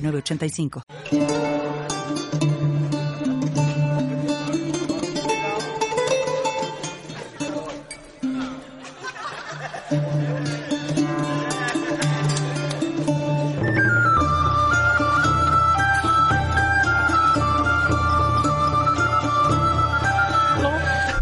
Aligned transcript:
985. 0.00 0.82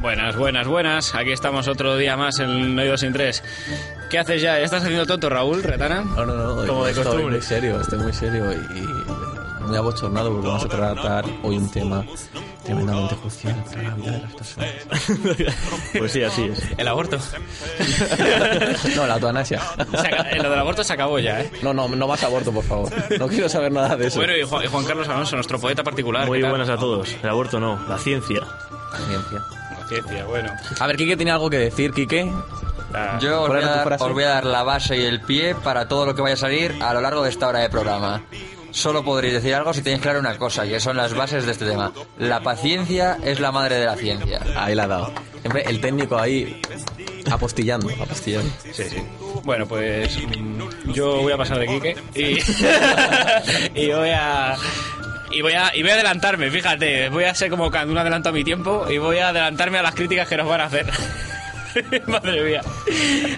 Buenas, 0.00 0.36
buenas, 0.36 0.66
buenas. 0.66 1.14
Aquí 1.14 1.32
estamos 1.32 1.68
otro 1.68 1.96
día 1.96 2.16
más 2.16 2.38
en 2.40 2.78
Oídos 2.78 3.00
sin 3.00 3.12
Tres. 3.12 3.42
¿Qué 4.10 4.18
haces 4.18 4.40
ya? 4.42 4.60
¿Estás 4.60 4.82
haciendo 4.82 5.04
tonto, 5.06 5.28
Raúl, 5.28 5.62
Retana? 5.62 6.02
No, 6.02 6.24
no, 6.24 6.34
no. 6.36 6.66
Como 6.66 6.84
de 6.84 6.90
estoy 6.92 7.04
costumbre. 7.04 7.36
muy 7.36 7.42
serio, 7.42 7.80
estoy 7.80 7.98
muy 7.98 8.12
serio 8.12 8.52
y, 8.52 8.78
y 8.78 8.86
muy 9.66 9.76
abochornado 9.76 10.30
porque 10.32 10.46
vamos 10.46 10.64
a 10.64 10.68
tratar 10.68 11.24
hoy 11.42 11.56
un 11.56 11.68
tema 11.70 12.04
tremendamente 12.64 13.16
crucial 13.16 13.64
para 13.68 13.82
la 13.82 13.94
vida 13.94 14.10
de 14.12 14.18
las 14.22 14.32
personas. 14.34 14.68
Pues 15.98 16.12
sí, 16.12 16.22
así 16.22 16.44
es. 16.44 16.62
El 16.76 16.86
aborto. 16.88 17.18
No, 18.96 19.06
la 19.06 19.14
eutanasia. 19.14 19.60
Eh, 20.30 20.36
Lo 20.42 20.50
del 20.50 20.58
aborto 20.60 20.84
se 20.84 20.92
acabó 20.92 21.18
ya, 21.18 21.40
¿eh? 21.40 21.50
No, 21.62 21.74
no, 21.74 21.88
no 21.88 22.06
más 22.08 22.22
aborto, 22.22 22.52
por 22.52 22.64
favor. 22.64 22.90
No 23.18 23.26
quiero 23.28 23.48
saber 23.48 23.72
nada 23.72 23.96
de 23.96 24.06
eso. 24.06 24.18
Bueno, 24.18 24.36
y 24.36 24.42
Juan, 24.44 24.64
y 24.64 24.68
Juan 24.68 24.84
Carlos 24.84 25.08
Alonso, 25.08 25.34
nuestro 25.36 25.58
poeta 25.58 25.82
particular. 25.82 26.26
Muy 26.26 26.42
buenas 26.42 26.68
a 26.68 26.76
todos. 26.76 27.14
El 27.22 27.28
aborto 27.28 27.58
no, 27.60 27.78
la 27.88 27.98
ciencia. 27.98 28.40
Ciencia. 29.08 29.42
La 29.78 29.88
ciencia, 29.88 30.24
bueno. 30.26 30.52
A 30.78 30.86
ver, 30.86 30.96
Quique 30.96 31.16
tiene 31.16 31.32
algo 31.32 31.50
que 31.50 31.58
decir, 31.58 31.92
Quique. 31.92 32.30
La- 32.96 33.18
Yo 33.20 33.42
os 33.42 33.48
¿Cuál 33.48 33.60
voy, 33.60 33.68
a 33.68 33.76
dar, 33.84 33.92
os 34.00 34.12
voy 34.12 34.24
a 34.24 34.28
dar 34.28 34.44
la 34.46 34.62
base 34.62 34.96
y 34.96 35.04
el 35.04 35.20
pie 35.20 35.54
para 35.54 35.86
todo 35.86 36.06
lo 36.06 36.14
que 36.14 36.22
vaya 36.22 36.34
a 36.34 36.38
salir 36.38 36.74
a 36.80 36.94
lo 36.94 37.00
largo 37.00 37.22
de 37.22 37.30
esta 37.30 37.46
hora 37.48 37.60
de 37.60 37.68
programa. 37.70 38.22
Solo 38.70 39.04
podréis 39.04 39.34
decir 39.34 39.54
algo 39.54 39.72
si 39.72 39.80
tenéis 39.82 40.02
claro 40.02 40.18
una 40.18 40.36
cosa, 40.36 40.64
que 40.66 40.80
son 40.80 40.96
las 40.96 41.14
bases 41.14 41.46
de 41.46 41.52
este 41.52 41.64
tema. 41.66 41.92
La 42.18 42.40
paciencia 42.40 43.16
es 43.24 43.40
la 43.40 43.52
madre 43.52 43.76
de 43.76 43.86
la 43.86 43.96
ciencia. 43.96 44.40
Ahí 44.56 44.74
la 44.74 44.84
ha 44.84 44.86
dado. 44.88 45.12
Siempre 45.40 45.62
el 45.66 45.80
técnico 45.80 46.18
ahí 46.18 46.60
apostillando, 47.30 47.88
apostillando. 48.02 48.50
Sí, 48.72 48.84
sí. 48.84 49.02
Bueno, 49.44 49.66
pues 49.66 50.18
mm, 50.18 50.92
yo 50.92 51.22
voy 51.22 51.32
a 51.32 51.36
pasar 51.36 51.58
de 51.58 51.66
Quique 51.66 51.96
y, 52.14 52.38
y 53.80 53.90
voy 53.92 54.10
a... 54.10 54.56
Y 55.30 55.42
voy, 55.42 55.52
a, 55.54 55.74
y 55.74 55.82
voy 55.82 55.90
a 55.90 55.94
adelantarme, 55.94 56.50
fíjate, 56.50 57.08
voy 57.10 57.24
a 57.24 57.34
ser 57.34 57.50
como 57.50 57.68
cuando 57.70 57.92
un 57.92 57.98
adelanto 57.98 58.28
a 58.28 58.32
mi 58.32 58.44
tiempo 58.44 58.86
y 58.88 58.96
voy 58.98 59.18
a 59.18 59.28
adelantarme 59.30 59.76
a 59.78 59.82
las 59.82 59.94
críticas 59.94 60.28
que 60.28 60.36
nos 60.36 60.48
van 60.48 60.60
a 60.62 60.64
hacer. 60.66 60.86
Madre 62.06 62.42
mía. 62.42 62.60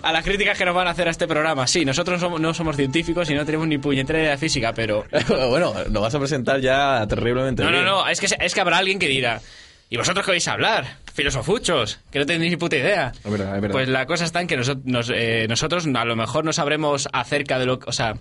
A 0.02 0.12
las 0.12 0.24
críticas 0.24 0.56
que 0.58 0.64
nos 0.64 0.74
van 0.74 0.86
a 0.86 0.90
hacer 0.90 1.08
a 1.08 1.10
este 1.10 1.26
programa. 1.26 1.66
Sí, 1.66 1.84
nosotros 1.84 2.20
somos- 2.20 2.40
no 2.40 2.54
somos 2.54 2.76
científicos 2.76 3.28
y 3.30 3.34
no 3.34 3.44
tenemos 3.44 3.66
ni 3.68 3.78
puñetera 3.78 4.18
idea 4.20 4.30
de 4.32 4.38
física, 4.38 4.72
pero... 4.72 5.04
bueno, 5.50 5.74
lo 5.90 6.00
vas 6.00 6.14
a 6.14 6.18
presentar 6.18 6.60
ya 6.60 7.06
terriblemente 7.08 7.62
No, 7.62 7.70
no, 7.70 7.74
bien. 7.76 7.84
no, 7.86 8.08
es 8.08 8.20
que, 8.20 8.26
es 8.38 8.54
que 8.54 8.60
habrá 8.60 8.78
alguien 8.78 8.98
que 8.98 9.08
dirá... 9.08 9.40
¿Y 9.90 9.96
vosotros 9.96 10.22
qué 10.26 10.32
vais 10.32 10.46
a 10.48 10.52
hablar? 10.52 10.98
Filosofuchos, 11.14 11.98
que 12.10 12.18
no 12.18 12.26
tenéis 12.26 12.50
ni 12.50 12.56
puta 12.58 12.76
idea. 12.76 13.10
Es 13.24 13.30
verdad, 13.30 13.56
es 13.56 13.62
verdad. 13.62 13.72
Pues 13.72 13.88
la 13.88 14.04
cosa 14.04 14.26
está 14.26 14.40
en 14.42 14.46
que 14.46 14.58
noso- 14.58 14.80
nos- 14.84 15.10
eh, 15.14 15.46
nosotros 15.48 15.86
a 15.86 16.04
lo 16.04 16.14
mejor 16.14 16.44
no 16.44 16.52
sabremos 16.52 17.08
acerca 17.12 17.58
de 17.58 17.64
lo 17.64 17.78
que... 17.78 17.88
O 17.88 17.92
sea, 17.92 18.12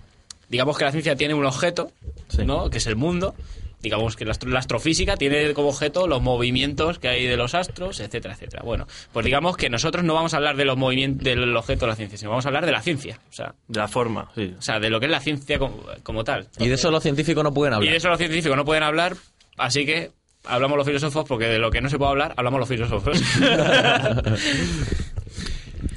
digamos 0.48 0.78
que 0.78 0.86
la 0.86 0.92
ciencia 0.92 1.18
tiene 1.18 1.34
un 1.34 1.46
objeto, 1.46 1.92
Sí. 2.30 2.46
¿no? 2.46 2.70
Que 2.70 2.78
es 2.78 2.88
el 2.88 2.96
mundo. 2.96 3.36
Digamos 3.80 4.16
que 4.16 4.26
la, 4.26 4.32
astro- 4.32 4.50
la 4.50 4.58
astrofísica 4.60 5.18
tiene 5.18 5.54
como 5.54 5.70
objeto 5.70 6.08
los 6.08 6.22
movimientos 6.22 6.98
que 6.98 7.10
hay 7.10 7.28
de 7.28 7.38
los 7.38 7.54
astros, 7.54 8.00
etcétera, 8.00 8.34
etcétera. 8.34 8.64
Bueno, 8.64 8.88
pues 9.14 9.24
digamos 9.24 9.56
que 9.56 9.70
nosotros 9.70 10.04
no 10.04 10.16
vamos 10.16 10.34
a 10.34 10.38
hablar 10.38 10.58
de 10.58 10.66
los 10.66 10.76
movimientos 10.78 11.24
del 11.24 11.56
objeto 11.56 11.86
de 11.86 11.92
la 11.92 11.96
ciencia, 11.96 12.18
sino 12.18 12.32
vamos 12.32 12.46
a 12.46 12.50
hablar 12.50 12.66
de 12.66 12.72
la 12.72 12.82
ciencia. 12.82 13.20
O 13.30 13.34
sea, 13.34 13.54
De 13.68 13.80
la 13.80 13.88
forma, 13.88 14.32
sí. 14.34 14.56
o 14.58 14.62
sea 14.62 14.80
de 14.80 14.90
lo 14.90 15.00
que 15.00 15.06
es 15.06 15.12
la 15.12 15.20
ciencia 15.20 15.60
como, 15.60 15.84
como 16.02 16.24
tal. 16.24 16.48
Y 16.58 16.68
de 16.68 16.74
eso 16.74 16.90
los 16.90 17.04
científicos 17.04 17.44
no 17.44 17.54
pueden 17.54 17.74
Y 17.74 17.76
hablar. 17.76 17.92
de 17.92 17.98
eso 17.98 18.10
los 18.10 18.18
científicos 18.18 18.58
no 18.58 18.66
pueden 18.66 18.82
hablar, 18.84 19.16
así 19.58 19.86
que 19.86 20.10
hablamos 20.46 20.76
los 20.78 20.88
filósofos, 20.88 21.26
porque 21.28 21.46
de 21.46 21.60
lo 21.60 21.70
que 21.70 21.80
no 21.82 21.90
se 21.90 21.98
puede 22.00 22.10
hablar, 22.12 22.34
hablamos 22.36 22.60
los 22.60 22.70
filósofos. 22.70 23.22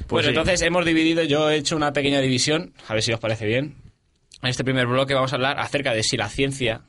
bueno, 0.09 0.23
sí. 0.23 0.29
entonces 0.29 0.61
hemos 0.61 0.85
dividido, 0.85 1.23
yo 1.23 1.49
he 1.49 1.55
hecho 1.57 1.75
una 1.75 1.93
pequeña 1.93 2.19
división, 2.19 2.73
a 2.87 2.93
ver 2.93 3.01
si 3.03 3.11
os 3.13 3.19
parece 3.19 3.45
bien. 3.45 3.75
En 4.43 4.49
este 4.49 4.63
primer 4.63 4.87
bloque 4.87 5.13
vamos 5.13 5.31
a 5.33 5.35
hablar 5.35 5.59
acerca 5.59 5.93
de 5.93 6.01
si 6.03 6.17
la 6.17 6.27
ciencia 6.27 6.81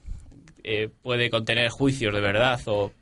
eh, 0.65 0.89
puede 1.03 1.31
contener 1.31 1.69
juicios 1.71 2.15
de 2.15 2.21
verdad 2.21 2.61
o, 2.67 2.93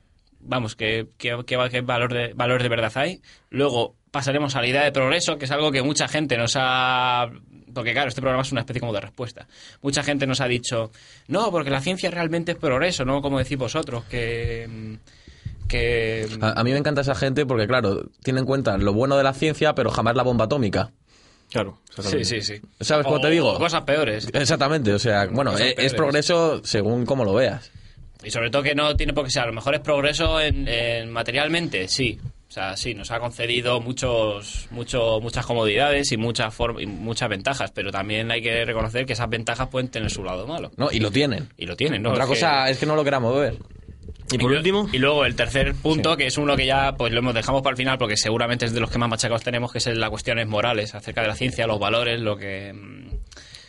vamos, 0.41 0.75
qué, 0.75 1.07
qué, 1.17 1.37
qué, 1.45 1.81
valor, 1.81 2.13
de, 2.13 2.33
valor 2.33 2.61
de 2.61 2.69
verdad 2.69 2.91
hay. 2.95 3.21
Luego 3.49 3.95
pasaremos 4.11 4.55
a 4.55 4.61
la 4.61 4.67
idea 4.67 4.83
de 4.83 4.91
progreso, 4.91 5.37
que 5.37 5.45
es 5.45 5.51
algo 5.51 5.71
que 5.71 5.81
mucha 5.81 6.07
gente 6.07 6.37
nos 6.37 6.55
ha... 6.57 7.29
Porque 7.73 7.93
claro, 7.93 8.09
este 8.09 8.21
programa 8.21 8.41
es 8.41 8.51
una 8.51 8.61
especie 8.61 8.81
como 8.81 8.93
de 8.93 8.99
respuesta. 8.99 9.47
Mucha 9.81 10.03
gente 10.03 10.27
nos 10.27 10.41
ha 10.41 10.47
dicho, 10.47 10.91
no, 11.29 11.51
porque 11.51 11.69
la 11.69 11.79
ciencia 11.79 12.11
realmente 12.11 12.51
es 12.51 12.57
progreso, 12.57 13.05
no 13.05 13.21
como 13.21 13.39
decís 13.39 13.57
vosotros, 13.57 14.03
que... 14.05 14.67
mm, 14.69 15.67
que 15.69 16.27
A, 16.41 16.59
a 16.59 16.63
mí 16.65 16.71
me 16.71 16.77
encanta 16.77 16.99
esa 16.99 17.15
gente 17.15 17.45
porque, 17.45 17.67
claro, 17.67 18.09
tiene 18.23 18.41
en 18.41 18.45
cuenta 18.45 18.77
lo 18.77 18.93
bueno 18.93 19.15
de 19.15 19.23
la 19.23 19.33
ciencia, 19.33 19.73
pero 19.73 19.89
jamás 19.89 20.15
la 20.15 20.23
bomba 20.23 20.45
atómica. 20.45 20.91
Claro. 21.51 21.79
sí, 21.89 21.91
exactamente. 21.99 22.25
sí, 22.25 22.41
sí. 22.41 22.61
¿Sabes 22.79 23.05
cómo 23.05 23.19
te 23.19 23.29
digo? 23.29 23.57
cosas 23.57 23.83
peores. 23.83 24.29
Exactamente, 24.33 24.93
o 24.93 24.99
sea, 24.99 25.27
bueno, 25.27 25.57
es, 25.57 25.93
progreso 25.93 26.61
según 26.63 27.05
cómo 27.05 27.25
lo 27.25 27.33
veas. 27.33 27.71
Y 28.23 28.29
sobre 28.31 28.49
todo 28.49 28.63
que 28.63 28.75
no 28.75 28.95
tiene 28.95 29.13
por 29.13 29.25
qué 29.25 29.31
ser. 29.31 29.43
A 29.43 29.47
lo 29.47 29.53
mejor 29.53 29.73
es 29.75 29.81
progreso 29.81 30.39
en, 30.39 30.67
en 30.67 31.11
materialmente, 31.11 31.87
sí. 31.87 32.19
O 32.47 32.53
sea, 32.53 32.75
sí, 32.75 32.93
nos 32.93 33.09
ha 33.11 33.19
concedido 33.19 33.79
muchos, 33.79 34.67
mucho, 34.71 35.19
muchas 35.21 35.45
comodidades 35.45 36.11
y 36.11 36.17
muchas, 36.17 36.53
y 36.79 36.85
muchas 36.85 37.29
ventajas, 37.29 37.71
pero 37.71 37.91
también 37.91 38.29
hay 38.29 38.41
que 38.41 38.65
reconocer 38.65 39.05
que 39.05 39.13
esas 39.13 39.29
ventajas 39.29 39.69
pueden 39.69 39.87
tener 39.87 40.11
su 40.11 40.23
lado 40.23 40.45
malo. 40.45 40.69
¿no? 40.75 40.91
Y 40.91 40.99
lo 40.99 41.11
tienen. 41.11 41.47
Y 41.57 41.65
lo 41.65 41.77
tienen, 41.77 42.01
¿no? 42.03 42.11
Otra 42.11 42.25
Es 42.25 42.29
que- 42.29 42.35
cosa 42.35 42.69
es 42.69 42.77
que 42.77 42.85
no 42.85 42.95
lo 42.95 43.03
queramos 43.05 43.35
ver. 43.39 43.55
Y 44.31 44.37
por 44.37 44.51
último, 44.51 44.87
Y 44.93 44.97
luego 44.97 45.25
el 45.25 45.35
tercer 45.35 45.75
punto, 45.75 46.15
que 46.15 46.27
es 46.27 46.37
uno 46.37 46.55
que 46.55 46.65
ya 46.65 46.95
pues 46.97 47.11
lo 47.11 47.19
hemos 47.19 47.33
dejamos 47.33 47.61
para 47.61 47.71
el 47.71 47.77
final, 47.77 47.97
porque 47.97 48.15
seguramente 48.15 48.65
es 48.65 48.73
de 48.73 48.79
los 48.79 48.89
que 48.89 48.97
más 48.97 49.09
machacados 49.09 49.43
tenemos, 49.43 49.71
que 49.73 49.79
es 49.79 49.87
las 49.87 50.09
cuestiones 50.09 50.47
morales 50.47 50.95
acerca 50.95 51.21
de 51.21 51.27
la 51.27 51.35
ciencia, 51.35 51.67
los 51.67 51.79
valores, 51.79 52.19
lo 52.21 52.37
que... 52.37 52.71
mm, 52.73 53.09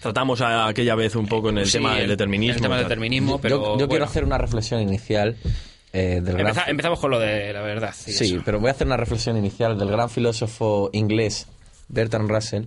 tratamos 0.01 0.41
a 0.41 0.69
aquella 0.69 0.95
vez 0.95 1.17
un 1.17 1.27
poco 1.27 1.49
en 1.51 1.59
el 1.59 1.67
sí, 1.67 1.73
tema 1.79 1.97
del 1.97 2.09
determinismo. 2.09 2.55
El 2.57 2.63
tema 2.63 2.75
y 2.75 2.79
del 2.79 2.85
tal. 2.85 2.89
determinismo, 2.91 3.33
yo 3.33 3.41
pero... 3.41 3.57
yo 3.57 3.71
bueno, 3.75 3.89
quiero 3.89 4.05
hacer 4.05 4.25
una 4.25 4.39
reflexión 4.39 4.81
inicial 4.81 5.37
eh, 5.93 6.21
del 6.23 6.37
gran... 6.37 6.47
empeza- 6.55 6.69
empezamos 6.69 7.01
con 7.01 7.11
lo 7.11 7.19
de 7.19 7.53
la 7.53 7.63
verdad. 7.63 7.95
y 8.07 8.13
Sí, 8.13 8.35
eso. 8.35 8.43
pero 8.45 8.61
voy 8.61 8.69
a 8.69 8.71
hacer 8.73 8.87
una 8.87 8.97
reflexión 8.97 9.37
inicial 9.37 9.77
del 9.79 9.91
gran 9.91 10.09
filósofo 10.11 10.91
inglés 10.93 11.49
Bertrand 11.89 12.31
Russell 12.31 12.67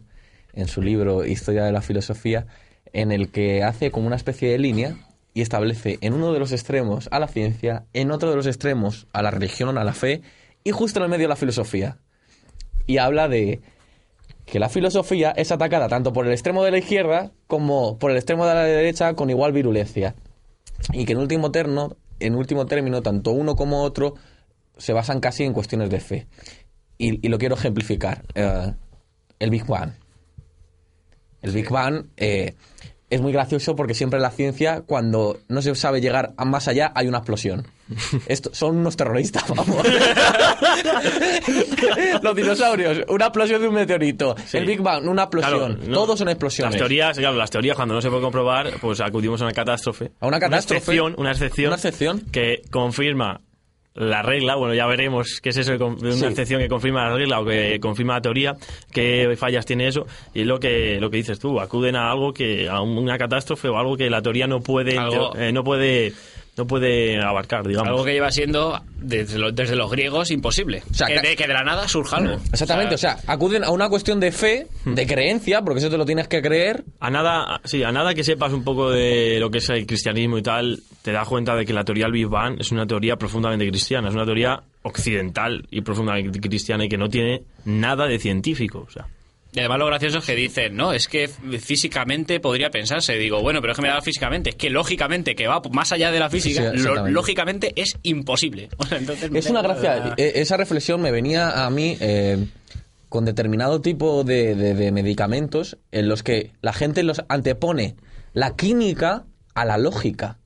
en 0.53 0.67
su 0.67 0.81
libro 0.81 1.25
Historia 1.25 1.63
de 1.63 1.71
la 1.71 1.81
Filosofía, 1.81 2.45
en 2.93 3.11
el 3.11 3.29
que 3.31 3.63
hace 3.63 3.89
como 3.91 4.07
una 4.07 4.15
especie 4.17 4.49
de 4.49 4.57
línea 4.59 4.95
y 5.35 5.41
establece 5.41 5.99
en 5.99 6.13
uno 6.13 6.31
de 6.31 6.39
los 6.39 6.53
extremos 6.53 7.09
a 7.11 7.19
la 7.19 7.27
ciencia, 7.27 7.85
en 7.91 8.09
otro 8.11 8.29
de 8.29 8.37
los 8.37 8.47
extremos 8.47 9.05
a 9.11 9.21
la 9.21 9.31
religión, 9.31 9.77
a 9.77 9.83
la 9.83 9.93
fe, 9.93 10.21
y 10.63 10.71
justo 10.71 10.99
en 10.99 11.03
el 11.03 11.09
medio 11.09 11.27
la 11.27 11.35
filosofía. 11.35 11.97
Y 12.87 12.99
habla 12.99 13.27
de 13.27 13.59
que 14.45 14.59
la 14.59 14.69
filosofía 14.69 15.31
es 15.31 15.51
atacada 15.51 15.89
tanto 15.89 16.13
por 16.13 16.25
el 16.25 16.31
extremo 16.31 16.63
de 16.63 16.71
la 16.71 16.77
izquierda 16.77 17.33
como 17.47 17.99
por 17.99 18.11
el 18.11 18.17
extremo 18.17 18.47
de 18.47 18.55
la 18.55 18.63
derecha 18.63 19.13
con 19.13 19.29
igual 19.29 19.51
virulencia. 19.51 20.15
Y 20.93 21.03
que 21.03 21.11
en 21.11 21.19
último, 21.19 21.51
terno, 21.51 21.97
en 22.21 22.35
último 22.35 22.65
término, 22.65 23.01
tanto 23.01 23.31
uno 23.31 23.57
como 23.57 23.81
otro 23.83 24.15
se 24.77 24.93
basan 24.93 25.19
casi 25.19 25.43
en 25.43 25.51
cuestiones 25.51 25.89
de 25.89 25.99
fe. 25.99 26.27
Y, 26.97 27.25
y 27.25 27.29
lo 27.29 27.37
quiero 27.37 27.55
ejemplificar. 27.55 28.23
Eh, 28.35 28.73
el 29.39 29.49
Big 29.49 29.65
Bang. 29.65 29.91
El 31.41 31.51
Big 31.51 31.69
Bang 31.69 32.05
eh, 32.15 32.55
es 33.09 33.21
muy 33.21 33.31
gracioso 33.31 33.75
porque 33.75 33.93
siempre 33.93 34.17
en 34.17 34.23
la 34.23 34.31
ciencia, 34.31 34.81
cuando 34.81 35.39
no 35.47 35.61
se 35.61 35.75
sabe 35.75 36.01
llegar 36.01 36.33
a 36.37 36.45
más 36.45 36.67
allá, 36.67 36.91
hay 36.95 37.07
una 37.07 37.19
explosión. 37.19 37.67
Esto, 38.27 38.49
son 38.53 38.77
unos 38.77 38.97
terroristas, 38.97 39.43
vamos. 39.47 39.77
Los 42.23 42.35
dinosaurios, 42.35 43.03
una 43.07 43.25
explosión 43.25 43.61
de 43.61 43.67
un 43.67 43.75
meteorito. 43.75 44.35
Sí. 44.45 44.57
El 44.57 44.65
Big 44.65 44.81
Bang, 44.81 45.07
una 45.07 45.23
explosión. 45.23 45.75
Claro, 45.75 45.87
no. 45.87 45.93
Todos 45.93 46.17
son 46.17 46.29
explosiones. 46.29 46.73
Las 46.73 46.79
teorías, 46.79 47.17
claro, 47.17 47.37
las 47.37 47.51
teorías 47.51 47.75
cuando 47.75 47.93
no 47.93 48.01
se 48.01 48.09
puede 48.09 48.23
comprobar, 48.23 48.71
pues 48.81 48.99
acudimos 49.01 49.39
a 49.41 49.45
una 49.45 49.53
catástrofe. 49.53 50.11
A 50.19 50.27
una 50.27 50.39
catástrofe. 50.39 50.79
excepción, 50.79 51.13
una 51.17 51.31
excepción. 51.31 51.67
Una 51.67 51.75
excepción. 51.75 52.21
que 52.31 52.63
confirma 52.71 53.41
la 53.95 54.21
regla, 54.21 54.55
bueno, 54.55 54.73
ya 54.73 54.85
veremos 54.87 55.39
qué 55.41 55.49
es 55.49 55.57
eso 55.57 55.77
de 55.77 55.83
una 55.83 56.11
Sí. 56.11 56.25
excepción 56.25 56.61
que 56.61 56.67
confirma 56.67 57.07
la 57.09 57.15
regla 57.15 57.39
o 57.39 57.45
que 57.45 57.79
confirma 57.79 58.15
la 58.15 58.21
teoría, 58.21 58.53
qué 58.91 59.35
fallas 59.37 59.65
tiene 59.65 59.87
eso, 59.87 60.05
y 60.33 60.41
es 60.41 60.47
lo 60.47 60.59
que, 60.59 60.99
lo 60.99 61.09
que 61.09 61.17
dices 61.17 61.39
tú, 61.39 61.59
acuden 61.61 61.95
a 61.95 62.11
algo 62.11 62.33
que, 62.33 62.67
a 62.67 62.81
una 62.81 63.17
catástrofe 63.17 63.69
o 63.69 63.77
algo 63.77 63.95
que 63.95 64.09
la 64.09 64.21
teoría 64.21 64.47
no 64.47 64.59
puede, 64.59 64.97
eh, 65.37 65.51
no 65.53 65.63
puede, 65.63 66.11
no 66.57 66.65
puede 66.67 67.21
abarcar, 67.21 67.67
digamos. 67.67 67.89
Algo 67.89 68.05
que 68.05 68.13
lleva 68.13 68.31
siendo, 68.31 68.81
desde, 68.97 69.37
lo- 69.37 69.51
desde 69.51 69.75
los 69.75 69.91
griegos, 69.91 70.31
imposible. 70.31 70.83
O 70.89 70.93
sea, 70.93 71.07
que, 71.07 71.19
de, 71.19 71.35
que 71.35 71.47
de 71.47 71.53
la 71.53 71.63
nada 71.63 71.87
surja 71.87 72.17
algo. 72.17 72.35
Exactamente, 72.51 72.95
o 72.95 72.97
sea, 72.97 73.17
acuden 73.27 73.63
a 73.63 73.71
una 73.71 73.89
cuestión 73.89 74.19
de 74.19 74.31
fe, 74.31 74.67
de 74.85 75.05
creencia, 75.07 75.61
porque 75.61 75.79
eso 75.79 75.89
te 75.89 75.97
lo 75.97 76.05
tienes 76.05 76.27
que 76.27 76.41
creer. 76.41 76.83
A 76.99 77.09
nada, 77.11 77.59
sí, 77.65 77.83
a 77.83 77.91
nada 77.91 78.13
que 78.13 78.23
sepas 78.23 78.53
un 78.53 78.63
poco 78.63 78.89
de 78.89 79.37
lo 79.39 79.51
que 79.51 79.57
es 79.57 79.69
el 79.69 79.85
cristianismo 79.85 80.37
y 80.37 80.41
tal, 80.43 80.79
te 81.01 81.11
das 81.11 81.27
cuenta 81.27 81.55
de 81.55 81.65
que 81.65 81.73
la 81.73 81.83
teoría 81.83 82.05
del 82.05 82.13
Big 82.13 82.27
Bang 82.27 82.57
es 82.59 82.71
una 82.71 82.87
teoría 82.87 83.15
profundamente 83.17 83.67
cristiana, 83.67 84.07
es 84.09 84.15
una 84.15 84.25
teoría 84.25 84.61
occidental 84.83 85.67
y 85.71 85.81
profundamente 85.81 86.39
cristiana 86.39 86.85
y 86.85 86.89
que 86.89 86.97
no 86.97 87.09
tiene 87.09 87.43
nada 87.65 88.07
de 88.07 88.17
científico. 88.17 88.85
O 88.87 88.91
sea, 88.91 89.05
Y 89.55 89.59
además 89.59 89.79
lo 89.79 89.85
gracioso 89.87 90.17
es 90.19 90.25
que 90.25 90.35
dicen, 90.35 90.75
no, 90.75 90.91
es 90.91 91.07
que 91.07 91.27
físicamente 91.29 92.39
podría 92.39 92.69
pensarse. 92.69 93.13
Digo, 93.13 93.41
bueno, 93.41 93.61
pero 93.61 93.71
es 93.71 93.77
que 93.77 93.81
me 93.83 93.87
da 93.87 94.01
físicamente. 94.01 94.49
Es 94.51 94.55
que 94.55 94.69
lógicamente, 94.69 95.33
que 95.33 95.47
va 95.47 95.61
más 95.71 95.91
allá 95.93 96.11
de 96.11 96.19
la 96.19 96.29
física, 96.29 96.59
Sí, 96.61 96.65
lo- 96.67 96.73
exactamente. 96.73 97.11
lógicamente 97.11 97.73
es 97.75 97.97
imposible. 98.03 98.69
O 98.77 98.85
sea, 98.85 98.97
entonces 98.97 99.31
me 99.31 99.39
Es 99.39 99.49
una 99.49 99.61
gracia. 99.61 100.13
eh, 100.17 100.33
Esa 100.35 100.57
reflexión 100.57 101.01
me 101.01 101.11
venía 101.11 101.65
a 101.65 101.69
mí 101.69 101.97
eh, 102.01 102.45
con 103.09 103.23
determinado 103.25 103.81
tipo 103.81 104.23
de, 104.25 104.55
de- 104.55 104.73
de 104.73 104.91
medicamentos 104.91 105.77
en 105.91 106.09
los 106.09 106.21
que 106.21 106.51
la 106.61 106.73
gente 106.73 107.01
los 107.03 107.23
antepone 107.29 107.95
la 108.33 108.55
química 108.57 109.25
a 109.53 109.63
la 109.65 109.77
lógica. 109.77 110.37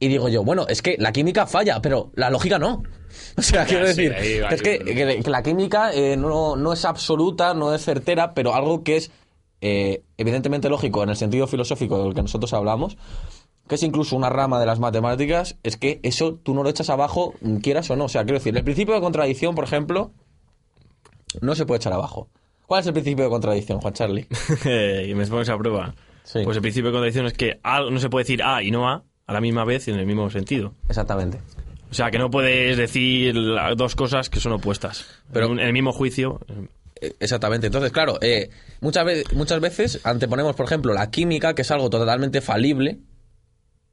Y 0.00 0.08
digo 0.08 0.28
yo, 0.28 0.44
bueno, 0.44 0.66
es 0.68 0.80
que 0.80 0.96
la 0.98 1.12
química 1.12 1.46
falla, 1.46 1.80
pero 1.82 2.12
la 2.14 2.30
lógica 2.30 2.58
no. 2.58 2.82
O 3.36 3.42
sea, 3.42 3.64
quiero 3.64 3.86
decir, 3.86 4.12
va, 4.12 4.48
es 4.50 4.62
que, 4.62 5.22
la 5.26 5.42
química 5.42 5.92
eh, 5.92 6.16
no, 6.16 6.56
no 6.56 6.72
es 6.72 6.84
absoluta, 6.84 7.54
no 7.54 7.74
es 7.74 7.84
certera, 7.84 8.34
pero 8.34 8.54
algo 8.54 8.82
que 8.84 8.96
es 8.96 9.10
eh, 9.60 10.04
evidentemente 10.16 10.68
lógico 10.68 11.02
en 11.02 11.10
el 11.10 11.16
sentido 11.16 11.46
filosófico 11.46 12.02
del 12.04 12.14
que 12.14 12.22
nosotros 12.22 12.52
hablamos, 12.52 12.96
que 13.66 13.74
es 13.74 13.82
incluso 13.82 14.16
una 14.16 14.30
rama 14.30 14.60
de 14.60 14.66
las 14.66 14.78
matemáticas, 14.78 15.56
es 15.62 15.76
que 15.76 16.00
eso 16.02 16.34
tú 16.34 16.54
no 16.54 16.62
lo 16.62 16.70
echas 16.70 16.90
abajo, 16.90 17.34
mm, 17.40 17.56
quieras 17.56 17.90
o 17.90 17.96
no. 17.96 18.04
O 18.04 18.08
sea, 18.08 18.24
quiero 18.24 18.38
decir, 18.38 18.56
el 18.56 18.64
principio 18.64 18.94
de 18.94 19.00
contradicción, 19.00 19.54
por 19.54 19.64
ejemplo, 19.64 20.12
no 21.40 21.54
se 21.54 21.66
puede 21.66 21.78
echar 21.78 21.92
abajo. 21.92 22.28
¿Cuál 22.66 22.80
es 22.80 22.86
el 22.86 22.92
principio 22.92 23.24
de 23.24 23.30
contradicción, 23.30 23.80
Juan 23.80 23.94
Charlie? 23.94 24.26
y 25.06 25.14
me 25.14 25.26
pones 25.26 25.48
a 25.48 25.58
prueba. 25.58 25.94
Sí. 26.22 26.40
Pues 26.44 26.56
el 26.56 26.62
principio 26.62 26.90
de 26.90 26.92
contradicción 26.92 27.26
es 27.26 27.32
que 27.32 27.58
algo 27.62 27.90
no 27.90 27.98
se 27.98 28.10
puede 28.10 28.24
decir 28.24 28.42
A 28.42 28.62
y 28.62 28.70
no 28.70 28.88
A 28.88 29.04
a 29.28 29.32
la 29.32 29.40
misma 29.40 29.64
vez 29.64 29.86
y 29.86 29.92
en 29.92 29.98
el 30.00 30.06
mismo 30.06 30.28
sentido. 30.30 30.74
Exactamente. 30.88 31.38
O 31.90 31.94
sea, 31.94 32.10
que 32.10 32.18
no 32.18 32.30
puedes 32.30 32.76
decir 32.76 33.34
dos 33.76 33.94
cosas 33.94 34.28
que 34.28 34.40
son 34.40 34.52
opuestas. 34.52 35.06
Pero- 35.32 35.46
en, 35.46 35.52
un- 35.52 35.60
en 35.60 35.66
el 35.68 35.72
mismo 35.72 35.92
juicio. 35.92 36.40
eh, 36.48 36.66
Eh, 37.00 37.14
Exactamente. 37.20 37.68
Entonces, 37.68 37.92
claro, 37.92 38.18
eh, 38.20 38.50
muchas, 38.80 39.04
ve- 39.04 39.22
muchas 39.34 39.60
veces 39.60 40.00
anteponemos, 40.02 40.56
por 40.56 40.66
ejemplo, 40.66 40.92
la 40.92 41.12
química, 41.12 41.54
que 41.54 41.62
es 41.62 41.70
algo 41.70 41.88
totalmente 41.88 42.40
falible, 42.40 42.98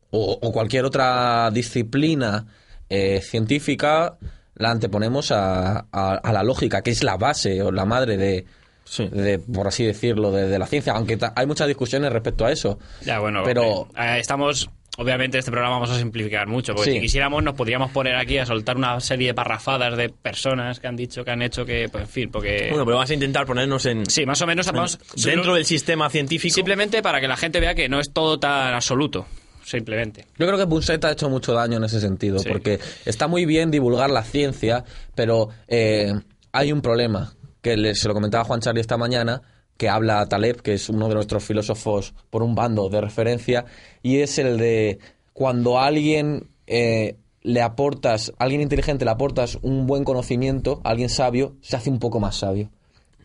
o, 0.09 0.39
o 0.41 0.51
cualquier 0.51 0.85
otra 0.85 1.51
disciplina 1.51 2.47
eh, 2.89 3.21
científica, 3.21 4.17
la 4.55 4.71
anteponemos 4.71 5.31
a, 5.31 5.85
a- 5.91 6.15
a 6.15 6.33
la 6.33 6.41
lógica, 6.43 6.81
que 6.81 6.89
es 6.91 7.03
la 7.03 7.17
base 7.17 7.61
o 7.61 7.71
la 7.71 7.85
madre 7.85 8.17
de, 8.17 8.45
Sí. 8.85 9.07
de, 9.07 9.37
por 9.39 9.67
así 9.67 9.83
decirlo, 9.85 10.31
de, 10.31 10.47
de 10.47 10.57
la 10.59 10.65
ciencia, 10.67 10.93
aunque 10.93 11.17
hay 11.35 11.45
muchas 11.45 11.67
discusiones 11.67 12.11
respecto 12.11 12.43
a 12.45 12.51
eso. 12.51 12.79
Ya, 13.05 13.19
bueno, 13.19 13.41
Pero- 13.45 13.87
eh, 13.99 14.17
estamos... 14.19 14.69
Obviamente 14.97 15.37
este 15.37 15.51
programa 15.51 15.75
vamos 15.75 15.89
a 15.91 15.97
simplificar 15.97 16.47
mucho, 16.47 16.73
porque 16.73 16.91
Sí. 16.91 16.95
si 16.97 17.01
quisiéramos 17.01 17.43
nos 17.43 17.53
podríamos 17.55 17.91
poner 17.91 18.15
aquí 18.15 18.37
a 18.37 18.45
soltar 18.45 18.77
una 18.77 18.99
serie 19.01 19.27
de 19.27 19.33
parrafadas 19.33 19.97
de 19.97 20.07
personas 20.09 20.79
que 20.79 20.87
han 20.87 20.95
dicho, 20.95 21.25
que 21.25 21.31
han 21.31 21.41
hecho, 21.41 21.65
que, 21.65 21.89
pues 21.91 22.03
en 22.05 22.09
fin, 22.09 22.29
porque... 22.31 22.67
Bueno, 22.69 22.85
pero 22.85 22.95
vamos 22.97 23.09
a 23.09 23.13
intentar 23.13 23.45
ponernos 23.45 23.85
en. 23.85 24.05
sí, 24.05 24.25
más 24.25 24.41
o 24.41 24.47
menos 24.47 24.65
vamos... 24.67 24.97
dentro 25.21 25.53
del 25.53 25.65
sistema 25.65 26.09
científico. 26.09 26.53
Simplemente 26.55 27.01
para 27.01 27.19
que 27.19 27.27
la 27.27 27.35
gente 27.35 27.59
vea 27.59 27.75
que 27.75 27.89
no 27.89 27.99
es 27.99 28.13
todo 28.13 28.39
tan 28.39 28.73
absoluto, 28.73 29.25
simplemente. 29.65 30.25
Yo 30.37 30.45
creo 30.47 30.57
que 30.57 30.65
Punset 30.67 31.03
ha 31.03 31.11
hecho 31.11 31.29
mucho 31.29 31.53
daño 31.53 31.77
en 31.77 31.83
ese 31.83 31.99
sentido, 31.99 32.39
Sí. 32.39 32.47
porque 32.47 32.79
está 33.05 33.27
muy 33.27 33.45
bien 33.45 33.71
divulgar 33.71 34.09
la 34.09 34.23
ciencia, 34.23 34.85
pero 35.13 35.49
eh, 35.67 36.13
hay 36.53 36.71
un 36.71 36.81
problema, 36.81 37.33
que 37.61 37.75
le- 37.75 37.95
se 37.95 38.07
lo 38.07 38.13
comentaba 38.13 38.45
Juan 38.45 38.61
Charlie 38.61 38.79
esta 38.81 38.95
mañana, 38.95 39.41
que 39.77 39.89
habla 39.89 40.25
Taleb, 40.27 40.61
que 40.61 40.73
es 40.73 40.89
uno 40.89 41.07
de 41.09 41.15
nuestros 41.15 41.43
filósofos 41.43 42.13
por 42.29 42.43
un 42.43 42.55
bando 42.55 42.89
de 42.89 43.01
referencia, 43.01 43.65
y 44.01 44.19
es 44.19 44.37
el 44.39 44.57
de 44.57 44.99
cuando 45.33 45.79
a 45.79 45.85
alguien 45.85 46.49
eh, 46.67 47.17
le 47.41 47.61
aportas, 47.61 48.31
a 48.37 48.43
alguien 48.45 48.61
inteligente 48.61 49.05
le 49.05 49.11
aportas 49.11 49.59
un 49.61 49.85
buen 49.85 50.03
conocimiento, 50.03 50.81
a 50.83 50.89
alguien 50.89 51.09
sabio, 51.09 51.55
se 51.61 51.75
hace 51.75 51.89
un 51.89 51.99
poco 51.99 52.19
más 52.19 52.37
sabio. 52.37 52.69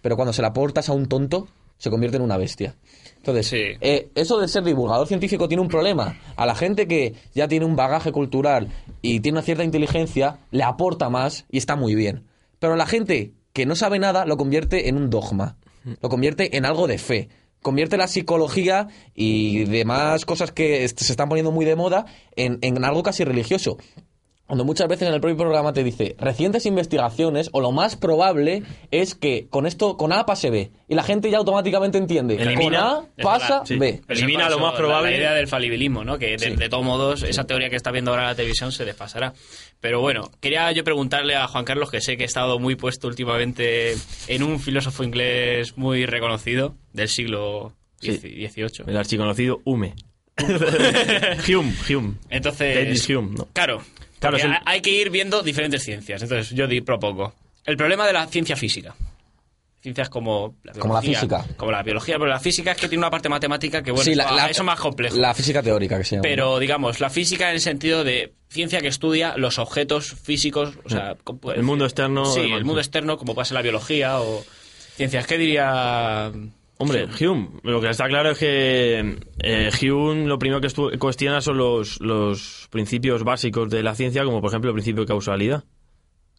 Pero 0.02 0.16
cuando 0.16 0.32
se 0.32 0.42
le 0.42 0.48
aportas 0.48 0.88
a 0.88 0.92
un 0.92 1.06
tonto, 1.06 1.46
se 1.78 1.88
convierte 1.88 2.16
en 2.18 2.22
una 2.22 2.36
bestia. 2.36 2.74
Entonces, 3.16 3.46
Sí. 3.46 3.62
eh, 3.80 4.10
eso 4.14 4.38
de 4.38 4.48
ser 4.48 4.64
divulgador 4.64 5.06
científico 5.06 5.48
tiene 5.48 5.62
un 5.62 5.68
problema. 5.68 6.18
A 6.36 6.44
la 6.46 6.54
gente 6.54 6.86
que 6.86 7.14
ya 7.34 7.48
tiene 7.48 7.64
un 7.64 7.76
bagaje 7.76 8.12
cultural 8.12 8.68
y 9.02 9.20
tiene 9.20 9.38
una 9.38 9.44
cierta 9.44 9.64
inteligencia, 9.64 10.38
le 10.50 10.62
aporta 10.64 11.08
más 11.08 11.46
y 11.50 11.58
está 11.58 11.76
muy 11.76 11.94
bien. 11.94 12.24
Pero 12.58 12.74
a 12.74 12.76
la 12.76 12.86
gente 12.86 13.32
que 13.54 13.64
no 13.66 13.74
sabe 13.76 13.98
nada 13.98 14.26
lo 14.26 14.36
convierte 14.36 14.88
en 14.88 14.96
un 14.96 15.08
dogma, 15.10 15.56
lo 15.84 16.08
convierte 16.08 16.56
en 16.56 16.64
algo 16.64 16.86
de 16.86 16.98
fe. 16.98 17.28
Convierte 17.62 17.98
la 17.98 18.08
psicología 18.08 18.88
y 19.14 19.64
demás 19.64 20.24
cosas 20.24 20.50
que 20.50 20.88
se 20.88 21.12
están 21.12 21.28
poniendo 21.28 21.52
muy 21.52 21.66
de 21.66 21.76
moda 21.76 22.06
en, 22.34 22.58
en 22.62 22.82
algo 22.84 23.02
casi 23.02 23.24
religioso. 23.24 23.76
Cuando 24.50 24.64
muchas 24.64 24.88
veces 24.88 25.06
en 25.06 25.14
el 25.14 25.20
propio 25.20 25.36
programa 25.36 25.72
te 25.72 25.84
dice 25.84 26.16
recientes 26.18 26.66
investigaciones 26.66 27.50
o 27.52 27.60
lo 27.60 27.70
más 27.70 27.94
probable 27.94 28.64
es 28.90 29.14
que 29.14 29.46
con 29.48 29.64
esto, 29.64 29.96
con 29.96 30.12
A 30.12 30.26
pase 30.26 30.50
B. 30.50 30.72
Y 30.88 30.96
la 30.96 31.04
gente 31.04 31.30
ya 31.30 31.38
automáticamente 31.38 31.98
entiende. 31.98 32.34
Elimina- 32.36 32.58
con 32.64 32.74
A 32.74 33.04
pasa 33.22 33.62
Sí. 33.64 33.76
B. 33.78 34.00
Elimina 34.08 34.50
lo 34.50 34.58
más 34.58 34.74
probable. 34.74 35.12
La, 35.12 35.16
idea 35.16 35.34
del 35.34 35.46
falibilismo, 35.46 36.02
¿no? 36.04 36.18
Que 36.18 36.36
de, 36.36 36.56
de 36.56 36.68
todos 36.68 36.84
modos, 36.84 37.22
esa 37.22 37.44
teoría 37.44 37.70
que 37.70 37.76
está 37.76 37.92
viendo 37.92 38.10
ahora 38.10 38.24
la 38.24 38.34
televisión 38.34 38.72
se 38.72 38.84
desfasará. 38.84 39.34
Pero 39.78 40.00
bueno, 40.00 40.32
quería 40.40 40.72
yo 40.72 40.82
preguntarle 40.82 41.36
a 41.36 41.46
Juan 41.46 41.64
Carlos, 41.64 41.88
que 41.88 42.00
sé 42.00 42.16
que 42.16 42.24
ha 42.24 42.26
estado 42.26 42.58
muy 42.58 42.74
puesto 42.74 43.06
últimamente 43.06 43.94
en 44.26 44.42
un 44.42 44.58
filósofo 44.58 45.04
inglés 45.04 45.78
muy 45.78 46.06
reconocido 46.06 46.74
del 46.92 47.08
siglo 47.08 47.72
Sí. 48.00 48.12
XVIII. 48.18 48.84
El 48.88 48.96
archiconocido 48.96 49.60
Hume. 49.64 49.94
Hume, 51.48 51.72
Hume. 51.88 52.14
Entonces, 52.30 52.74
Dennis 52.74 53.08
Hume, 53.08 53.36
¿no? 53.36 53.48
claro, 53.52 53.82
Claro, 54.20 54.36
el- 54.36 54.52
ha- 54.52 54.62
hay 54.66 54.80
que 54.80 54.90
ir 54.90 55.10
viendo 55.10 55.42
diferentes 55.42 55.82
ciencias. 55.82 56.22
Entonces, 56.22 56.50
yo 56.56 56.66
di 56.68 56.80
propongo. 56.82 57.34
El 57.64 57.76
problema 57.76 58.06
de 58.06 58.12
la 58.12 58.26
ciencia 58.28 58.54
física. 58.56 58.94
Ciencias 59.82 60.10
como 60.10 60.56
la 60.62 60.72
Como 60.74 60.92
la 60.94 61.00
biología, 61.00 61.20
física. 61.20 61.54
Como 61.56 61.72
la 61.72 61.82
biología, 61.82 62.16
pero 62.18 62.28
la 62.28 62.38
física 62.38 62.72
es 62.72 62.76
que 62.76 62.86
tiene 62.88 63.00
una 63.00 63.10
parte 63.10 63.30
matemática 63.30 63.82
que, 63.82 63.90
bueno, 63.90 64.04
Sí, 64.04 64.10
eso, 64.12 64.18
la- 64.22 64.32
la- 64.32 64.46
eso 64.50 64.60
es 64.60 64.66
más 64.66 64.78
complejo. 64.78 65.16
La 65.16 65.32
física 65.32 65.62
teórica 65.62 65.96
que 65.96 66.04
se 66.04 66.16
llama. 66.16 66.22
Pero, 66.22 66.58
digamos, 66.58 67.00
la 67.00 67.08
física 67.08 67.48
en 67.48 67.54
el 67.54 67.60
sentido 67.62 68.04
de 68.04 68.34
ciencia 68.50 68.80
que 68.82 68.88
estudia 68.88 69.38
los 69.38 69.58
objetos 69.58 70.12
físicos, 70.22 70.74
o 70.84 70.90
sea... 70.90 71.16
¿cómo 71.24 71.38
puede 71.40 71.56
El 71.56 71.62
mundo 71.64 71.86
externo, 71.86 72.26
Sí, 72.26 72.40
el 72.40 72.64
mundo 72.64 72.80
externo, 72.80 73.16
como 73.16 73.34
puede 73.34 73.46
ser 73.46 73.54
la 73.54 73.62
biología 73.62 74.20
o 74.20 74.44
ciencias. 74.96 75.26
¿Qué 75.26 75.38
diría...? 75.38 76.30
Hombre, 76.82 77.06
Hume, 77.20 77.50
lo 77.62 77.78
que 77.82 77.90
está 77.90 78.06
claro 78.08 78.30
es 78.30 78.38
que 78.38 79.18
eh, 79.42 79.70
Hume 79.82 80.24
lo 80.26 80.38
primero 80.38 80.62
que 80.62 80.98
cuestiona 80.98 81.42
son 81.42 81.58
los, 81.58 82.00
los 82.00 82.68
principios 82.70 83.22
básicos 83.22 83.68
de 83.68 83.82
la 83.82 83.94
ciencia, 83.94 84.24
como 84.24 84.40
por 84.40 84.48
ejemplo 84.48 84.70
el 84.70 84.74
principio 84.74 85.02
de 85.02 85.08
causalidad. 85.08 85.64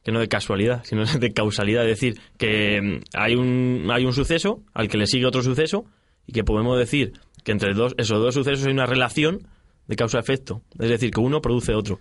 Que 0.03 0.11
no 0.11 0.19
de 0.19 0.27
casualidad, 0.27 0.83
sino 0.83 1.05
de 1.05 1.31
causalidad. 1.31 1.83
Es 1.87 1.99
decir, 1.99 2.19
que 2.39 2.81
mm, 2.81 3.01
hay 3.13 3.35
un, 3.35 3.87
hay 3.91 4.03
un 4.03 4.13
suceso 4.13 4.63
al 4.73 4.87
que 4.87 4.97
le 4.97 5.05
sigue 5.05 5.27
otro 5.27 5.43
suceso 5.43 5.85
y 6.25 6.31
que 6.31 6.43
podemos 6.43 6.75
decir 6.79 7.13
que 7.43 7.51
entre 7.51 7.75
dos, 7.75 7.93
esos 7.99 8.19
dos 8.19 8.33
sucesos 8.33 8.65
hay 8.65 8.73
una 8.73 8.87
relación 8.87 9.47
de 9.85 9.95
causa-efecto. 9.95 10.63
Es 10.79 10.89
decir, 10.89 11.11
que 11.11 11.19
uno 11.19 11.39
produce 11.39 11.75
otro. 11.75 11.99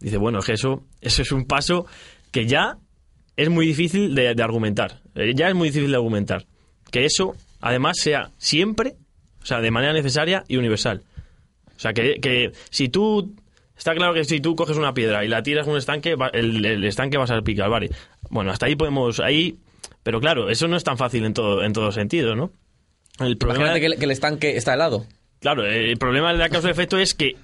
Dice, 0.00 0.18
bueno, 0.18 0.40
es 0.40 0.44
que 0.44 0.52
eso, 0.52 0.84
eso 1.00 1.22
es 1.22 1.32
un 1.32 1.46
paso 1.46 1.86
que 2.30 2.44
ya 2.44 2.76
es 3.36 3.48
muy 3.48 3.66
difícil 3.66 4.14
de, 4.14 4.34
de 4.34 4.42
argumentar. 4.42 5.00
Eh, 5.14 5.32
Ya 5.34 5.48
es 5.48 5.54
muy 5.54 5.68
difícil 5.70 5.90
de 5.90 5.96
argumentar. 5.96 6.44
Que 6.90 7.06
eso, 7.06 7.34
además, 7.64 7.96
sea 7.98 8.30
siempre, 8.38 8.94
o 9.42 9.46
sea, 9.46 9.60
de 9.60 9.70
manera 9.70 9.92
necesaria 9.92 10.44
y 10.48 10.56
universal. 10.58 11.02
O 11.76 11.80
sea, 11.80 11.92
que, 11.92 12.20
que 12.20 12.52
si 12.70 12.88
tú... 12.88 13.34
Está 13.76 13.92
claro 13.94 14.14
que 14.14 14.24
si 14.24 14.38
tú 14.40 14.54
coges 14.54 14.76
una 14.76 14.94
piedra 14.94 15.24
y 15.24 15.28
la 15.28 15.42
tiras 15.42 15.66
en 15.66 15.72
un 15.72 15.78
estanque, 15.78 16.14
el, 16.34 16.64
el 16.64 16.84
estanque 16.84 17.18
va 17.18 17.24
a 17.24 17.26
salpicar, 17.26 17.68
¿vale? 17.68 17.90
Bueno, 18.30 18.52
hasta 18.52 18.66
ahí 18.66 18.76
podemos... 18.76 19.18
ahí 19.18 19.56
Pero 20.04 20.20
claro, 20.20 20.48
eso 20.48 20.68
no 20.68 20.76
es 20.76 20.84
tan 20.84 20.96
fácil 20.96 21.24
en 21.24 21.34
todo, 21.34 21.64
en 21.64 21.72
todo 21.72 21.90
sentido, 21.90 22.36
¿no? 22.36 22.52
El 23.18 23.36
problema... 23.36 23.64
Imagínate 23.64 23.80
que, 23.80 23.86
el- 23.86 23.98
que 23.98 24.04
el 24.04 24.10
estanque 24.12 24.56
está 24.56 24.74
helado. 24.74 25.06
Claro, 25.40 25.66
eh, 25.66 25.90
el 25.90 25.96
problema 25.98 26.32
de 26.32 26.38
la 26.38 26.48
causa-efecto 26.50 26.98
es 26.98 27.14
que, 27.14 27.36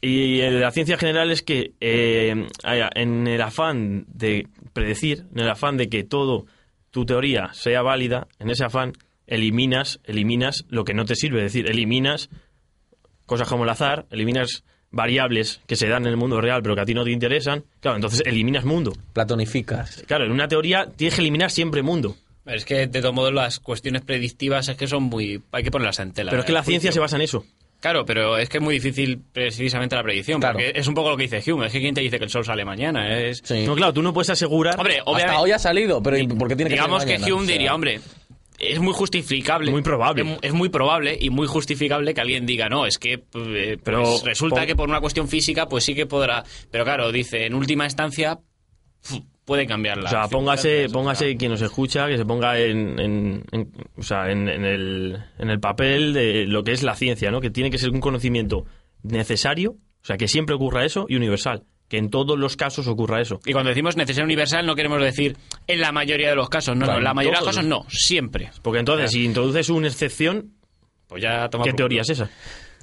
y 0.00 0.40
en 0.40 0.60
la 0.60 0.70
ciencia 0.70 0.96
general 0.96 1.30
es 1.30 1.42
que 1.42 1.72
eh, 1.80 2.46
en 2.94 3.26
el 3.26 3.40
afán 3.42 4.06
de 4.08 4.48
predecir, 4.72 5.26
en 5.34 5.40
el 5.40 5.50
afán 5.50 5.76
de 5.76 5.88
que 5.90 6.02
todo 6.02 6.46
tu 6.90 7.04
teoría 7.04 7.50
sea 7.52 7.82
válida, 7.82 8.26
en 8.38 8.48
ese 8.50 8.64
afán 8.64 8.92
eliminas, 9.26 10.00
eliminas 10.04 10.64
lo 10.68 10.84
que 10.84 10.94
no 10.94 11.04
te 11.04 11.16
sirve, 11.16 11.38
es 11.38 11.52
decir, 11.52 11.70
eliminas 11.70 12.30
cosas 13.26 13.48
como 13.48 13.64
el 13.64 13.70
azar, 13.70 14.06
eliminas 14.10 14.64
variables 14.90 15.60
que 15.66 15.76
se 15.76 15.88
dan 15.88 16.02
en 16.02 16.10
el 16.10 16.16
mundo 16.16 16.40
real 16.40 16.62
pero 16.62 16.74
que 16.74 16.82
a 16.82 16.84
ti 16.84 16.94
no 16.94 17.04
te 17.04 17.10
interesan, 17.10 17.64
claro, 17.80 17.96
entonces 17.96 18.22
eliminas 18.26 18.64
mundo. 18.64 18.92
Platonificas. 19.12 20.04
Claro, 20.06 20.26
en 20.26 20.32
una 20.32 20.48
teoría 20.48 20.86
tienes 20.96 21.14
que 21.14 21.22
eliminar 21.22 21.50
siempre 21.50 21.82
mundo. 21.82 22.16
Es 22.44 22.64
que, 22.64 22.88
de 22.88 23.00
todos 23.00 23.14
modos, 23.14 23.32
las 23.32 23.60
cuestiones 23.60 24.02
predictivas 24.02 24.68
es 24.68 24.76
que 24.76 24.88
son 24.88 25.04
muy... 25.04 25.40
Hay 25.52 25.62
que 25.62 25.70
ponerlas 25.70 26.00
en 26.00 26.12
tela. 26.12 26.30
Pero 26.30 26.40
es 26.42 26.46
que 26.46 26.52
de 26.52 26.58
la 26.58 26.64
ciencia 26.64 26.90
se 26.90 26.98
basa 26.98 27.14
en 27.14 27.22
eso. 27.22 27.44
Claro, 27.78 28.04
pero 28.04 28.38
es 28.38 28.48
que 28.48 28.58
es 28.58 28.62
muy 28.62 28.74
difícil 28.74 29.20
precisamente 29.32 29.96
la 29.96 30.04
predicción. 30.04 30.40
Claro. 30.40 30.54
Porque 30.54 30.72
es 30.74 30.86
un 30.86 30.94
poco 30.94 31.10
lo 31.10 31.16
que 31.16 31.24
dice 31.28 31.52
Hume. 31.52 31.66
Es 31.66 31.72
que 31.72 31.80
¿quién 31.80 31.94
te 31.94 32.00
dice 32.00 32.18
que 32.18 32.24
el 32.24 32.30
sol 32.30 32.44
sale 32.44 32.64
mañana? 32.64 33.18
Es... 33.18 33.42
Sí. 33.44 33.64
No, 33.66 33.74
claro, 33.74 33.92
tú 33.92 34.02
no 34.02 34.12
puedes 34.12 34.30
asegurar. 34.30 34.76
Hombre, 34.78 35.00
Hasta 35.04 35.40
hoy 35.40 35.50
ha 35.50 35.58
salido, 35.58 36.00
pero 36.00 36.16
¿y 36.16 36.26
¿por 36.28 36.48
qué 36.48 36.54
tiene 36.54 36.70
que 36.70 36.76
digamos 36.76 37.02
ser 37.02 37.12
que 37.12 37.18
mañana? 37.18 37.34
Hume 37.34 37.42
O 37.42 37.46
sea, 37.46 37.52
diría, 37.52 37.74
hombre, 37.74 38.00
es 38.62 38.78
muy 38.80 38.92
justificable. 38.94 39.70
Muy 39.70 39.82
probable. 39.82 40.22
Es, 40.22 40.38
es 40.42 40.52
muy 40.54 40.68
probable 40.70 41.18
y 41.20 41.30
muy 41.30 41.46
justificable 41.46 42.14
que 42.14 42.20
alguien 42.20 42.46
diga, 42.46 42.68
no, 42.68 42.86
es 42.86 42.96
que 42.98 43.24
eh, 43.34 43.76
Pero 43.82 44.02
pues 44.02 44.22
resulta 44.24 44.64
que 44.66 44.74
por 44.76 44.88
una 44.88 45.00
cuestión 45.00 45.28
física, 45.28 45.66
pues 45.66 45.84
sí 45.84 45.94
que 45.94 46.06
podrá. 46.06 46.44
Pero 46.70 46.84
claro, 46.84 47.12
dice, 47.12 47.44
en 47.46 47.54
última 47.54 47.84
instancia, 47.84 48.38
puede 49.44 49.66
cambiarla. 49.66 50.06
O 50.06 50.08
sea, 50.10 50.28
póngase, 50.28 50.86
póngase 50.92 51.36
quien 51.36 51.50
nos 51.50 51.62
escucha, 51.62 52.06
que 52.06 52.16
se 52.16 52.24
ponga 52.24 52.58
en, 52.58 52.98
en- 53.00 53.44
en- 53.50 53.72
o 53.96 54.02
sea, 54.02 54.30
en, 54.30 54.48
en 54.48 54.64
el, 54.64 55.18
en 55.38 55.50
el 55.50 55.60
papel 55.60 56.12
de 56.12 56.46
lo 56.46 56.62
que 56.62 56.72
es 56.72 56.82
la 56.82 56.94
ciencia, 56.94 57.30
¿no? 57.30 57.40
Que 57.40 57.50
tiene 57.50 57.70
que 57.70 57.78
ser 57.78 57.90
un 57.90 58.00
conocimiento 58.00 58.64
necesario, 59.02 59.72
o 59.72 60.04
sea, 60.04 60.16
que 60.16 60.28
siempre 60.28 60.54
ocurra 60.54 60.84
eso 60.84 61.06
y 61.08 61.16
universal. 61.16 61.64
Que 61.92 61.98
en 61.98 62.08
todos 62.08 62.38
los 62.38 62.56
casos 62.56 62.88
ocurra 62.88 63.20
eso. 63.20 63.38
Y 63.44 63.52
cuando 63.52 63.68
decimos 63.68 63.98
necesidad 63.98 64.24
universal, 64.24 64.64
no 64.64 64.74
queremos 64.74 64.98
decir 65.02 65.36
en 65.66 65.78
la 65.78 65.92
mayoría 65.92 66.30
de 66.30 66.34
los 66.34 66.48
casos. 66.48 66.74
No, 66.74 66.86
Claro, 66.86 66.92
no, 66.94 66.98
en 67.00 67.04
la 67.04 67.12
mayoría 67.12 67.40
de 67.40 67.44
los 67.44 67.54
casos 67.54 67.68
no, 67.68 67.84
siempre. 67.90 68.50
Porque 68.62 68.78
entonces, 68.78 69.10
si 69.10 69.26
introduces 69.26 69.68
una 69.68 69.88
excepción, 69.88 70.54
Pues 71.06 71.22
ya 71.22 71.50
toma 71.50 71.64
¿qué 71.64 71.72
por 71.72 71.76
teoría 71.76 72.00
es 72.00 72.08
esa? 72.08 72.30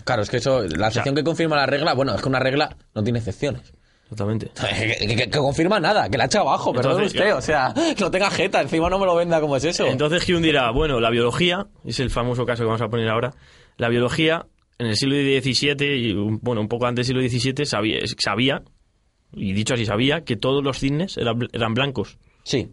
Claro, 0.06 0.22
es 0.22 0.30
que 0.30 0.38
eso, 0.38 0.62
la 0.62 0.89
excepción 0.89 1.16
que 1.16 1.24
confirma 1.24 1.56
la 1.56 1.66
regla, 1.66 1.96
bueno, 1.96 2.13
es 2.13 2.22
que 2.22 2.30
una 2.30 2.38
regla 2.39 2.78
no 2.94 3.04
tiene 3.04 3.18
excepciones. 3.18 3.74
Exactamente. 4.04 4.51
Que, 5.00 5.08
que- 5.08 5.16
que 5.16 5.39
confirma 5.39 5.80
nada, 5.80 6.08
que 6.08 6.16
la 6.20 6.25
echa 6.25 6.42
abajo, 6.42 6.72
perdón 6.72 6.92
Entonces, 7.01 7.16
usted, 7.20 7.30
yo- 7.32 7.38
o 7.38 7.42
sea, 7.42 7.74
no 8.00 8.12
tenga 8.12 8.30
jeta, 8.30 8.62
encima 8.62 8.92
no 8.92 9.00
me 9.00 9.08
lo 9.08 9.16
venda 9.16 9.42
como 9.42 9.56
es 9.58 9.63
eso. 9.63 9.88
Entonces 9.88 10.30
Hume 10.30 10.42
dirá, 10.42 10.70
bueno, 10.70 11.00
la 11.00 11.10
biología, 11.10 11.66
es 11.84 12.00
el 12.00 12.12
famoso 12.12 12.46
caso 12.46 12.62
que 12.62 12.68
vamos 12.68 12.82
a 12.84 12.89
poner 12.89 13.10
ahora, 13.10 13.32
la 13.78 13.89
biología 13.89 14.46
en 14.78 14.86
el 14.86 14.96
siglo 14.96 15.16
XVII, 15.16 15.96
y 15.96 16.13
bueno, 16.13 16.62
un 16.62 16.68
poco 16.68 16.86
antes 16.86 17.08
del 17.08 17.28
siglo 17.28 17.39
XVII, 17.39 17.66
sabía, 17.66 17.98
sabía, 18.20 18.62
y 19.34 19.54
dicho 19.54 19.74
así, 19.74 19.86
sabía 19.86 20.22
que 20.22 20.36
todos 20.36 20.64
los 20.64 20.80
cisnes 20.80 21.18
eran, 21.18 21.48
eran 21.54 21.74
blancos. 21.74 22.18
sí. 22.44 22.70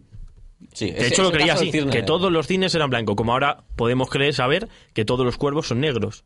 Sí, 0.73 0.89
De 0.89 1.05
hecho, 1.05 1.21
lo 1.21 1.31
creía 1.31 1.53
así, 1.53 1.69
que 1.71 2.01
todos 2.01 2.31
los 2.31 2.47
cines 2.47 2.73
eran 2.73 2.89
blancos, 2.89 3.15
como 3.15 3.31
ahora 3.31 3.63
podemos 3.75 4.09
creer 4.09 4.33
saber 4.33 4.67
que 4.95 5.05
todos 5.05 5.23
los 5.23 5.37
cuervos 5.37 5.67
son 5.67 5.79
negros. 5.81 6.23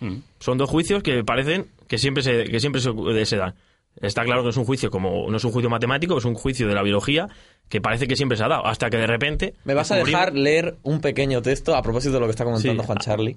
Mm. 0.00 0.16
Son 0.40 0.58
dos 0.58 0.68
juicios 0.68 1.04
que 1.04 1.22
parecen 1.22 1.68
que 1.86 1.96
siempre 1.98 2.24
se, 2.24 2.44
que 2.46 2.58
siempre 2.58 2.80
se, 2.80 2.90
se 3.24 3.36
dan. 3.36 3.54
Está 4.00 4.24
claro 4.24 4.40
que 4.40 4.46
no 4.46 4.50
es 4.50 4.56
un 4.56 4.64
juicio 4.64 4.90
como 4.90 5.30
no 5.30 5.36
es 5.36 5.44
un 5.44 5.52
juicio 5.52 5.70
matemático, 5.70 6.18
es 6.18 6.24
un 6.24 6.34
juicio 6.34 6.66
de 6.66 6.74
la 6.74 6.82
biología 6.82 7.28
que 7.68 7.80
parece 7.80 8.08
que 8.08 8.16
siempre 8.16 8.36
se 8.36 8.42
ha 8.42 8.48
dado, 8.48 8.66
hasta 8.66 8.90
que 8.90 8.96
de 8.96 9.06
repente 9.06 9.54
Me 9.64 9.74
vas 9.74 9.92
a 9.92 9.96
dejar 9.96 10.34
leer 10.34 10.76
un 10.82 11.00
pequeño 11.00 11.40
texto 11.40 11.76
a 11.76 11.82
propósito 11.82 12.14
de 12.14 12.20
lo 12.20 12.26
que 12.26 12.30
está 12.32 12.44
comentando 12.44 12.82
Sí. 12.82 12.86
Juan 12.86 12.98
Charlie. 12.98 13.36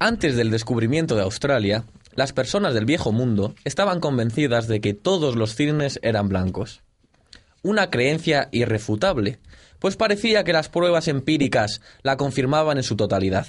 Antes 0.00 0.36
del 0.36 0.50
descubrimiento 0.50 1.14
de 1.14 1.22
Australia, 1.22 1.84
las 2.14 2.32
personas 2.32 2.74
del 2.74 2.84
viejo 2.84 3.12
mundo 3.12 3.54
estaban 3.64 4.00
convencidas 4.00 4.68
de 4.68 4.80
que 4.80 4.94
todos 4.94 5.36
los 5.36 5.54
cisnes 5.54 5.98
eran 6.02 6.28
blancos. 6.28 6.82
Una 7.62 7.90
creencia 7.90 8.48
irrefutable, 8.52 9.38
pues 9.78 9.96
parecía 9.96 10.44
que 10.44 10.52
las 10.52 10.68
pruebas 10.68 11.08
empíricas 11.08 11.80
la 12.02 12.16
confirmaban 12.16 12.76
en 12.76 12.82
su 12.82 12.96
totalidad. 12.96 13.46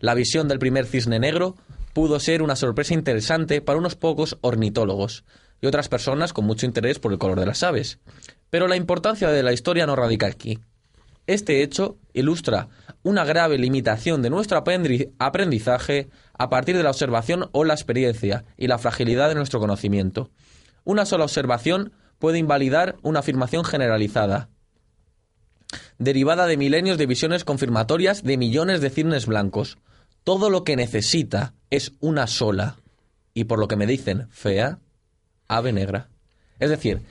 La 0.00 0.14
visión 0.14 0.48
del 0.48 0.58
primer 0.58 0.86
cisne 0.86 1.18
negro 1.18 1.56
pudo 1.92 2.20
ser 2.20 2.42
una 2.42 2.56
sorpresa 2.56 2.94
interesante 2.94 3.60
para 3.60 3.78
unos 3.78 3.96
pocos 3.96 4.38
ornitólogos 4.40 5.24
y 5.60 5.66
otras 5.66 5.88
personas 5.88 6.32
con 6.32 6.44
mucho 6.44 6.66
interés 6.66 6.98
por 6.98 7.12
el 7.12 7.18
color 7.18 7.38
de 7.38 7.46
las 7.46 7.62
aves. 7.62 7.98
Pero 8.50 8.66
la 8.68 8.76
importancia 8.76 9.28
de 9.30 9.42
la 9.42 9.52
historia 9.52 9.86
no 9.86 9.94
radica 9.96 10.26
aquí. 10.26 10.58
Este 11.26 11.62
hecho 11.62 11.96
ilustra 12.12 12.68
una 13.02 13.24
grave 13.24 13.58
limitación 13.58 14.22
de 14.22 14.30
nuestro 14.30 14.62
aprendi- 14.62 15.12
aprendizaje 15.18 16.08
a 16.42 16.48
partir 16.48 16.76
de 16.76 16.82
la 16.82 16.90
observación 16.90 17.48
o 17.52 17.62
la 17.62 17.74
experiencia 17.74 18.44
y 18.56 18.66
la 18.66 18.78
fragilidad 18.78 19.28
de 19.28 19.36
nuestro 19.36 19.60
conocimiento. 19.60 20.30
Una 20.82 21.06
sola 21.06 21.22
observación 21.22 21.92
puede 22.18 22.38
invalidar 22.38 22.96
una 23.02 23.20
afirmación 23.20 23.64
generalizada, 23.64 24.48
derivada 25.98 26.48
de 26.48 26.56
milenios 26.56 26.98
de 26.98 27.06
visiones 27.06 27.44
confirmatorias 27.44 28.24
de 28.24 28.36
millones 28.38 28.80
de 28.80 28.90
cisnes 28.90 29.26
blancos. 29.26 29.78
Todo 30.24 30.50
lo 30.50 30.64
que 30.64 30.74
necesita 30.74 31.54
es 31.70 31.92
una 32.00 32.26
sola, 32.26 32.74
y 33.34 33.44
por 33.44 33.60
lo 33.60 33.68
que 33.68 33.76
me 33.76 33.86
dicen, 33.86 34.26
fea, 34.30 34.80
ave 35.46 35.72
negra. 35.72 36.08
Es 36.58 36.70
decir, 36.70 37.02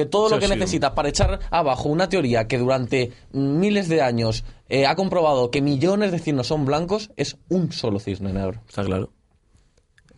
que 0.00 0.06
todo 0.06 0.26
Eso 0.26 0.36
lo 0.36 0.40
que 0.40 0.46
sí. 0.48 0.54
necesitas 0.54 0.92
para 0.92 1.08
echar 1.08 1.40
abajo 1.50 1.88
una 1.88 2.08
teoría 2.08 2.46
que 2.48 2.58
durante 2.58 3.12
miles 3.32 3.88
de 3.88 4.02
años 4.02 4.44
eh, 4.68 4.86
ha 4.86 4.94
comprobado 4.96 5.50
que 5.50 5.60
millones 5.60 6.10
de 6.12 6.18
cisnes 6.18 6.46
son 6.46 6.64
blancos 6.64 7.10
es 7.16 7.36
un 7.48 7.72
solo 7.72 7.98
cisne 7.98 8.32
negro. 8.32 8.60
Está 8.68 8.84
claro. 8.84 9.10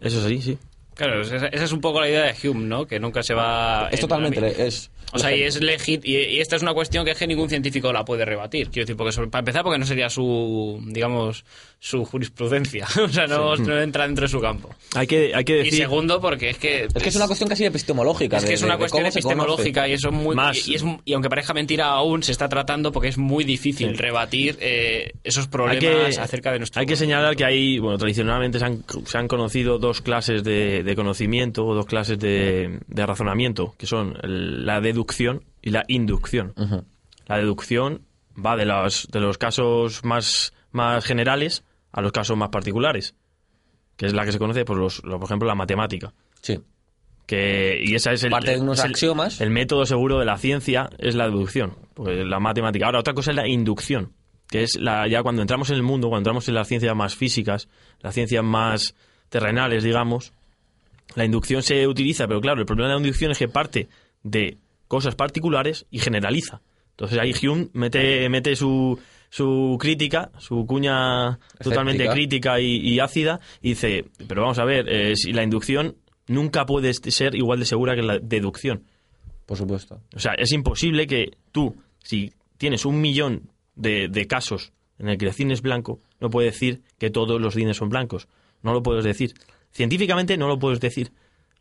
Eso 0.01 0.19
es 0.19 0.25
así, 0.25 0.43
sí. 0.43 0.59
Claro, 0.95 1.23
esa, 1.23 1.47
esa 1.49 1.65
es 1.65 1.73
un 1.73 1.81
poco 1.81 2.01
la 2.01 2.09
idea 2.09 2.25
de 2.33 2.49
Hume, 2.49 2.67
¿no? 2.67 2.87
Que 2.87 3.01
nunca 3.01 3.23
se 3.23 3.35
va... 3.35 3.89
Es 3.91 3.95
en- 3.95 4.01
totalmente... 4.01 4.67
Es, 4.67 4.91
O 5.13 5.19
sea, 5.19 5.35
y 5.35 5.43
es 5.43 5.61
legit 5.61 6.05
y, 6.05 6.17
y 6.17 6.41
esta 6.41 6.57
es 6.57 6.63
una 6.63 6.73
cuestión 6.75 7.05
que 7.05 7.11
es 7.13 7.19
que 7.19 7.27
ningún 7.27 7.49
científico 7.49 7.93
la 7.93 8.05
puede 8.05 8.25
rebatir. 8.25 8.69
Quiero 8.71 8.85
decir, 8.87 8.97
porque 8.97 9.13
sobre- 9.13 9.29
para 9.29 9.41
empezar, 9.41 9.63
porque 9.63 9.79
no 9.79 9.85
sería 9.87 10.09
su, 10.11 10.81
digamos, 10.87 11.45
su 11.79 12.05
jurisprudencia. 12.05 12.87
o 13.05 13.09
sea, 13.09 13.27
no, 13.27 13.57
no 13.57 13.81
entra 13.81 14.07
dentro 14.07 14.23
de 14.25 14.29
su 14.29 14.41
campo. 14.41 14.75
Hay 14.95 15.07
que, 15.07 15.35
hay 15.35 15.45
que 15.45 15.55
Y 15.61 15.65
decir... 15.65 15.79
segundo, 15.81 16.21
porque 16.21 16.51
es 16.51 16.59
que... 16.59 16.85
es 16.85 17.03
que 17.03 17.09
es 17.09 17.17
una 17.17 17.27
cuestión 17.27 17.49
casi 17.49 17.65
epistemológica. 17.65 18.37
Es 18.39 18.45
que 18.45 18.51
de- 18.51 18.55
es 18.55 18.63
una 18.63 18.75
de- 18.75 18.79
cuestión 18.79 19.05
epistemológica 19.07 19.89
y 19.89 19.93
eso 19.95 20.09
es 20.09 20.15
muy 20.15 20.35
Más. 20.37 20.67
y, 20.69 20.73
y 20.73 20.75
es- 20.77 20.85
y 21.05 21.13
aunque 21.15 21.29
parezca 21.29 21.53
mentira 21.55 21.87
aún 21.89 22.23
se 22.23 22.33
está 22.33 22.49
tratando 22.49 22.93
porque 22.93 23.09
es 23.09 23.19
muy 23.19 23.45
difícil 23.45 23.89
Sí. 23.91 23.95
rebatir 23.97 24.57
eh, 24.61 25.13
esos 25.25 25.49
problemas 25.49 25.79
que, 26.15 26.21
acerca 26.21 26.53
de 26.53 26.59
nuestro 26.59 26.81
hay 26.81 26.87
que 26.87 26.97
señalar 26.97 27.37
que 27.37 27.45
hay, 27.45 27.79
bueno, 27.79 27.99
tradicionalmente 27.99 28.59
se 28.59 28.65
han, 28.65 28.85
se 29.05 29.19
han 29.19 29.29
conocido 29.29 29.79
dos 29.79 30.01
clases 30.01 30.43
de, 30.45 30.82
de 30.83 30.95
conocimiento 30.97 31.65
o 31.67 31.75
dos 31.75 31.87
clases 31.87 32.19
de, 32.19 32.81
de 32.87 33.07
razonamiento, 33.07 33.75
que 33.79 33.87
son 33.87 34.17
la 34.23 34.81
deducción 34.81 35.45
y 35.63 35.71
la 35.71 35.85
inducción. 35.89 36.55
La 37.27 37.37
deducción 37.39 38.03
va 38.35 38.57
de 38.57 38.65
los, 38.67 39.09
de 39.11 39.21
los 39.21 39.39
casos 39.39 40.05
más, 40.05 40.53
más 40.71 41.05
generales 41.05 41.65
a 41.93 42.01
los 42.01 42.13
casos 42.13 42.37
más 42.37 42.49
particulares, 42.51 43.15
que 43.97 44.07
es 44.07 44.13
la 44.15 44.25
que 44.25 44.33
se 44.33 44.39
conoce 44.39 44.65
por, 44.65 44.77
los, 44.79 45.03
lo- 45.05 45.19
por 45.19 45.29
ejemplo, 45.29 45.47
la 45.49 45.55
matemática. 45.55 46.13
Sí. 46.41 46.61
Que, 47.27 47.81
y 47.83 47.95
esa 47.95 48.13
es 48.13 48.25
el, 48.25 48.31
Parte 48.31 48.53
de 48.53 48.61
unos 48.61 48.85
el- 48.85 48.91
axiomas. 48.91 49.41
El 49.41 49.51
método 49.51 49.87
seguro 49.87 50.19
de 50.19 50.25
la 50.25 50.37
ciencia 50.39 50.91
es 50.99 51.15
la 51.15 51.27
deducción, 51.27 51.77
pues 51.95 52.27
la 52.27 52.41
matemática. 52.41 52.87
Ahora, 52.87 53.01
otra 53.01 53.15
cosa 53.15 53.31
es 53.31 53.37
la 53.37 53.47
inducción, 53.49 54.13
que 54.49 54.63
es 54.65 54.77
la, 54.77 55.07
ya 55.09 55.23
cuando 55.23 55.41
entramos 55.43 55.71
en 55.71 55.77
el 55.77 55.83
mundo, 55.83 56.09
cuando 56.09 56.21
entramos 56.31 56.49
en 56.49 56.55
las 56.55 56.69
ciencias 56.69 56.95
más 56.97 57.15
físicas, 57.15 57.69
las 58.01 58.15
ciencias 58.15 58.43
más 58.45 58.95
terrenales, 59.29 59.85
digamos, 59.85 60.33
la 61.15 61.25
inducción 61.25 61.63
se 61.63 61.87
utiliza, 61.87 62.27
pero 62.27 62.41
claro, 62.41 62.61
el 62.61 62.67
problema 62.67 62.89
de 62.89 62.95
la 62.95 63.01
inducción 63.01 63.31
es 63.31 63.39
que 63.39 63.49
parte 63.49 63.89
de 64.23 64.59
cosas 64.89 65.15
particulares 65.15 65.87
y 65.91 65.99
generaliza. 65.99 66.61
Entonces 66.91 67.19
ahí 67.19 67.33
Hume 67.47 67.69
mete, 67.73 68.29
mete 68.29 68.55
su, 68.55 68.99
su 69.31 69.77
crítica, 69.81 70.31
su 70.39 70.67
cuña 70.67 71.39
totalmente 71.63 72.07
crítica 72.09 72.61
y, 72.61 72.77
y 72.77 73.01
ácida, 73.01 73.41
y 73.63 73.71
dice, 73.71 74.05
pero 74.29 74.43
vamos 74.43 74.59
a 74.59 74.65
ver, 74.65 74.89
eh, 74.89 75.17
si 75.17 75.33
la 75.33 75.43
inducción 75.43 75.97
nunca 76.29 76.67
puede 76.67 76.93
ser 76.93 77.35
igual 77.35 77.59
de 77.59 77.65
segura 77.65 77.95
que 77.95 78.03
la 78.03 78.19
deducción. 78.19 78.85
Por 79.47 79.57
supuesto. 79.57 80.01
O 80.15 80.21
sea, 80.21 80.35
es 80.35 80.53
imposible 80.53 81.07
que 81.07 81.33
tú, 81.51 81.75
si 82.03 82.33
tienes 82.59 82.85
un 82.85 83.01
millón 83.01 83.51
de, 83.75 84.09
de 84.09 84.27
casos 84.27 84.73
en 84.99 85.09
el 85.09 85.19
que 85.19 85.27
el 85.27 85.33
cine 85.33 85.55
es 85.55 85.63
blanco, 85.63 86.01
no 86.21 86.31
puedes 86.31 86.53
decir 86.53 86.83
que 86.99 87.11
todos 87.11 87.41
los 87.41 87.55
cines 87.55 87.77
son 87.77 87.89
blancos. 87.89 88.29
No 88.63 88.73
lo 88.73 88.83
puedes 88.83 89.05
decir. 89.05 89.35
Científicamente 89.73 90.37
no 90.37 90.49
lo 90.49 90.59
puedes 90.59 90.81
decir. 90.81 91.11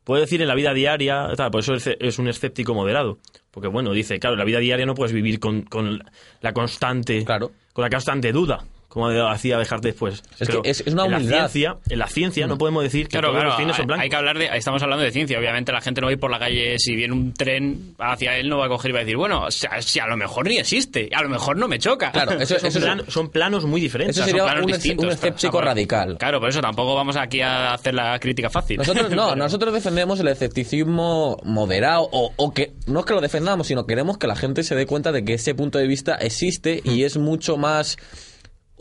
Puedes 0.04 0.26
decir 0.26 0.42
en 0.42 0.48
la 0.48 0.56
vida 0.56 0.74
diaria, 0.74 1.30
tal, 1.38 1.52
por 1.52 1.60
eso 1.62 1.74
es- 1.76 1.90
es 2.00 2.18
un 2.20 2.28
escéptico 2.28 2.74
moderado. 2.74 3.20
Porque 3.52 3.68
bueno, 3.68 3.92
dice, 3.92 4.20
claro, 4.20 4.34
en 4.34 4.40
la 4.40 4.46
vida 4.46 4.60
diaria 4.60 4.86
no 4.86 4.96
puedes 4.96 5.14
vivir 5.14 5.40
con, 5.40 5.62
con 5.64 6.04
la 6.42 6.54
constante 6.54 7.24
Claro. 7.24 7.52
con 7.74 7.84
la 7.84 7.90
constante 7.90 8.32
duda, 8.32 8.66
como 8.92 9.08
hacía 9.08 9.58
dejar 9.58 9.80
después. 9.80 10.22
Es 10.38 10.50
que 10.50 10.60
es- 10.66 10.82
es 10.86 10.94
una 10.94 11.06
en 11.06 11.12
la 11.12 11.18
humildad. 11.18 11.38
ciencia, 11.50 11.78
en 11.90 12.00
la 12.00 12.08
ciencia 12.08 12.46
no 12.48 12.58
podemos 12.58 12.84
decir 12.84 13.06
que 13.08 13.12
Claro, 13.12 13.30
todos 13.30 13.38
claro, 13.38 13.50
los 13.52 13.58
cines 13.58 13.76
son 13.78 13.84
hay, 13.84 13.88
blancos. 13.88 14.04
hay 14.04 14.10
que 14.10 14.16
hablar 14.18 14.38
de, 14.38 14.46
estamos 14.58 14.84
hablando 14.84 15.04
de 15.06 15.12
ciencia, 15.12 15.40
obviamente 15.40 15.72
la 15.72 15.80
gente 15.82 16.02
no 16.02 16.08
va 16.08 16.12
a 16.12 16.14
ir 16.14 16.20
por 16.20 16.30
la 16.30 16.40
calle, 16.40 16.78
si 16.78 16.96
viene 16.96 17.14
un 17.14 17.34
tren 17.34 17.96
hacia 18.00 18.38
él 18.38 18.50
no 18.50 18.58
va 18.58 18.66
a 18.66 18.70
coger 18.70 18.92
y 18.92 18.94
va 18.94 19.00
a 19.00 19.04
decir, 19.04 19.16
bueno, 19.18 19.46
o 19.46 19.52
sea, 19.52 19.82
si 19.82 20.00
a 20.00 20.08
lo 20.08 20.18
mejor 20.18 20.46
ni 20.48 20.58
existe, 20.58 21.10
a 21.14 21.22
lo 21.24 21.30
mejor 21.30 21.56
no 21.58 21.68
me 21.70 21.80
choca. 21.80 22.12
Claro, 22.12 22.34
eso, 22.34 22.56
son, 22.60 22.68
eso 22.68 22.80
es- 22.80 22.84
plan- 22.84 23.04
son 23.08 23.30
planos 23.30 23.66
muy 23.66 23.80
diferentes. 23.80 24.18
Eso 24.18 24.26
sería 24.26 24.42
son 24.42 24.48
planos 24.50 24.64
un 24.66 24.70
ex- 24.72 24.84
distintos, 24.84 25.06
un 25.06 25.12
escéptico 25.14 25.62
radical. 25.62 26.18
Claro, 26.18 26.40
por 26.42 26.50
eso 26.50 26.60
tampoco 26.62 26.94
vamos 26.96 27.16
aquí 27.16 27.40
a 27.42 27.74
hacer 27.74 27.94
la 27.94 28.20
crítica 28.20 28.50
fácil. 28.50 28.78
Nosotros 28.78 29.10
no, 29.12 29.36
nosotros 29.36 29.74
defendemos 29.74 30.20
el 30.20 30.28
escepticismo 30.28 31.38
moderado 31.44 32.08
o, 32.12 32.32
o 32.36 32.54
que 32.54 32.74
no 32.88 33.00
es 33.02 33.06
que 33.06 33.14
lo 33.14 33.22
defendamos, 33.22 33.68
sino 33.68 33.86
queremos 33.86 34.18
que 34.18 34.28
la 34.28 34.36
gente 34.36 34.64
se 34.64 34.76
dé 34.76 34.86
cuenta 34.86 35.12
de 35.12 35.24
que 35.24 35.34
ese 35.36 35.56
punto 35.56 35.78
de 35.80 35.88
vista 35.88 36.16
existe 36.16 36.82
y 36.84 37.04
es 37.04 37.18
mucho 37.18 37.58
más 37.58 37.98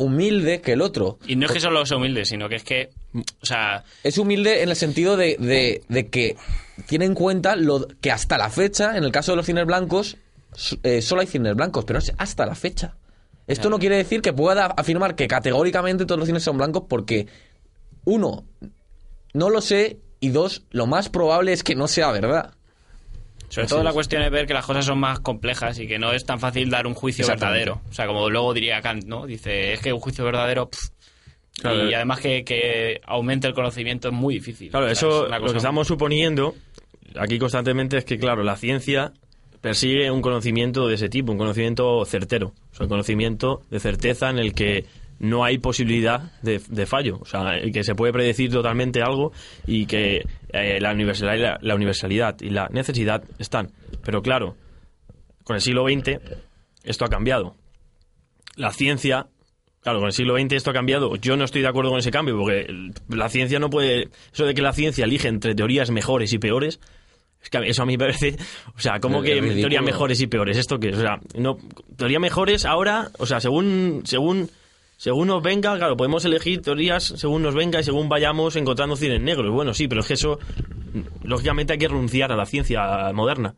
humilde 0.04 0.60
que 0.60 0.72
el 0.72 0.80
otro. 0.82 1.18
Y 1.26 1.36
no 1.36 1.46
es 1.46 1.52
que 1.52 1.60
solo 1.60 1.84
sea 1.86 1.96
humilde, 1.98 2.24
sino 2.24 2.48
que 2.48 2.56
es 2.56 2.64
que, 2.64 2.90
o 3.14 3.46
sea, 3.46 3.84
Es 4.02 4.18
humilde 4.18 4.62
en 4.62 4.68
el 4.70 4.76
sentido 4.76 5.16
de, 5.16 5.36
de- 5.38 5.82
de 5.88 6.08
que 6.08 6.36
tiene 6.86 7.04
en 7.04 7.14
cuenta 7.14 7.54
lo 7.56 7.86
que 8.00 8.10
hasta 8.10 8.38
la 8.38 8.48
fecha, 8.50 8.96
en 8.96 9.04
el 9.04 9.12
caso 9.12 9.32
de 9.32 9.36
los 9.36 9.46
cines 9.46 9.66
blancos, 9.66 10.16
eh, 10.82 11.02
solo 11.02 11.20
hay 11.20 11.26
cines 11.26 11.54
blancos, 11.54 11.84
pero 11.84 11.98
es 11.98 12.12
hasta 12.18 12.46
la 12.46 12.54
fecha. 12.54 12.96
Esto 13.46 13.68
no 13.68 13.78
quiere 13.78 13.96
decir 13.96 14.22
que 14.22 14.32
pueda 14.32 14.66
afirmar 14.66 15.16
que 15.16 15.26
categóricamente 15.28 16.06
todos 16.06 16.18
los 16.18 16.26
cines 16.26 16.42
son 16.42 16.56
blancos 16.56 16.84
porque, 16.88 17.26
uno, 18.04 18.44
no 19.34 19.50
lo 19.50 19.60
sé, 19.60 19.98
y 20.20 20.28
dos, 20.30 20.62
lo 20.70 20.86
más 20.86 21.08
probable 21.08 21.52
es 21.52 21.62
que 21.64 21.74
no 21.74 21.88
sea 21.88 22.10
verdad. 22.12 22.54
Sobre 23.50 23.66
Así 23.66 23.74
todo 23.74 23.82
la 23.82 23.90
es. 23.90 23.94
cuestión 23.94 24.22
es 24.22 24.30
ver 24.30 24.46
que 24.46 24.54
las 24.54 24.64
cosas 24.64 24.86
son 24.86 24.98
más 24.98 25.20
complejas 25.20 25.78
y 25.78 25.86
que 25.86 25.98
no 25.98 26.12
es 26.12 26.24
tan 26.24 26.40
fácil 26.40 26.70
dar 26.70 26.86
un 26.86 26.94
juicio 26.94 27.26
verdadero. 27.26 27.82
O 27.90 27.92
sea, 27.92 28.06
como 28.06 28.30
luego 28.30 28.54
diría 28.54 28.80
Kant, 28.80 29.04
¿no? 29.04 29.26
Dice, 29.26 29.74
es 29.74 29.80
que 29.80 29.92
un 29.92 30.00
juicio 30.00 30.24
verdadero... 30.24 30.70
pff, 30.70 30.88
Claro, 31.60 31.88
y 31.88 31.92
eh. 31.92 31.96
además 31.96 32.20
que, 32.20 32.42
que 32.42 33.00
aumente 33.04 33.46
el 33.46 33.52
conocimiento 33.52 34.08
es 34.08 34.14
muy 34.14 34.34
difícil. 34.34 34.70
Claro, 34.70 34.86
O 34.86 34.88
sea, 34.88 34.92
eso 34.92 35.26
es 35.26 35.42
lo 35.42 35.50
que 35.50 35.58
estamos 35.58 35.86
suponiendo 35.86 36.54
aquí 37.16 37.38
constantemente 37.38 37.98
es 37.98 38.04
que, 38.04 38.18
claro, 38.18 38.42
la 38.42 38.56
ciencia 38.56 39.12
persigue 39.60 40.10
un 40.10 40.22
conocimiento 40.22 40.88
de 40.88 40.94
ese 40.94 41.08
tipo, 41.08 41.32
un 41.32 41.38
conocimiento 41.38 42.04
certero, 42.06 42.54
o 42.72 42.74
sea, 42.74 42.84
un 42.84 42.88
conocimiento 42.90 43.62
de 43.70 43.80
certeza 43.80 44.30
en 44.30 44.38
el 44.38 44.54
que 44.54 44.86
no 45.20 45.44
hay 45.44 45.58
posibilidad 45.58 46.32
de, 46.42 46.60
de 46.68 46.86
fallo, 46.86 47.18
o 47.20 47.24
sea, 47.24 47.60
que 47.72 47.84
se 47.84 47.94
puede 47.94 48.12
predecir 48.12 48.50
totalmente 48.50 49.02
algo 49.02 49.32
y 49.66 49.86
que 49.86 50.24
eh, 50.52 50.80
la, 50.80 50.92
universalidad, 50.92 51.36
y 51.36 51.40
la, 51.40 51.58
la 51.60 51.74
universalidad 51.76 52.40
y 52.40 52.50
la 52.50 52.68
necesidad 52.72 53.22
están. 53.38 53.70
Pero 54.02 54.22
claro, 54.22 54.56
con 55.44 55.56
el 55.56 55.62
siglo 55.62 55.84
XX 55.86 56.18
esto 56.82 57.04
ha 57.04 57.08
cambiado. 57.08 57.54
La 58.56 58.72
ciencia 58.72 59.28
Claro, 59.82 60.00
con 60.00 60.08
el 60.08 60.12
siglo 60.12 60.36
XX 60.38 60.52
esto 60.52 60.70
ha 60.70 60.74
cambiado. 60.74 61.16
Yo 61.16 61.36
no 61.36 61.44
estoy 61.44 61.62
de 61.62 61.68
acuerdo 61.68 61.90
con 61.90 62.00
ese 62.00 62.10
cambio, 62.10 62.36
porque 62.36 62.66
la 63.08 63.28
ciencia 63.30 63.58
no 63.58 63.70
puede. 63.70 64.10
Eso 64.32 64.44
de 64.44 64.54
que 64.54 64.60
la 64.60 64.74
ciencia 64.74 65.04
elige 65.04 65.28
entre 65.28 65.54
teorías 65.54 65.90
mejores 65.90 66.32
y 66.34 66.38
peores. 66.38 66.80
Es 67.42 67.48
que 67.48 67.58
eso 67.66 67.82
a 67.82 67.86
mí 67.86 67.94
me 67.94 68.04
parece. 68.04 68.36
O 68.76 68.80
sea, 68.80 69.00
¿cómo 69.00 69.22
que 69.22 69.40
teorías 69.40 69.82
mejores 69.82 70.20
y 70.20 70.26
peores? 70.26 70.58
¿Esto 70.58 70.78
qué 70.78 70.90
es? 70.90 70.98
O 70.98 71.00
sea, 71.00 71.18
no, 71.34 71.56
teorías 71.96 72.20
mejores 72.20 72.66
ahora, 72.66 73.10
o 73.18 73.24
sea, 73.24 73.40
según, 73.40 74.02
según, 74.04 74.50
según 75.02 75.28
nos 75.28 75.42
venga, 75.42 75.74
claro, 75.78 75.96
podemos 75.96 76.22
elegir 76.26 76.60
teorías 76.60 77.02
según 77.16 77.40
nos 77.42 77.54
venga 77.54 77.80
y 77.80 77.84
según 77.84 78.10
vayamos 78.10 78.54
encontrando 78.56 78.96
cines 78.96 79.18
negros. 79.22 79.50
Bueno, 79.50 79.72
sí, 79.72 79.88
pero 79.88 80.02
es 80.02 80.06
que 80.08 80.12
eso. 80.14 80.38
Lógicamente 81.22 81.72
hay 81.72 81.78
que 81.78 81.88
renunciar 81.88 82.32
a 82.32 82.36
la 82.36 82.44
ciencia 82.44 83.10
moderna. 83.14 83.54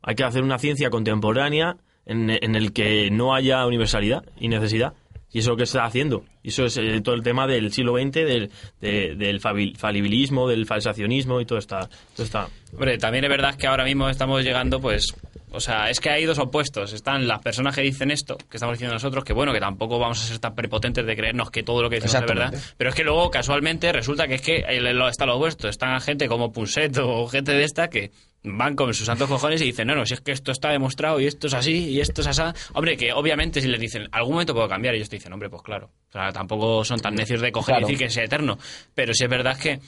Hay 0.00 0.14
que 0.14 0.24
hacer 0.24 0.42
una 0.42 0.58
ciencia 0.58 0.88
contemporánea 0.88 1.76
en, 2.06 2.30
en 2.30 2.54
el 2.56 2.72
que 2.72 3.10
no 3.10 3.34
haya 3.34 3.66
universalidad 3.66 4.24
y 4.38 4.48
necesidad. 4.48 4.94
Y 5.30 5.40
eso 5.40 5.50
es 5.50 5.52
lo 5.52 5.56
que 5.58 5.66
se 5.66 5.76
está 5.76 5.84
haciendo. 5.84 6.24
Y 6.42 6.48
eso 6.48 6.64
es 6.64 6.76
eh, 6.78 7.02
todo 7.02 7.14
el 7.14 7.22
tema 7.22 7.46
del 7.46 7.70
siglo 7.70 7.96
XX, 7.98 8.12
del, 8.14 8.50
de- 8.80 9.14
del 9.16 9.40
falibilismo, 9.40 10.48
del 10.48 10.64
falsacionismo 10.64 11.40
y 11.42 11.44
todo 11.44 11.58
está, 11.58 11.88
todo 12.16 12.24
está. 12.24 12.48
Hombre, 12.72 12.96
también 12.96 13.24
es 13.24 13.30
verdad 13.30 13.56
que 13.56 13.66
ahora 13.66 13.84
mismo 13.84 14.08
estamos 14.08 14.42
llegando, 14.42 14.80
pues, 14.80 15.14
o 15.52 15.60
sea, 15.60 15.90
es 15.90 16.00
que 16.00 16.10
hay 16.10 16.24
dos 16.24 16.38
opuestos. 16.38 16.92
Están 16.92 17.26
las 17.26 17.40
personas 17.40 17.74
que 17.74 17.82
dicen 17.82 18.10
esto, 18.10 18.36
que 18.36 18.56
estamos 18.56 18.74
diciendo 18.74 18.94
nosotros, 18.94 19.24
que 19.24 19.32
bueno, 19.32 19.52
que 19.52 19.60
tampoco 19.60 19.98
vamos 19.98 20.22
a 20.22 20.26
ser 20.26 20.38
tan 20.38 20.54
prepotentes 20.54 21.04
de 21.04 21.16
creernos 21.16 21.50
que 21.50 21.62
todo 21.62 21.82
lo 21.82 21.90
que 21.90 21.96
decimos 21.96 22.14
es 22.22 22.26
verdad. 22.26 22.54
Pero 22.76 22.90
es 22.90 22.96
que 22.96 23.04
luego, 23.04 23.30
casualmente, 23.30 23.92
resulta 23.92 24.26
que 24.28 24.34
es 24.34 24.42
que 24.42 24.64
está 25.10 25.26
lo 25.26 25.36
opuesto. 25.36 25.68
Están 25.68 26.00
gente 26.00 26.28
como 26.28 26.52
Punset 26.52 26.96
o 26.98 27.26
gente 27.28 27.52
de 27.52 27.64
esta 27.64 27.88
que 27.88 28.10
van 28.42 28.74
con 28.74 28.94
sus 28.94 29.04
santos 29.06 29.28
cojones 29.28 29.60
y 29.60 29.66
dicen, 29.66 29.86
no, 29.88 29.94
no, 29.94 30.06
si 30.06 30.14
es 30.14 30.20
que 30.22 30.32
esto 30.32 30.50
está 30.52 30.70
demostrado 30.70 31.20
y 31.20 31.26
esto 31.26 31.46
es 31.48 31.54
así 31.54 31.90
y 31.90 32.00
esto 32.00 32.22
es 32.22 32.26
así. 32.26 32.42
Hombre, 32.72 32.96
que 32.96 33.12
obviamente 33.12 33.60
si 33.60 33.68
les 33.68 33.78
dicen, 33.80 34.08
algún 34.12 34.32
momento 34.34 34.54
puedo 34.54 34.68
cambiar, 34.68 34.94
ellos 34.94 35.08
te 35.10 35.16
dicen, 35.16 35.32
hombre, 35.32 35.50
pues 35.50 35.62
claro. 35.62 35.90
O 36.08 36.12
sea, 36.12 36.32
tampoco 36.32 36.84
son 36.84 37.00
tan 37.00 37.14
necios 37.14 37.40
de 37.40 37.52
coger 37.52 37.74
Claro. 37.74 37.88
y 37.88 37.92
decir 37.92 38.06
que 38.06 38.10
sea 38.12 38.24
eterno. 38.24 38.58
Pero 38.94 39.12
sí 39.12 39.24
es 39.24 39.30
verdad 39.30 39.58
que 39.58 39.78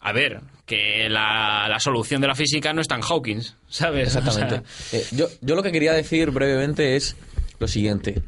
a 0.00 0.12
ver, 0.12 0.40
que 0.66 1.08
la, 1.08 1.66
la 1.68 1.78
solución 1.78 2.20
de 2.20 2.26
la 2.28 2.34
física 2.34 2.72
no 2.72 2.80
es 2.80 2.88
tan 2.88 3.02
Hawkins, 3.02 3.56
¿sabes? 3.68 4.08
O 4.08 4.10
sea, 4.12 4.20
Exactamente. 4.22 4.68
Eh, 4.92 5.04
yo, 5.12 5.26
yo 5.40 5.54
lo 5.54 5.62
que 5.62 5.72
quería 5.72 5.92
decir 5.92 6.30
brevemente 6.30 6.96
es 6.96 7.16
lo 7.58 7.68
siguiente. 7.68 8.22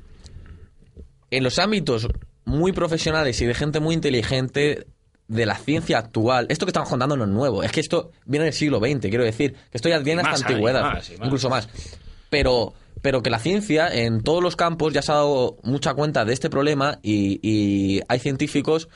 En 1.31 1.45
los 1.45 1.59
ámbitos 1.59 2.09
muy 2.45 2.73
profesionales 2.73 3.41
y 3.41 3.47
de 3.47 3.55
gente 3.55 3.81
muy 3.81 3.95
inteligente 3.95 4.87
de 5.29 5.47
la 5.47 5.57
ciencia 5.57 5.99
actual, 5.99 6.47
esto 6.51 6.67
que 6.67 6.71
estamos 6.71 6.91
contando 6.91 7.17
no 7.17 7.25
es 7.25 7.31
nuevo, 7.31 7.63
es 7.63 7.73
que 7.73 7.81
esto 7.81 8.11
viene 8.27 8.45
del 8.45 8.53
siglo 8.53 8.81
XX, 8.81 9.01
quiero 9.09 9.25
decir, 9.25 9.55
que 9.55 9.79
esto 9.79 9.89
ya 9.89 9.99
viene 10.01 10.23
Más 10.23 10.35
hasta 10.35 10.49
antigüedad, 10.49 10.83
más 10.83 11.09
y 11.09 11.17
más. 11.17 11.27
incluso 11.27 11.49
más. 11.49 11.69
Pero, 12.29 12.75
pero 13.01 13.23
que 13.23 13.31
la 13.31 13.39
ciencia 13.39 13.89
en 13.89 14.23
todos 14.23 14.43
los 14.43 14.57
campos 14.57 14.93
ya 14.93 15.01
se 15.01 15.13
ha 15.13 15.17
dado 15.17 15.57
mucha 15.63 15.95
cuenta 15.95 16.27
de 16.27 16.35
este 16.35 16.51
problema 16.51 16.99
y, 17.03 17.39
y 17.43 18.03
hay 18.09 18.19
científicos 18.19 18.89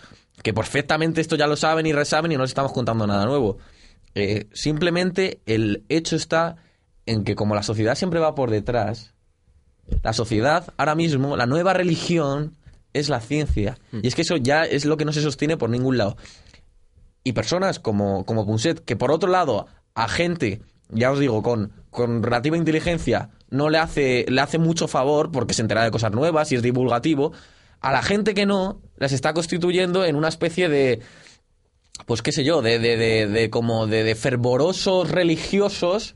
que 0.46 0.54
perfectamente 0.54 1.20
esto 1.20 1.34
ya 1.34 1.48
lo 1.48 1.56
saben 1.56 1.86
y 1.86 1.92
resaben 1.92 2.30
y 2.30 2.36
no 2.36 2.42
les 2.42 2.52
estamos 2.52 2.70
contando 2.70 3.04
nada 3.04 3.26
nuevo. 3.26 3.58
Eh, 4.14 4.46
simplemente 4.52 5.40
el 5.44 5.82
hecho 5.88 6.14
está 6.14 6.54
en 7.04 7.24
que 7.24 7.34
como 7.34 7.56
la 7.56 7.64
sociedad 7.64 7.96
siempre 7.96 8.20
va 8.20 8.36
por 8.36 8.52
detrás, 8.52 9.12
la 10.04 10.12
sociedad 10.12 10.72
ahora 10.76 10.94
mismo, 10.94 11.36
la 11.36 11.46
nueva 11.46 11.72
religión 11.72 12.56
es 12.92 13.08
la 13.08 13.18
ciencia. 13.18 13.76
Y 13.90 14.06
es 14.06 14.14
que 14.14 14.22
eso 14.22 14.36
ya 14.36 14.62
es 14.62 14.84
lo 14.84 14.96
que 14.96 15.04
no 15.04 15.12
se 15.12 15.20
sostiene 15.20 15.56
por 15.56 15.68
ningún 15.68 15.98
lado. 15.98 16.16
Y 17.24 17.32
personas 17.32 17.80
como, 17.80 18.24
como 18.24 18.46
Punset, 18.46 18.84
que 18.84 18.94
por 18.94 19.10
otro 19.10 19.28
lado, 19.28 19.66
a 19.96 20.06
gente, 20.06 20.62
ya 20.90 21.10
os 21.10 21.18
digo, 21.18 21.42
con, 21.42 21.72
con 21.90 22.22
relativa 22.22 22.56
inteligencia, 22.56 23.30
no 23.50 23.68
le 23.68 23.78
hace, 23.78 24.26
le 24.28 24.40
hace 24.40 24.58
mucho 24.58 24.86
favor 24.86 25.32
porque 25.32 25.54
se 25.54 25.62
entera 25.62 25.82
de 25.82 25.90
cosas 25.90 26.12
nuevas 26.12 26.52
y 26.52 26.54
es 26.54 26.62
divulgativo, 26.62 27.32
a 27.80 27.92
la 27.92 28.02
gente 28.02 28.34
que 28.34 28.46
no, 28.46 28.80
las 28.96 29.12
está 29.12 29.32
constituyendo 29.34 30.04
en 30.04 30.16
una 30.16 30.28
especie 30.28 30.68
de, 30.68 31.00
pues 32.06 32.22
qué 32.22 32.32
sé 32.32 32.44
yo, 32.44 32.62
de, 32.62 32.78
de, 32.78 32.96
de, 32.96 33.26
de 33.26 33.50
como 33.50 33.86
de, 33.86 34.14
fervorosos 34.14 35.10
religiosos, 35.10 36.14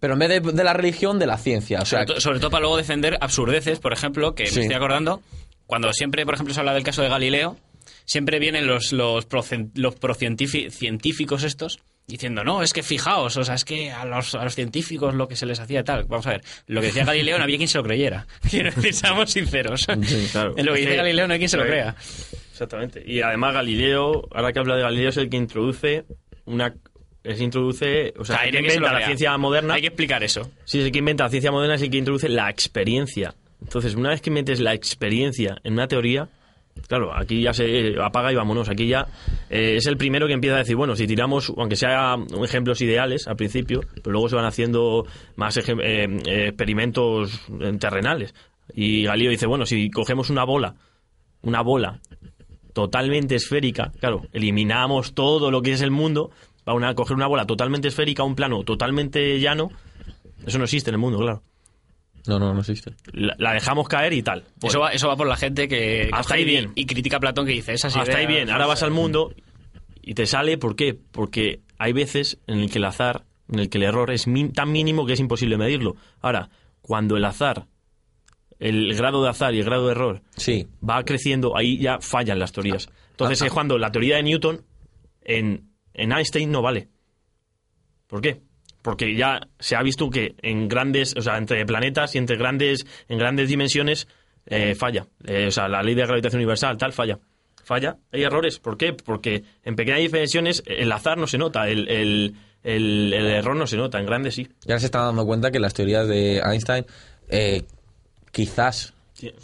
pero 0.00 0.14
en 0.14 0.18
vez 0.20 0.28
de, 0.28 0.40
de 0.40 0.64
la 0.64 0.72
religión, 0.72 1.18
de 1.18 1.26
la 1.26 1.36
ciencia. 1.38 1.80
O 1.82 1.84
sea, 1.86 2.00
sobre, 2.00 2.14
to- 2.14 2.20
sobre 2.20 2.38
todo 2.40 2.50
para 2.50 2.60
luego 2.62 2.76
defender 2.76 3.18
absurdeces, 3.20 3.78
por 3.80 3.92
ejemplo, 3.92 4.34
que 4.34 4.46
Sí. 4.46 4.56
me 4.56 4.62
estoy 4.62 4.76
acordando, 4.76 5.20
cuando 5.66 5.92
siempre, 5.92 6.24
por 6.24 6.34
ejemplo, 6.34 6.54
se 6.54 6.60
habla 6.60 6.72
del 6.74 6.84
caso 6.84 7.02
de 7.02 7.08
Galileo, 7.08 7.56
siempre 8.06 8.38
vienen 8.38 8.66
los, 8.66 8.92
los, 8.92 9.28
procien- 9.28 9.70
los 9.74 9.94
procientífi- 10.00 10.70
científicos 10.70 11.42
estos 11.44 11.78
diciendo, 12.08 12.42
no, 12.42 12.62
es 12.62 12.72
que 12.72 12.82
fijaos, 12.82 13.36
o 13.36 13.44
sea, 13.44 13.54
es 13.54 13.64
que 13.64 13.92
a 13.92 14.04
los, 14.04 14.34
a 14.34 14.42
los 14.42 14.54
científicos 14.54 15.14
lo 15.14 15.28
que 15.28 15.36
se 15.36 15.46
les 15.46 15.60
hacía 15.60 15.84
tal. 15.84 16.04
Vamos 16.04 16.26
a 16.26 16.30
ver, 16.30 16.42
lo 16.66 16.80
que 16.80 16.88
decía 16.88 17.04
Galileo 17.04 17.36
no 17.36 17.44
había 17.44 17.58
quien 17.58 17.68
se 17.68 17.78
lo 17.78 17.84
creyera. 17.84 18.26
Quiero 18.50 18.70
decir, 18.70 18.94
seamos 18.94 19.30
sinceros. 19.30 19.86
claro. 20.32 20.54
En 20.56 20.66
lo 20.66 20.72
que 20.72 20.80
dice 20.80 20.96
Galileo 20.96 21.28
no 21.28 21.34
hay 21.34 21.38
quien 21.38 21.50
se 21.50 21.58
lo 21.58 21.66
crea. 21.66 21.94
Exactamente. 22.50 23.02
Y 23.06 23.20
además 23.20 23.54
Galileo, 23.54 24.26
ahora 24.32 24.52
que 24.52 24.58
habla 24.58 24.76
de 24.76 24.82
Galileo, 24.82 25.10
es 25.10 25.16
el 25.18 25.28
que 25.28 25.36
introduce 25.36 26.04
una... 26.46 26.74
Es 27.22 27.40
introduce, 27.40 28.14
o 28.16 28.24
sea, 28.24 28.36
O 28.36 28.38
sea, 28.38 28.48
el 28.48 28.52
que 28.52 28.58
inventa 28.60 28.92
la 28.92 29.04
ciencia 29.04 29.36
moderna. 29.36 29.74
Hay 29.74 29.82
que 29.82 29.88
explicar 29.88 30.22
eso. 30.22 30.50
Sí, 30.64 30.78
es 30.78 30.86
el 30.86 30.92
que 30.92 31.00
inventa 31.00 31.24
la 31.24 31.30
ciencia 31.30 31.50
moderna, 31.50 31.74
es 31.74 31.82
el 31.82 31.90
que 31.90 31.98
introduce 31.98 32.28
la 32.28 32.48
experiencia. 32.48 33.34
Entonces, 33.60 33.96
una 33.96 34.10
vez 34.10 34.22
que 34.22 34.30
metes 34.30 34.60
la 34.60 34.72
experiencia 34.72 35.58
en 35.62 35.74
una 35.74 35.88
teoría, 35.88 36.28
claro, 36.86 37.14
aquí 37.14 37.42
ya 37.42 37.52
se 37.52 37.94
apaga 38.00 38.32
y 38.32 38.36
vámonos. 38.36 38.68
Aquí 38.68 38.86
ya 38.86 39.06
eh, 39.50 39.76
es 39.76 39.86
el 39.86 39.96
primero 39.96 40.26
que 40.26 40.34
empieza 40.34 40.56
a 40.56 40.60
decir, 40.60 40.76
bueno, 40.76 40.96
si 40.96 41.06
tiramos, 41.06 41.52
aunque 41.56 41.76
sea 41.76 42.16
ejemplos 42.42 42.80
ideales 42.80 43.26
al 43.26 43.36
principio, 43.36 43.80
pero 43.94 44.12
luego 44.12 44.28
se 44.28 44.36
van 44.36 44.44
haciendo 44.44 45.06
más 45.36 45.56
eh, 45.56 45.62
eh, 45.68 46.48
experimentos 46.48 47.46
eh, 47.60 47.72
terrenales. 47.78 48.34
Y 48.74 49.04
Galileo 49.04 49.30
dice, 49.30 49.46
bueno, 49.46 49.66
si 49.66 49.90
cogemos 49.90 50.30
una 50.30 50.44
bola, 50.44 50.74
una 51.42 51.62
bola 51.62 52.00
totalmente 52.72 53.34
esférica, 53.34 53.92
claro, 53.98 54.22
eliminamos 54.32 55.14
todo 55.14 55.50
lo 55.50 55.62
que 55.62 55.72
es 55.72 55.80
el 55.80 55.90
mundo, 55.90 56.30
para 56.64 56.76
una, 56.76 56.94
coger 56.94 57.16
una 57.16 57.26
bola 57.26 57.46
totalmente 57.46 57.88
esférica, 57.88 58.22
un 58.22 58.34
plano 58.34 58.62
totalmente 58.62 59.40
llano, 59.40 59.70
eso 60.46 60.58
no 60.58 60.64
existe 60.64 60.90
en 60.90 60.94
el 60.94 61.00
mundo, 61.00 61.18
claro. 61.18 61.42
No, 62.26 62.38
no, 62.38 62.52
no 62.54 62.60
existe. 62.60 62.92
La, 63.12 63.34
la 63.38 63.52
dejamos 63.52 63.88
caer 63.88 64.12
y 64.12 64.22
tal. 64.22 64.44
Pues, 64.60 64.72
Eso 64.72 64.80
va, 64.80 64.90
eso 64.92 65.08
va 65.08 65.16
por 65.16 65.26
la 65.28 65.36
gente 65.36 65.68
que 65.68 66.08
Hasta 66.12 66.34
ahí 66.34 66.42
y- 66.42 66.46
bien. 66.46 66.72
y 66.74 66.86
critica 66.86 67.18
a 67.18 67.20
Platón 67.20 67.46
que 67.46 67.52
dice 67.52 67.72
esas 67.72 67.96
hasta 67.96 68.16
ahí 68.18 68.26
bien, 68.26 68.50
ahora 68.50 68.66
vas 68.66 68.82
al 68.82 68.90
mundo 68.90 69.32
y 70.02 70.14
te 70.14 70.26
sale, 70.26 70.58
¿por 70.58 70.74
qué? 70.76 70.94
Porque 70.94 71.60
hay 71.78 71.92
veces 71.92 72.38
en 72.46 72.58
el 72.60 72.70
que 72.70 72.78
el 72.78 72.84
azar, 72.84 73.24
en 73.50 73.58
el 73.60 73.68
que 73.70 73.78
el 73.78 73.84
error 73.84 74.10
es 74.10 74.26
min- 74.26 74.52
tan 74.52 74.72
mínimo 74.72 75.06
que 75.06 75.12
es 75.14 75.20
imposible 75.20 75.56
medirlo. 75.56 75.96
Ahora, 76.20 76.50
cuando 76.80 77.16
el 77.16 77.24
azar, 77.24 77.66
el 78.58 78.94
grado 78.94 79.22
de 79.22 79.28
azar 79.30 79.54
y 79.54 79.58
el 79.60 79.64
grado 79.64 79.86
de 79.86 79.92
error 79.92 80.22
Sí. 80.36 80.66
va 80.86 81.04
creciendo, 81.04 81.56
ahí 81.56 81.78
ya 81.78 82.00
fallan 82.00 82.38
las 82.38 82.52
teorías. 82.52 82.88
Entonces 83.12 83.40
Ah, 83.42 83.46
es 83.46 83.52
cuando 83.52 83.78
la 83.78 83.92
teoría 83.92 84.16
de 84.16 84.22
Newton 84.24 84.62
en, 85.22 85.70
en 85.94 86.12
Einstein 86.12 86.50
no 86.50 86.62
vale. 86.62 86.88
¿Por 88.06 88.20
qué? 88.20 88.40
Porque 88.82 89.14
ya 89.16 89.40
se 89.58 89.76
ha 89.76 89.82
visto 89.82 90.08
que 90.10 90.34
en 90.42 90.68
grandes, 90.68 91.14
o 91.16 91.20
sea, 91.22 91.36
entre 91.36 91.64
planetas 91.66 92.14
y 92.14 92.18
entre 92.18 92.36
grandes, 92.36 92.86
en 93.08 93.18
grandes 93.18 93.48
dimensiones 93.48 94.06
eh, 94.46 94.74
falla. 94.74 95.06
Eh, 95.24 95.46
o 95.48 95.50
sea, 95.50 95.68
la 95.68 95.82
ley 95.82 95.94
de 95.94 96.06
gravitación 96.06 96.38
universal, 96.40 96.76
tal, 96.78 96.92
falla. 96.92 97.18
Falla. 97.64 97.98
Hay 98.12 98.22
errores. 98.22 98.58
¿Por 98.60 98.78
qué? 98.78 98.94
Porque 98.94 99.42
en 99.64 99.76
pequeñas 99.76 100.00
dimensiones 100.00 100.62
el 100.64 100.90
azar 100.92 101.18
no 101.18 101.26
se 101.26 101.36
nota, 101.38 101.68
el, 101.68 101.86
el, 101.88 102.34
el- 102.62 103.12
el 103.12 103.26
error 103.26 103.56
no 103.56 103.66
se 103.66 103.76
nota, 103.76 103.98
en 103.98 104.06
grandes 104.06 104.36
sí. 104.36 104.48
Ya 104.64 104.78
se 104.78 104.86
están 104.86 105.02
dando 105.02 105.26
cuenta 105.26 105.50
que 105.50 105.58
las 105.60 105.74
teorías 105.74 106.08
de 106.08 106.38
Einstein 106.38 106.86
eh, 107.28 107.64
quizás 108.32 108.94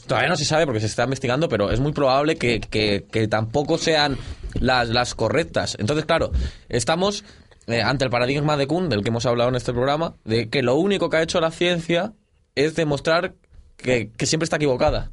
Todavía 0.07 0.29
no 0.29 0.37
se 0.37 0.45
sabe 0.45 0.67
porque 0.67 0.79
se 0.79 0.87
está 0.87 1.03
investigando, 1.03 1.49
pero 1.49 1.73
es 1.73 1.81
muy 1.81 1.91
probable 1.91 2.37
que, 2.37 2.61
que- 2.61 3.07
que 3.11 3.27
tampoco 3.27 3.77
sean 3.77 4.17
las, 4.61 4.89
las 4.89 5.17
correctas. 5.17 5.77
Entonces, 5.81 6.05
claro, 6.07 6.31
estamos 6.69 7.25
eh, 7.67 7.83
ante 7.83 8.05
el 8.05 8.11
paradigma 8.11 8.57
de 8.57 8.67
Kuhn, 8.67 8.89
del 8.89 9.03
que 9.03 9.09
hemos 9.11 9.27
hablado 9.27 9.51
en 9.51 9.57
este 9.57 9.73
programa, 9.73 10.15
de 10.25 10.49
que 10.49 10.63
lo 10.63 10.75
único 10.77 11.09
que 11.11 11.17
ha 11.19 11.23
hecho 11.23 11.41
la 11.41 11.51
ciencia 11.51 12.13
es 12.55 12.75
demostrar 12.77 13.35
que, 13.77 14.11
que 14.17 14.27
siempre 14.27 14.45
está 14.45 14.57
equivocada. 14.57 15.11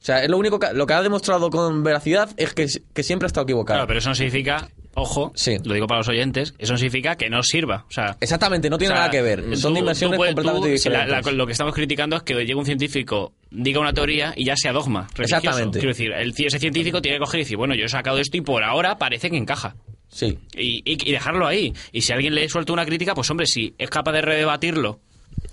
O 0.00 0.04
sea, 0.04 0.24
es 0.24 0.28
lo 0.28 0.36
único 0.36 0.58
que, 0.58 0.72
lo 0.74 0.84
que 0.86 0.94
ha 0.94 1.02
demostrado 1.02 1.48
con 1.50 1.84
veracidad 1.84 2.28
es 2.36 2.54
que, 2.54 2.66
que 2.92 3.02
siempre 3.04 3.26
ha 3.26 3.28
estado 3.28 3.44
equivocada. 3.44 3.78
Claro, 3.78 3.86
pero 3.86 4.00
eso 4.00 4.08
no 4.08 4.16
significa, 4.16 4.68
ojo, 4.94 5.30
Sí. 5.36 5.58
lo 5.64 5.74
digo 5.74 5.86
para 5.86 6.00
los 6.00 6.08
oyentes, 6.08 6.54
eso 6.58 6.72
no 6.72 6.76
significa 6.78 7.14
que 7.14 7.30
no 7.30 7.40
sirva. 7.44 7.84
O 7.88 7.92
sea, 7.92 8.16
Exactamente, 8.20 8.68
no 8.68 8.78
tiene 8.78 8.94
o 8.94 8.96
sea, 8.96 9.02
nada 9.02 9.10
que 9.12 9.22
ver. 9.22 9.56
Son 9.56 9.72
dimensiones 9.72 10.18
tú, 10.18 10.24
completamente 10.24 10.66
la- 10.68 10.72
diferentes. 10.74 11.24
la- 11.26 11.32
lo 11.32 11.46
que 11.46 11.52
estamos 11.52 11.72
criticando 11.72 12.16
es 12.16 12.22
que 12.24 12.34
llegue 12.34 12.56
un 12.56 12.66
científico, 12.66 13.32
diga 13.52 13.78
una 13.78 13.92
teoría 13.92 14.34
y 14.36 14.44
ya 14.44 14.56
sea 14.56 14.72
dogma. 14.72 15.06
religioso. 15.14 15.36
Exactamente. 15.36 15.78
Quiero 15.78 15.90
decir, 15.94 16.10
el, 16.12 16.34
ese 16.36 16.58
científico 16.58 17.00
tiene 17.00 17.18
que 17.18 17.20
coger 17.24 17.38
y 17.38 17.42
decir, 17.44 17.56
bueno, 17.56 17.76
yo 17.76 17.84
he 17.84 17.88
sacado 17.88 18.18
esto 18.18 18.36
y 18.36 18.40
por 18.40 18.64
ahora 18.64 18.98
parece 18.98 19.30
que 19.30 19.36
encaja. 19.36 19.76
Sí. 20.12 20.38
Y, 20.54 20.82
y- 20.84 21.08
y 21.08 21.12
dejarlo 21.12 21.46
ahí. 21.46 21.72
Y 21.90 22.02
si 22.02 22.12
alguien 22.12 22.34
le 22.34 22.48
suelta 22.48 22.72
una 22.72 22.84
crítica, 22.84 23.14
pues 23.14 23.30
hombre, 23.30 23.46
si 23.46 23.74
es 23.78 23.88
capaz 23.90 24.12
de 24.12 24.20
redebatirlo 24.22 25.00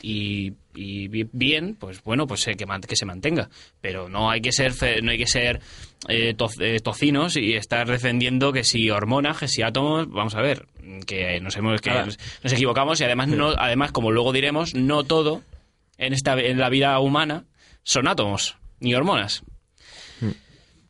y, 0.01 0.53
y 0.75 1.07
bi- 1.07 1.29
bien, 1.31 1.75
pues 1.79 2.03
bueno, 2.03 2.27
pues 2.27 2.45
eh, 2.47 2.55
que, 2.55 2.65
man- 2.65 2.81
que 2.81 2.95
se 2.97 3.05
mantenga. 3.05 3.49
Pero 3.81 4.09
no 4.09 4.29
hay 4.29 4.41
que 4.41 4.51
ser 4.51 4.73
fe- 4.73 5.01
no 5.01 5.11
hay 5.11 5.17
que 5.17 5.27
ser 5.27 5.61
eh, 6.09 6.33
to- 6.33 6.49
eh, 6.59 6.79
tocinos 6.81 7.37
y 7.37 7.53
estar 7.53 7.87
defendiendo 7.87 8.51
que 8.51 8.63
si 8.65 8.89
hormonas, 8.89 9.37
que 9.37 9.47
si 9.47 9.61
átomos, 9.61 10.09
vamos 10.09 10.35
a 10.35 10.41
ver, 10.41 10.65
que 11.07 11.39
nos 11.39 11.55
hemos 11.55 11.79
que 11.81 11.89
Ahora- 11.91 12.05
nos, 12.07 12.17
nos 12.43 12.53
equivocamos 12.53 12.99
y 12.99 13.03
además 13.05 13.29
no 13.29 13.49
además 13.57 13.91
como 13.93 14.11
luego 14.11 14.33
diremos, 14.33 14.75
no 14.75 15.03
todo 15.05 15.41
en 15.97 16.13
esta 16.13 16.33
en 16.39 16.59
la 16.59 16.69
vida 16.69 16.99
humana 16.99 17.45
son 17.83 18.07
átomos 18.07 18.57
ni 18.81 18.93
hormonas. 18.93 19.43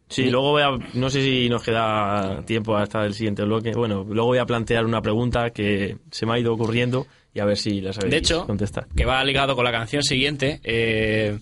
Sí, 0.10 0.30
luego 0.32 0.52
voy 0.52 0.63
a, 0.63 0.69
no 0.95 1.10
sé 1.10 1.22
si 1.22 1.48
nos 1.50 1.62
queda 1.63 2.41
tiempo 2.45 2.76
hasta 2.76 3.06
el 3.06 3.13
siguiente 3.13 3.43
bloque. 3.43 3.72
Bueno, 3.74 4.04
luego 4.10 4.28
voy 4.30 4.39
a 4.39 4.45
plantear 4.45 4.84
una 4.86 5.02
pregunta 5.02 5.52
que 5.52 5.98
se 6.12 6.26
me 6.26 6.34
ha 6.34 6.39
ido 6.39 6.52
ocurriendo 6.54 7.06
y 7.34 7.39
a 7.39 7.45
ver 7.45 7.58
si 7.58 7.80
la 7.80 7.93
sabéis 7.93 8.12
De 8.12 8.17
hecho, 8.17 8.45
contestar. 8.48 8.88
que 8.95 9.06
va 9.06 9.24
ligado 9.24 9.56
con 9.56 9.63
la 9.63 9.72
canción 9.72 10.02
siguiente, 10.02 10.60
eh, 10.63 11.38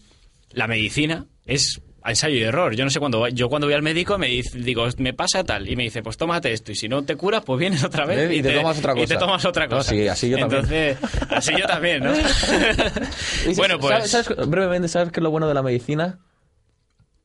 la 0.52 0.68
medicina 0.68 1.26
es 1.46 1.82
ensayo 2.06 2.36
y 2.36 2.44
error. 2.44 2.74
Yo 2.76 2.84
no 2.86 2.90
sé 2.90 3.00
cuándo 3.00 3.28
yo 3.30 3.48
cuando 3.50 3.68
voy 3.68 3.74
al 3.74 3.82
médico 3.84 4.18
me 4.18 4.28
dice- 4.28 4.58
digo, 4.60 4.86
me 4.98 5.14
pasa 5.14 5.44
tal 5.46 5.68
y 5.70 5.76
me 5.78 5.84
dice, 5.84 6.02
pues 6.02 6.16
tómate 6.18 6.52
esto 6.54 6.72
y 6.72 6.76
si 6.76 6.88
no 6.90 7.04
te 7.04 7.16
curas, 7.16 7.44
pues 7.46 7.60
vienes 7.60 7.84
otra 7.86 8.06
vez 8.06 8.32
Y 8.34 8.42
te 8.42 8.52
tomas 8.54 8.78
otra 8.80 8.94
y 8.94 8.96
te 9.06 9.16
cosa. 9.16 9.20
tomas 9.20 9.46
otra 9.46 9.68
No, 9.68 9.78
cosa. 9.78 9.92
sí, 9.92 10.08
así 10.10 10.30
yo 10.30 10.38
también. 10.40 10.62
Entonces, 10.64 10.98
así 11.30 11.52
yo 11.58 11.66
también, 11.66 12.04
¿no? 12.04 12.12
Bueno, 13.56 13.80
pues 13.80 14.10
¿sabes, 14.12 14.28
sabes- 14.28 14.50
brevemente, 14.50 14.88
¿sabes 14.88 15.12
qué 15.12 15.20
es 15.20 15.24
lo 15.24 15.32
bueno 15.32 15.48
de 15.48 15.54
la 15.54 15.64
medicina? 15.64 16.20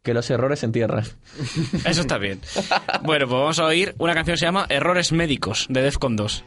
Que 0.03 0.15
los 0.15 0.29
errores 0.31 0.61
se 0.61 0.67
entierran. 0.67 1.05
eso 1.85 2.01
está 2.01 2.19
bien. 2.19 2.41
Bueno, 3.03 3.27
pues 3.27 3.41
vamos 3.41 3.59
a 3.61 3.67
oír 3.67 3.95
una 3.99 4.15
canción 4.15 4.35
que 4.35 4.39
se 4.39 4.47
llama 4.47 4.67
Errores 4.69 5.13
médicos 5.13 5.67
de 5.69 5.83
Defcon 5.83 6.17
2. 6.17 6.45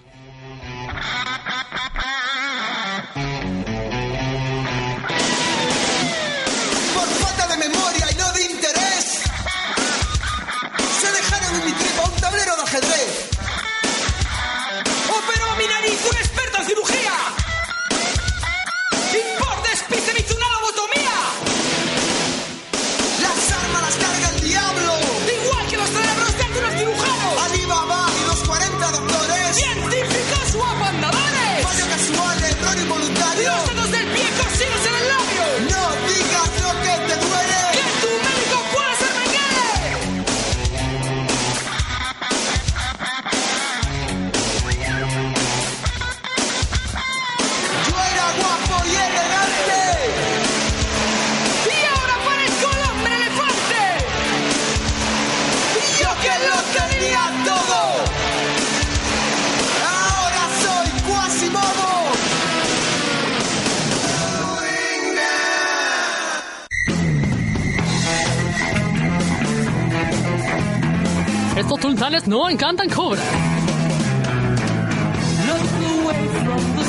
Estos 71.85 71.99
sultanes 71.99 72.27
no 72.27 72.49
encantan 72.49 72.89
cobra. 72.89 73.21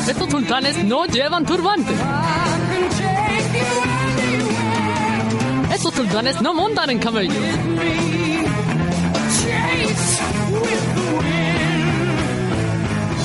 Estos 0.09 0.31
sultanes 0.31 0.85
no 0.85 1.05
llevan 1.05 1.45
turbante. 1.45 1.93
Estos 5.75 5.93
sultanes 5.93 6.41
no 6.41 6.55
montan 6.55 6.89
en 6.89 6.99
camello. 6.99 7.35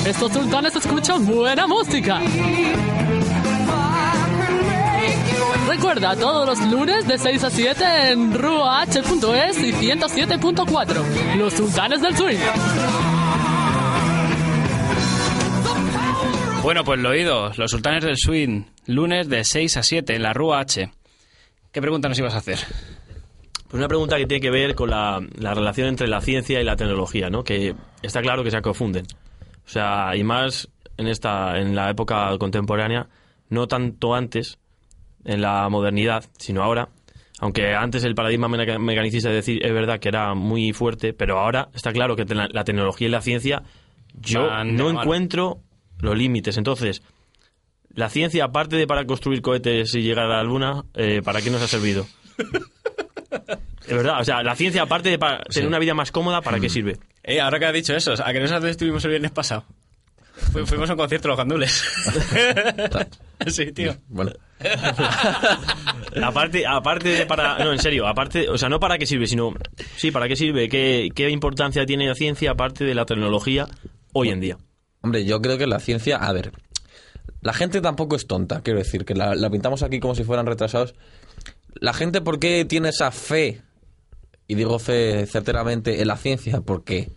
Estos 0.04 0.30
sultanes 0.30 0.76
escuchan 0.76 1.24
buena 1.24 1.66
música. 1.66 2.20
Recuerda, 5.68 6.16
todos 6.16 6.46
los 6.46 6.70
lunes 6.70 7.06
de 7.06 7.18
6 7.18 7.44
a 7.44 7.50
7 7.50 7.84
en 8.10 8.34
ruah.es 8.34 9.58
y 9.58 9.72
107.4. 9.72 11.36
Los 11.36 11.54
sultanes 11.54 12.02
del 12.02 12.16
swing. 12.16 12.38
Bueno, 16.62 16.84
pues 16.84 17.00
lo 17.00 17.10
oído, 17.10 17.50
los 17.56 17.70
sultanes 17.70 18.04
del 18.04 18.16
swing, 18.16 18.64
lunes 18.86 19.28
de 19.28 19.44
6 19.44 19.76
a 19.78 19.82
7 19.82 20.14
en 20.14 20.22
la 20.22 20.32
Rúa 20.32 20.60
H. 20.60 20.90
¿Qué 21.72 21.80
pregunta 21.80 22.08
nos 22.08 22.18
ibas 22.18 22.34
a 22.34 22.38
hacer? 22.38 22.58
Pues 23.64 23.74
una 23.74 23.88
pregunta 23.88 24.16
que 24.16 24.26
tiene 24.26 24.40
que 24.40 24.50
ver 24.50 24.74
con 24.74 24.90
la, 24.90 25.20
la 25.38 25.54
relación 25.54 25.88
entre 25.88 26.06
la 26.06 26.20
ciencia 26.20 26.60
y 26.60 26.64
la 26.64 26.76
tecnología, 26.76 27.30
¿no? 27.30 27.42
Que 27.42 27.74
está 28.02 28.20
claro 28.20 28.44
que 28.44 28.50
se 28.50 28.62
confunden. 28.62 29.06
O 29.66 29.68
sea, 29.68 30.14
y 30.14 30.22
más 30.22 30.68
en 30.98 31.08
esta, 31.08 31.58
en 31.58 31.74
la 31.74 31.90
época 31.90 32.36
contemporánea, 32.38 33.08
no 33.48 33.66
tanto 33.66 34.14
antes, 34.14 34.58
en 35.24 35.40
la 35.40 35.68
modernidad, 35.68 36.24
sino 36.38 36.62
ahora. 36.62 36.88
Aunque 37.40 37.74
antes 37.74 38.04
el 38.04 38.14
paradigma 38.14 38.46
meca- 38.48 38.78
mecanicista 38.78 39.28
es 39.30 39.34
decir, 39.34 39.64
es 39.66 39.72
verdad 39.72 39.98
que 39.98 40.08
era 40.08 40.34
muy 40.34 40.72
fuerte, 40.72 41.12
pero 41.12 41.38
ahora 41.40 41.68
está 41.74 41.92
claro 41.92 42.14
que 42.16 42.24
te- 42.24 42.34
la, 42.34 42.48
la 42.52 42.64
tecnología 42.64 43.08
y 43.08 43.10
la 43.10 43.20
ciencia, 43.20 43.62
yo 44.14 44.46
no 44.64 44.90
encuentro 45.02 45.58
los 46.00 46.16
límites. 46.16 46.56
Entonces, 46.56 47.02
la 47.94 48.08
ciencia, 48.08 48.44
aparte 48.44 48.76
de 48.76 48.86
para 48.86 49.04
construir 49.06 49.42
cohetes 49.42 49.94
y 49.94 50.02
llegar 50.02 50.26
a 50.26 50.36
la 50.36 50.42
luna, 50.44 50.84
eh, 50.94 51.20
¿para 51.24 51.40
qué 51.42 51.50
nos 51.50 51.62
ha 51.62 51.66
servido? 51.68 52.06
Es 53.86 53.96
verdad, 53.96 54.20
o 54.20 54.24
sea, 54.24 54.42
la 54.44 54.54
ciencia, 54.54 54.82
aparte 54.82 55.08
de 55.08 55.18
para 55.18 55.42
tener 55.42 55.68
una 55.68 55.78
vida 55.80 55.92
más 55.92 56.12
cómoda, 56.12 56.40
¿para 56.40 56.60
qué 56.60 56.68
sirve? 56.68 56.98
Eh, 57.24 57.40
ahora 57.40 57.58
que 57.58 57.66
has 57.66 57.72
dicho 57.72 57.94
eso, 57.94 58.12
¿a 58.12 58.32
que 58.32 58.38
no 58.40 58.46
sabes 58.46 58.60
dónde 58.62 58.70
estuvimos 58.70 59.04
el 59.04 59.10
viernes 59.10 59.32
pasado? 59.32 59.64
Fu- 60.52 60.66
fuimos 60.66 60.88
a 60.90 60.92
un 60.94 60.98
concierto 60.98 61.28
de 61.28 61.30
los 61.30 61.38
gandules. 61.38 61.84
sí, 63.46 63.72
tío. 63.72 63.94
Bueno, 64.08 64.32
aparte, 66.22 66.66
aparte 66.66 67.08
de 67.08 67.26
para. 67.26 67.58
No, 67.64 67.72
en 67.72 67.78
serio, 67.78 68.06
aparte. 68.06 68.48
O 68.48 68.58
sea, 68.58 68.68
no 68.68 68.80
para 68.80 68.98
qué 68.98 69.06
sirve, 69.06 69.26
sino. 69.26 69.54
Sí, 69.96 70.10
¿para 70.10 70.28
qué 70.28 70.36
sirve? 70.36 70.68
¿Qué, 70.68 71.10
qué 71.14 71.30
importancia 71.30 71.86
tiene 71.86 72.06
la 72.06 72.14
ciencia 72.14 72.52
aparte 72.52 72.84
de 72.84 72.94
la 72.94 73.04
tecnología 73.06 73.66
hoy 74.12 74.30
en 74.30 74.40
día? 74.40 74.58
hombre, 75.04 75.24
yo 75.24 75.42
creo 75.42 75.58
que 75.58 75.66
la 75.66 75.80
ciencia, 75.80 76.16
a 76.16 76.32
ver, 76.32 76.52
la 77.40 77.52
gente 77.52 77.80
tampoco 77.80 78.14
es 78.14 78.28
tonta, 78.28 78.60
quiero 78.62 78.78
decir, 78.78 79.04
que 79.04 79.14
la, 79.16 79.34
la 79.34 79.50
pintamos 79.50 79.82
aquí 79.82 79.98
como 79.98 80.14
si 80.14 80.22
fueran 80.22 80.46
retrasados. 80.46 80.94
La 81.74 81.92
gente, 81.92 82.20
¿por 82.20 82.38
qué 82.38 82.64
tiene 82.64 82.90
esa 82.90 83.10
fe? 83.10 83.62
Y 84.46 84.54
digo 84.54 84.78
fe 84.78 85.26
certeramente 85.26 86.00
en 86.00 86.06
la 86.06 86.16
ciencia, 86.16 86.60
porque 86.60 87.10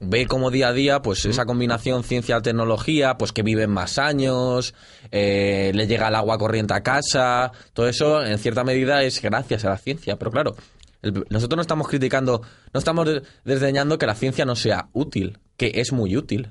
ve 0.00 0.26
como 0.26 0.50
día 0.50 0.68
a 0.68 0.72
día, 0.72 1.00
pues 1.02 1.24
esa 1.24 1.44
combinación 1.44 2.02
ciencia-tecnología, 2.04 3.16
pues 3.16 3.32
que 3.32 3.42
viven 3.42 3.70
más 3.70 3.98
años, 3.98 4.74
eh, 5.10 5.70
le 5.74 5.86
llega 5.86 6.08
el 6.08 6.14
agua 6.14 6.38
corriente 6.38 6.74
a 6.74 6.82
casa, 6.82 7.52
todo 7.72 7.88
eso 7.88 8.22
en 8.24 8.38
cierta 8.38 8.64
medida 8.64 9.02
es 9.02 9.20
gracias 9.22 9.64
a 9.64 9.70
la 9.70 9.78
ciencia, 9.78 10.16
pero 10.16 10.30
claro, 10.30 10.56
el- 11.02 11.24
nosotros 11.30 11.56
no 11.56 11.62
estamos 11.62 11.88
criticando, 11.88 12.42
no 12.72 12.78
estamos 12.78 13.06
de- 13.06 13.22
desdeñando 13.44 13.98
que 13.98 14.06
la 14.06 14.14
ciencia 14.14 14.44
no 14.44 14.56
sea 14.56 14.88
útil, 14.92 15.38
que 15.56 15.72
es 15.76 15.92
muy 15.92 16.16
útil. 16.16 16.50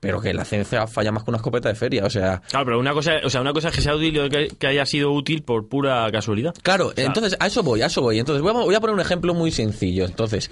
pero 0.00 0.20
que 0.20 0.34
la 0.34 0.44
ciencia 0.44 0.86
falla 0.86 1.12
más 1.12 1.24
que 1.24 1.30
una 1.30 1.38
escopeta 1.38 1.70
de 1.70 1.74
feria. 1.76 2.04
O 2.04 2.10
sea, 2.10 2.42
Claro, 2.50 2.66
pero 2.66 2.78
una 2.78 2.92
cosa, 2.92 3.12
o 3.24 3.30
sea, 3.30 3.40
una 3.40 3.54
cosa 3.54 3.68
es 3.70 3.74
que 3.74 3.80
sea 3.80 3.94
útil 3.96 4.14
y 4.14 4.28
que, 4.28 4.48
que 4.58 4.66
haya 4.66 4.84
sido 4.84 5.10
útil 5.10 5.42
por 5.42 5.66
pura 5.66 6.06
casualidad. 6.12 6.52
Claro, 6.62 6.92
entonces 6.94 7.34
a 7.40 7.46
eso 7.46 7.62
voy, 7.62 7.80
a 7.80 7.86
eso 7.86 8.02
voy. 8.02 8.18
Entonces 8.18 8.42
voy 8.42 8.50
a, 8.50 8.54
voy 8.54 8.74
a 8.74 8.80
poner 8.80 8.92
un 8.92 9.00
ejemplo 9.00 9.32
muy 9.32 9.50
sencillo. 9.50 10.04
Entonces, 10.04 10.50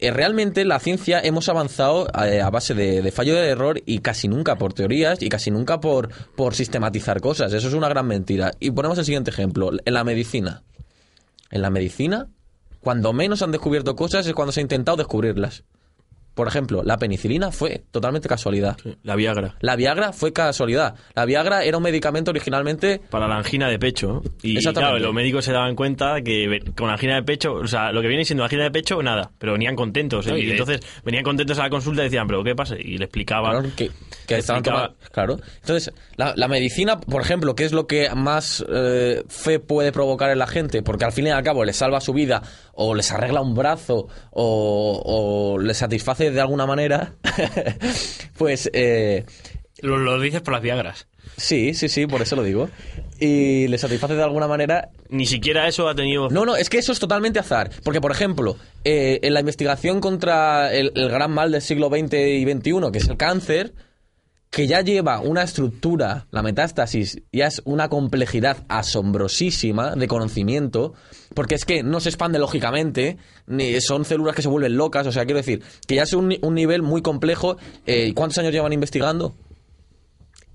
eh, 0.00 0.10
realmente 0.10 0.64
la 0.64 0.80
ciencia 0.80 1.20
hemos 1.20 1.48
avanzado 1.48 2.08
eh, 2.24 2.40
a 2.40 2.50
base 2.50 2.74
de, 2.74 3.02
de 3.02 3.12
fallo 3.12 3.34
de 3.34 3.48
error 3.48 3.82
y 3.84 3.98
casi 3.98 4.28
nunca 4.28 4.56
por 4.56 4.72
teorías 4.72 5.22
y 5.22 5.28
casi 5.28 5.50
nunca 5.50 5.80
por, 5.80 6.08
por 6.34 6.54
sistematizar 6.54 7.20
cosas. 7.20 7.52
Eso 7.52 7.68
es 7.68 7.74
una 7.74 7.88
gran 7.88 8.06
mentira. 8.06 8.52
Y 8.60 8.70
ponemos 8.70 8.98
el 8.98 9.04
siguiente 9.04 9.30
ejemplo. 9.30 9.70
En 9.84 9.94
la 9.94 10.04
medicina. 10.04 10.62
En 11.50 11.62
la 11.62 11.70
medicina, 11.70 12.28
cuando 12.80 13.12
menos 13.12 13.42
han 13.42 13.52
descubierto 13.52 13.94
cosas 13.94 14.26
es 14.26 14.32
cuando 14.32 14.52
se 14.52 14.60
ha 14.60 14.62
intentado 14.62 14.96
descubrirlas. 14.96 15.64
Por 16.40 16.48
ejemplo, 16.48 16.82
la 16.82 16.96
penicilina 16.96 17.52
fue 17.52 17.82
totalmente 17.90 18.26
casualidad. 18.26 18.74
La 19.02 19.14
Viagra. 19.14 19.56
La 19.60 19.76
Viagra 19.76 20.14
fue 20.14 20.32
casualidad. 20.32 20.94
La 21.14 21.26
Viagra 21.26 21.64
era 21.64 21.76
un 21.76 21.82
medicamento 21.82 22.30
originalmente 22.30 22.98
Para 23.10 23.28
la 23.28 23.36
angina 23.36 23.68
de 23.68 23.78
pecho. 23.78 24.22
Y 24.42 24.56
claro, 24.72 24.98
los 24.98 25.12
médicos 25.12 25.44
se 25.44 25.52
daban 25.52 25.74
cuenta 25.76 26.22
que 26.22 26.60
con 26.74 26.88
angina 26.88 27.16
de 27.16 27.24
pecho, 27.24 27.52
o 27.52 27.66
sea, 27.66 27.92
lo 27.92 28.00
que 28.00 28.08
viene 28.08 28.24
siendo 28.24 28.42
angina 28.42 28.62
de 28.64 28.70
pecho, 28.70 29.02
nada. 29.02 29.30
Pero 29.38 29.52
venían 29.52 29.76
contentos. 29.76 30.26
¿eh? 30.28 30.30
No, 30.30 30.38
y 30.38 30.50
entonces 30.50 30.80
venían 31.04 31.24
contentos 31.24 31.58
a 31.58 31.64
la 31.64 31.68
consulta 31.68 32.00
y 32.00 32.04
decían, 32.04 32.26
¿pero 32.26 32.42
qué 32.42 32.54
pasa? 32.54 32.74
Y 32.78 32.96
le 32.96 33.04
explicaban. 33.04 33.50
Claro, 33.52 33.68
que, 33.76 33.90
que 34.26 34.38
estaban 34.38 34.60
explicaba- 34.62 34.94
tomando- 34.94 35.10
claro. 35.12 35.36
Entonces, 35.60 35.92
la, 36.16 36.32
la 36.36 36.48
medicina, 36.48 36.98
por 36.98 37.20
ejemplo, 37.20 37.54
¿qué 37.54 37.64
es 37.66 37.72
lo 37.72 37.86
que 37.86 38.08
más 38.14 38.64
eh, 38.66 39.24
fe 39.28 39.58
puede 39.58 39.92
provocar 39.92 40.30
en 40.30 40.38
la 40.38 40.46
gente? 40.46 40.82
Porque 40.82 41.04
al 41.04 41.12
fin 41.12 41.26
y 41.26 41.30
al 41.30 41.42
cabo 41.42 41.66
les 41.66 41.76
salva 41.76 42.00
su 42.00 42.14
vida, 42.14 42.40
o 42.82 42.94
les 42.94 43.12
arregla 43.12 43.40
un 43.42 43.54
brazo, 43.54 44.08
o, 44.30 45.02
o 45.04 45.58
les 45.58 45.76
satisface 45.76 46.30
de 46.30 46.40
alguna 46.40 46.64
manera. 46.66 47.12
pues 48.38 48.70
eh, 48.72 49.24
Lo, 49.80 49.98
lo 49.98 50.18
dices 50.20 50.40
por 50.40 50.54
las 50.54 50.62
Viagras. 50.62 51.06
sí, 51.36 51.74
sí, 51.74 51.88
sí, 51.88 52.06
por 52.06 52.22
eso 52.22 52.36
lo 52.36 52.42
digo. 52.42 52.68
Y 53.18 53.68
les 53.68 53.82
satisface 53.82 54.14
de 54.14 54.22
alguna 54.22 54.48
manera 54.48 54.88
Ni 55.10 55.26
siquiera 55.26 55.68
eso 55.68 55.88
ha 55.88 55.94
tenido. 55.94 56.30
no, 56.30 56.46
no, 56.46 56.56
es 56.56 56.70
que 56.70 56.78
eso 56.78 56.92
es 56.92 56.98
totalmente 56.98 57.38
azar. 57.38 57.70
Porque, 57.84 58.00
por 58.00 58.12
ejemplo, 58.12 58.56
eh, 58.84 59.20
en 59.22 59.34
la 59.34 59.40
investigación 59.40 60.00
contra 60.00 60.72
el, 60.72 60.92
el 60.94 61.10
gran 61.10 61.30
mal 61.32 61.52
del 61.52 61.60
siglo 61.60 61.88
XX 61.90 62.14
y 62.14 62.44
XXI, 62.50 62.90
que 62.92 62.98
es 62.98 63.08
el 63.08 63.16
cáncer, 63.18 63.74
que 64.50 64.66
ya 64.66 64.80
lleva 64.80 65.20
una 65.20 65.44
estructura, 65.44 66.26
la 66.32 66.42
metástasis, 66.42 67.22
ya 67.32 67.46
es 67.46 67.62
una 67.64 67.88
complejidad 67.88 68.64
asombrosísima 68.68 69.94
de 69.94 70.08
conocimiento, 70.08 70.94
porque 71.34 71.54
es 71.54 71.64
que 71.64 71.84
no 71.84 72.00
se 72.00 72.08
expande 72.08 72.40
lógicamente, 72.40 73.16
ni 73.46 73.80
son 73.80 74.04
células 74.04 74.34
que 74.34 74.42
se 74.42 74.48
vuelven 74.48 74.76
locas, 74.76 75.06
o 75.06 75.12
sea, 75.12 75.24
quiero 75.24 75.38
decir, 75.38 75.62
que 75.86 75.94
ya 75.94 76.02
es 76.02 76.12
un, 76.14 76.36
un 76.42 76.54
nivel 76.54 76.82
muy 76.82 77.00
complejo. 77.00 77.58
Eh, 77.86 78.06
¿y 78.08 78.12
¿Cuántos 78.12 78.38
años 78.38 78.52
llevan 78.52 78.72
investigando? 78.72 79.36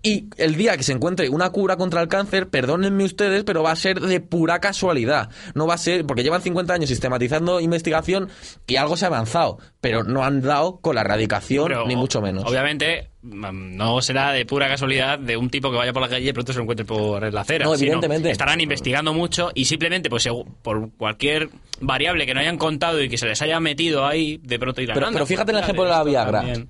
Y 0.05 0.29
el 0.37 0.55
día 0.55 0.77
que 0.77 0.83
se 0.83 0.91
encuentre 0.93 1.29
una 1.29 1.49
cura 1.49 1.77
contra 1.77 2.01
el 2.01 2.07
cáncer, 2.07 2.47
perdónenme 2.49 3.03
ustedes, 3.03 3.43
pero 3.43 3.63
va 3.63 3.71
a 3.71 3.75
ser 3.75 3.99
de 3.99 4.19
pura 4.21 4.59
casualidad. 4.59 5.29
No 5.53 5.65
va 5.67 5.73
a 5.73 5.77
ser, 5.77 6.05
porque 6.05 6.23
llevan 6.23 6.41
50 6.41 6.73
años 6.73 6.89
sistematizando 6.89 7.59
investigación 7.59 8.29
y 8.67 8.75
algo 8.75 8.97
se 8.97 9.05
ha 9.05 9.07
avanzado, 9.07 9.57
pero 9.81 10.03
no 10.03 10.23
han 10.23 10.41
dado 10.41 10.77
con 10.79 10.95
la 10.95 11.01
erradicación, 11.01 11.67
Pero, 11.67 11.87
ni 11.87 11.95
mucho 11.95 12.21
menos. 12.21 12.43
Obviamente, 12.45 13.09
mm, 13.21 13.75
no 13.75 14.01
será 14.01 14.31
de 14.31 14.45
pura 14.45 14.67
casualidad 14.67 15.17
de 15.17 15.37
un 15.37 15.49
tipo 15.49 15.71
que 15.71 15.77
vaya 15.77 15.93
por 15.93 16.01
la 16.01 16.09
calle 16.09 16.29
y 16.29 16.33
pronto 16.33 16.51
se 16.53 16.57
lo 16.59 16.63
encuentre 16.63 16.85
por 16.85 17.33
la 17.33 17.41
acera. 17.41 17.65
No, 17.65 17.73
evidentemente. 17.75 18.29
estarán 18.31 18.61
investigando 18.61 19.13
mucho 19.13 19.51
y 19.55 19.65
simplemente, 19.65 20.09
pues 20.09 20.27
por 20.61 20.91
cualquier 20.97 21.49
variable 21.81 22.25
que 22.25 22.33
no 22.33 22.39
hayan 22.39 22.57
contado 22.57 23.01
y 23.01 23.09
que 23.09 23.17
se 23.17 23.25
les 23.27 23.41
haya 23.41 23.59
metido 23.59 24.05
ahí, 24.05 24.39
de 24.43 24.59
pronto 24.59 24.81
irán. 24.81 24.93
Pero- 24.93 25.07
"Anda, 25.07 25.17
pero 25.17 25.25
fíjate 25.25 25.51
en 25.51 25.57
el 25.57 25.63
ejemplo 25.63 25.83
de 25.85 25.89
la 25.89 26.03
Viagra. 26.03 26.39
también". 26.39 26.69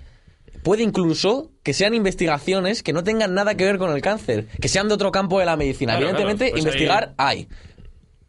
Puede 0.66 0.82
incluso 0.82 1.52
que 1.62 1.74
sean 1.76 1.94
investigaciones 1.94 2.82
que 2.82 2.92
no 2.92 3.04
tengan 3.04 3.36
nada 3.36 3.54
que 3.56 3.66
ver 3.66 3.78
con 3.78 3.92
el 3.96 4.02
cáncer, 4.02 4.48
que 4.60 4.68
sean 4.68 4.88
de 4.88 4.96
otro 4.96 5.12
campo 5.12 5.40
de 5.40 5.46
la 5.46 5.56
medicina. 5.56 5.94
Claro, 5.94 6.08
Evidentemente, 6.08 6.46
claro, 6.46 6.52
pues 6.54 6.64
investigar 6.66 7.14
hay. 7.18 7.48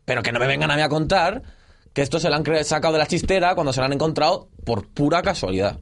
Pero 0.05 0.23
que 0.23 0.33
no 0.33 0.39
me 0.39 0.47
vengan 0.47 0.71
a 0.71 0.77
mí 0.77 0.83
a 0.83 0.91
contar 0.91 1.43
que 1.95 2.03
esto 2.03 2.21
se 2.21 2.29
lo 2.29 2.35
han 2.37 2.45
sacado 2.67 2.93
de 2.93 2.99
la 2.99 3.07
chistera 3.07 3.55
cuando 3.55 3.73
se 3.73 3.81
lo 3.81 3.87
han 3.87 3.95
encontrado 3.95 4.51
por 4.67 4.87
pura 4.87 5.23
casualidad. 5.23 5.81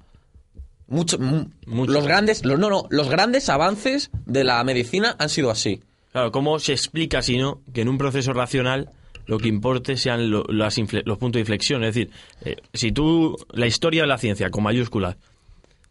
Mucho, 0.87 1.19
mu- 1.19 1.47
Mucho. 1.67 1.91
Los 1.93 2.05
grandes, 2.07 2.45
los, 2.45 2.57
no, 2.59 2.71
no, 2.71 2.85
los 2.89 3.09
grandes 3.11 3.49
avances 3.49 4.11
de 4.25 4.45
la 4.45 4.63
medicina 4.63 5.17
han 5.19 5.31
sido 5.31 5.51
así. 5.51 5.83
Claro, 6.13 6.31
¿cómo 6.31 6.61
se 6.61 6.71
explica, 6.73 7.21
si 7.21 7.37
no, 7.37 7.63
que 7.73 7.81
en 7.81 7.89
un 7.89 7.99
proceso 7.99 8.33
racional 8.33 8.91
lo 9.27 9.39
que 9.39 9.49
importe 9.49 9.97
sean 9.97 10.31
lo- 10.31 10.45
las 10.49 10.79
infle- 10.79 11.03
los 11.05 11.19
puntos 11.19 11.39
de 11.39 11.41
inflexión? 11.41 11.83
Es 11.83 11.95
decir, 11.97 12.13
eh, 12.45 12.57
si 12.73 12.93
tú, 12.93 13.35
la 13.51 13.67
historia 13.67 14.03
de 14.03 14.07
la 14.09 14.19
ciencia, 14.19 14.51
con 14.51 14.63
mayúsculas, 14.63 15.17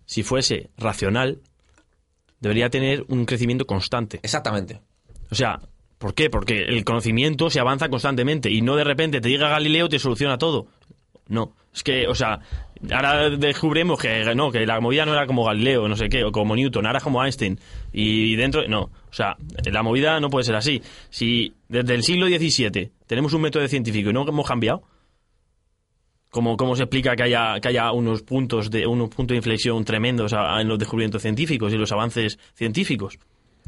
si 0.05 0.23
fuese 0.23 0.69
racional, 0.77 1.39
debería 2.39 2.69
tener 2.69 3.05
un 3.07 3.25
crecimiento 3.25 3.65
constante. 3.65 4.19
Exactamente. 4.21 4.81
O 5.31 5.35
sea, 5.35 5.59
¿por 5.97 6.13
qué? 6.13 6.29
Porque 6.29 6.63
el 6.63 6.83
conocimiento 6.83 7.49
se 7.49 7.59
avanza 7.59 7.89
constantemente 7.89 8.51
y 8.51 8.61
no 8.61 8.75
de 8.75 8.83
repente 8.83 9.21
te 9.21 9.29
llega 9.29 9.49
Galileo 9.49 9.85
y 9.85 9.89
te 9.89 9.99
soluciona 9.99 10.37
todo. 10.37 10.67
No, 11.29 11.55
es 11.73 11.83
que, 11.83 12.05
o 12.07 12.15
sea, 12.15 12.41
ahora 12.91 13.29
descubrimos 13.29 13.99
que 13.99 14.35
no, 14.35 14.51
que 14.51 14.65
la 14.65 14.79
movida 14.81 15.05
no 15.05 15.13
era 15.13 15.25
como 15.25 15.45
Galileo, 15.45 15.87
no 15.87 15.95
sé 15.95 16.09
qué, 16.09 16.23
o 16.23 16.31
como 16.31 16.55
Newton, 16.55 16.85
ahora 16.85 16.97
es 16.97 17.03
como 17.03 17.23
Einstein. 17.23 17.59
Y 17.93 18.35
dentro, 18.35 18.67
no, 18.67 18.81
o 18.81 19.13
sea, 19.13 19.37
la 19.65 19.83
movida 19.83 20.19
no 20.19 20.29
puede 20.29 20.43
ser 20.43 20.55
así. 20.55 20.81
Si 21.09 21.53
desde 21.69 21.95
el 21.95 22.03
siglo 22.03 22.27
XVII 22.27 22.91
tenemos 23.07 23.33
un 23.33 23.41
método 23.41 23.67
científico 23.67 24.09
y 24.09 24.13
no 24.13 24.27
hemos 24.27 24.47
cambiado, 24.47 24.83
¿cómo, 26.33 26.57
cómo 26.57 26.75
se 26.75 26.83
explica 26.83 27.15
que 27.15 27.23
haya, 27.23 27.59
que 27.61 27.69
haya 27.69 27.91
unos 27.93 28.23
puntos 28.23 28.69
de 28.69 28.85
unos 28.85 29.09
puntos 29.09 29.35
de 29.35 29.37
inflexión 29.37 29.85
tremendos 29.85 30.33
a- 30.33 30.57
a- 30.57 30.61
en 30.61 30.67
los 30.67 30.77
descubrimientos 30.79 31.21
científicos 31.21 31.71
y 31.71 31.77
los 31.77 31.91
avances 31.93 32.37
científicos? 32.55 33.17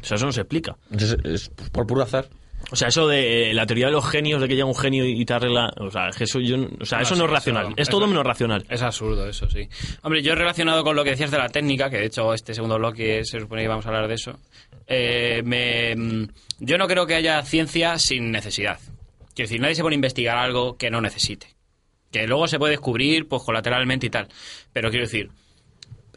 O 0.02 0.04
sea, 0.04 0.16
eso 0.16 0.26
no 0.26 0.32
se 0.32 0.42
explica. 0.42 0.76
Es, 0.90 1.16
es 1.24 1.48
por 1.72 1.86
puro 1.86 2.02
azar. 2.02 2.28
O 2.72 2.74
sea, 2.76 2.88
eso 2.88 3.06
de 3.06 3.50
eh, 3.50 3.54
la 3.54 3.64
teoría 3.64 3.86
de 3.86 3.92
los 3.92 4.04
genios, 4.08 4.40
de 4.40 4.48
que 4.48 4.54
llega 4.54 4.66
un 4.66 4.74
genio 4.74 5.04
y 5.06 5.24
te 5.24 5.34
arregla. 5.34 5.72
O 5.78 5.90
sea, 5.90 6.08
eso, 6.08 6.40
yo, 6.40 6.56
o 6.80 6.84
sea, 6.84 6.98
No, 6.98 7.02
eso 7.04 7.14
sí, 7.14 7.18
no 7.20 7.26
es 7.26 7.30
racional. 7.30 7.66
eso- 7.66 7.74
es 7.76 7.88
todo 7.88 8.06
menos 8.08 8.24
racional. 8.24 8.66
Es 8.68 8.82
absurdo 8.82 9.28
eso, 9.28 9.48
sí. 9.48 9.68
Hombre, 10.02 10.20
yo 10.22 10.34
relacionado 10.34 10.82
con 10.82 10.96
lo 10.96 11.04
que 11.04 11.10
decías 11.10 11.30
de 11.30 11.38
la 11.38 11.48
técnica, 11.48 11.88
que 11.90 11.98
de 11.98 12.06
hecho 12.06 12.34
este 12.34 12.54
segundo 12.54 12.76
bloque 12.76 13.24
se 13.24 13.38
supone 13.40 13.62
que 13.62 13.68
vamos 13.68 13.86
a 13.86 13.90
hablar 13.90 14.08
de 14.08 14.14
eso, 14.14 14.38
eh, 14.88 15.42
me, 15.44 15.94
mm, 15.94 16.28
yo 16.60 16.76
no 16.78 16.88
creo 16.88 17.06
que 17.06 17.14
haya 17.14 17.40
ciencia 17.42 17.98
sin 17.98 18.32
necesidad. 18.32 18.80
Quiero 19.34 19.48
decir, 19.48 19.60
nadie 19.60 19.74
se 19.76 19.82
pone 19.82 19.94
a 19.94 19.96
investigar 19.96 20.36
algo 20.36 20.76
que 20.76 20.90
no 20.90 21.00
necesite. 21.00 21.48
Que 22.20 22.26
luego 22.26 22.48
se 22.48 22.58
puede 22.58 22.72
descubrir 22.72 23.26
pues 23.28 23.42
colateralmente 23.42 24.06
y 24.06 24.10
tal. 24.10 24.28
Pero 24.72 24.90
quiero 24.90 25.04
decir, 25.06 25.28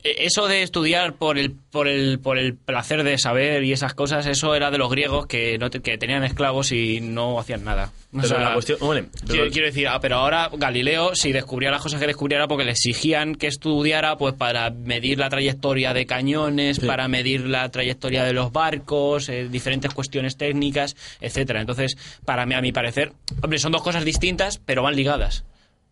eh, 0.03 0.15
eso 0.19 0.47
de 0.47 0.61
estudiar 0.63 1.13
por 1.15 1.37
el, 1.37 1.51
por 1.51 1.89
el, 1.89 2.19
por 2.19 2.37
el 2.37 2.55
placer 2.55 3.03
de 3.03 3.17
saber 3.17 3.63
y 3.65 3.73
esas 3.73 3.93
cosas, 3.93 4.25
eso 4.27 4.55
era 4.55 4.71
de 4.71 4.77
los 4.77 4.89
griegos 4.89 5.27
que, 5.27 5.57
no 5.57 5.69
te- 5.69 5.81
que 5.81 5.97
tenían 5.97 6.23
esclavos 6.23 6.71
y 6.71 7.01
no 7.01 7.37
hacían 7.37 7.65
nada. 7.65 7.91
O 8.13 8.23
sea, 8.23 8.39
la 8.39 8.53
cuestión. 8.53 8.77
Pero- 8.79 9.05
Quiero, 9.27 9.51
quiero 9.51 9.67
decir, 9.67 9.87
ah, 9.89 9.99
pero 9.99 10.15
ahora 10.15 10.49
Galileo, 10.53 11.15
si 11.15 11.31
descubría 11.33 11.69
las 11.69 11.81
cosas 11.81 11.99
que 11.99 12.07
descubriera 12.07 12.47
porque 12.47 12.63
le 12.63 12.71
exigían 12.71 13.35
que 13.35 13.47
estudiara, 13.47 14.15
pues 14.17 14.33
para 14.35 14.69
medir 14.71 15.19
la 15.19 15.29
trayectoria 15.29 15.93
de 15.93 16.05
cañones, 16.05 16.77
Sí. 16.77 16.85
para 16.87 17.07
medir 17.09 17.45
la 17.45 17.69
trayectoria 17.69 18.23
de 18.23 18.31
los 18.33 18.51
barcos, 18.53 19.27
eh, 19.29 19.47
diferentes 19.49 19.93
cuestiones 19.93 20.37
técnicas, 20.37 20.95
etcétera. 21.19 21.59
Entonces, 21.59 21.97
para 22.25 22.45
mí, 22.45 22.55
a 22.55 22.61
mi 22.61 22.71
parecer, 22.71 23.11
hombre, 23.43 23.59
son 23.59 23.73
dos 23.73 23.83
cosas 23.83 24.05
distintas, 24.05 24.59
pero 24.65 24.81
van 24.81 24.95
ligadas. 24.95 25.43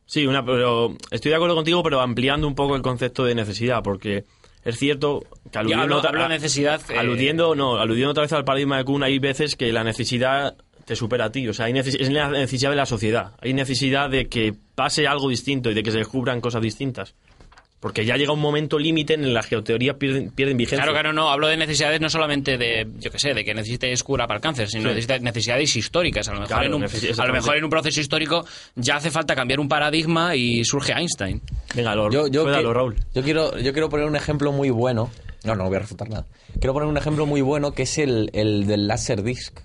Sí, 0.08 0.26
una, 0.26 0.44
pero 0.44 0.96
estoy 1.12 1.30
de 1.30 1.36
acuerdo 1.36 1.54
contigo, 1.56 1.84
pero 1.84 2.02
ampliando 2.02 2.48
un 2.48 2.56
poco 2.56 2.76
el 2.76 2.82
concepto 2.82 3.26
de 3.26 3.36
necesidad, 3.36 3.84
porque 3.84 4.24
es 4.64 4.80
cierto 4.80 5.24
que 5.52 5.60
aludiendo, 5.60 5.84
hablo- 5.84 5.98
otra- 5.98 6.10
hablo 6.10 6.30
necesidad, 6.30 6.82
eh, 6.90 6.98
aludiendo, 6.98 7.54
no, 7.56 7.76
aludiendo 7.78 8.12
otra 8.12 8.24
vez 8.24 8.34
al 8.34 8.44
paradigma 8.46 8.78
de 8.78 8.86
Kuhn, 8.86 9.04
hay 9.04 9.20
veces 9.20 9.56
que 9.56 9.72
la 9.72 9.84
necesidad 9.84 10.56
te 10.86 10.96
supera 10.96 11.26
a 11.26 11.32
ti, 11.32 11.46
o 11.48 11.54
sea, 11.54 11.66
hay 11.66 11.74
neces- 11.74 11.98
es 12.00 12.10
la 12.10 12.30
necesidad 12.30 12.70
de 12.70 12.78
la 12.78 12.86
sociedad, 12.86 13.34
hay 13.42 13.54
necesidad 13.54 14.10
de 14.10 14.28
que 14.30 14.54
pase 14.76 15.06
algo 15.06 15.28
distinto 15.30 15.70
y 15.70 15.74
de 15.74 15.84
que 15.84 15.92
se 15.92 15.98
descubran 15.98 16.40
cosas 16.40 16.62
distintas. 16.62 17.14
Porque 17.80 18.06
ya 18.06 18.18
llega 18.18 18.34
un 18.34 18.40
momento 18.40 18.80
límite 18.80 19.14
en 19.14 19.20
el 19.22 19.28
que 19.28 19.34
las 19.34 19.46
geoteorías 19.46 19.98
pierden, 19.98 20.32
pierden 20.32 20.58
vigencia. 20.58 20.78
Claro, 20.78 20.94
claro, 20.94 21.14
no. 21.14 21.30
Hablo 21.30 21.48
de 21.48 21.58
necesidades 21.58 22.02
no 22.02 22.10
solamente 22.10 22.58
de, 22.58 22.88
yo 23.00 23.12
qué 23.12 23.20
sé, 23.20 23.36
de 23.36 23.46
que 23.46 23.54
necesites 23.54 24.02
cura 24.04 24.26
para 24.26 24.38
el 24.38 24.42
cáncer, 24.42 24.68
sino 24.68 24.90
Sí. 24.96 25.08
necesidades 25.22 25.76
históricas. 25.76 26.28
A 26.28 26.32
lo, 26.34 26.40
mejor 26.40 26.48
Claro, 26.56 26.66
en 26.66 26.74
un, 26.74 26.82
necesi- 26.82 26.96
a 26.98 27.06
lo 27.06 27.10
exactamente. 27.12 27.40
mejor 27.42 27.58
en 27.58 27.64
un 27.66 27.70
proceso 27.70 28.02
histórico 28.02 28.46
ya 28.76 28.96
hace 28.96 29.12
falta 29.12 29.36
cambiar 29.36 29.60
un 29.60 29.70
paradigma 29.70 30.36
y 30.36 30.66
surge 30.66 30.94
Einstein. 30.94 31.40
Venga, 31.76 31.94
lo, 31.94 32.10
Yo, 32.12 32.28
yo, 32.28 32.46
que- 32.46 32.52
Raúl. 32.64 32.96
yo 33.14 33.22
quiero, 33.22 33.56
yo 33.60 33.72
quiero 33.74 33.90
poner 33.90 34.08
un 34.08 34.16
ejemplo 34.16 34.52
muy 34.52 34.72
bueno. 34.72 35.12
No, 35.44 35.56
no 35.56 35.66
voy 35.68 35.76
a 35.76 35.80
refutar 35.80 36.10
nada. 36.10 36.26
Quiero 36.60 36.74
poner 36.74 36.90
un 36.90 36.98
ejemplo 36.98 37.28
muy 37.28 37.42
bueno 37.42 37.74
que 37.74 37.84
es 37.84 38.00
el, 38.00 38.32
el 38.34 38.66
del 38.66 38.88
Laserdisc. 38.88 39.56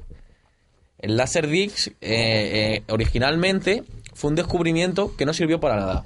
El 0.99 1.17
Laserdisc, 1.17 1.89
eh, 1.89 1.95
eh, 2.03 2.83
originalmente, 2.89 3.85
fue 4.15 4.29
un 4.31 4.37
descubrimiento 4.37 5.17
que 5.17 5.25
no 5.25 5.33
sirvió 5.33 5.59
para 5.61 5.77
nada. 5.77 6.05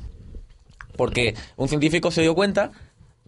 Porque 0.97 1.35
un 1.57 1.69
científico 1.69 2.11
se 2.11 2.23
dio 2.23 2.35
cuenta 2.35 2.73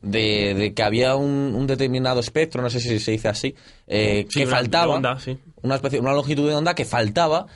de, 0.02 0.54
de 0.54 0.74
que 0.74 0.82
había 0.82 1.16
un, 1.16 1.54
un 1.54 1.66
determinado 1.66 2.20
espectro, 2.20 2.62
no 2.62 2.70
sé 2.70 2.80
si 2.80 2.98
se 2.98 3.10
dice 3.12 3.28
así, 3.28 3.54
eh, 3.86 4.26
Sí, 4.28 4.40
que 4.40 4.46
una 4.46 4.56
faltaba. 4.56 4.94
onda, 4.96 5.18
sí. 5.20 5.38
Una 5.62 5.74
especie, 5.74 5.98
una 6.00 6.12
longitud 6.12 6.48
de 6.48 6.54
onda 6.54 6.74
que 6.74 6.84
faltaba. 6.84 7.46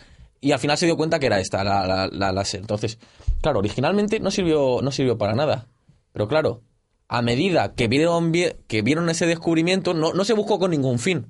Y 0.40 0.50
al 0.50 0.58
final 0.58 0.76
se 0.76 0.86
dio 0.86 0.96
cuenta 0.96 1.20
que 1.20 1.26
era 1.26 1.38
esta, 1.38 1.62
la, 1.62 1.86
la, 1.86 2.08
la 2.08 2.32
láser. 2.32 2.60
Entonces, 2.60 2.98
claro, 3.40 3.60
originalmente 3.60 4.18
no 4.18 4.32
sirvió, 4.32 4.80
no 4.82 4.90
sirvió 4.90 5.16
para 5.16 5.34
nada. 5.34 5.66
Pero 6.12 6.26
claro, 6.26 6.62
a 7.06 7.22
medida 7.22 7.74
que 7.74 7.86
vieron, 7.86 8.32
vie- 8.32 8.56
que 8.66 8.82
vieron 8.82 9.08
ese 9.08 9.26
descubrimiento, 9.26 9.94
no, 9.94 10.12
no 10.12 10.24
se 10.24 10.32
buscó 10.32 10.58
con 10.58 10.72
ningún 10.72 10.98
fin. 10.98 11.26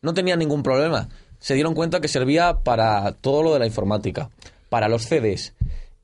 No 0.00 0.14
tenía 0.14 0.36
ningún 0.36 0.62
problema. 0.62 1.08
Se 1.40 1.54
dieron 1.54 1.74
cuenta 1.74 2.00
que 2.00 2.06
servía 2.06 2.60
para 2.62 3.10
todo 3.14 3.42
lo 3.42 3.52
de 3.52 3.58
la 3.58 3.66
informática, 3.66 4.30
para 4.68 4.88
los 4.88 5.02
CDs. 5.02 5.54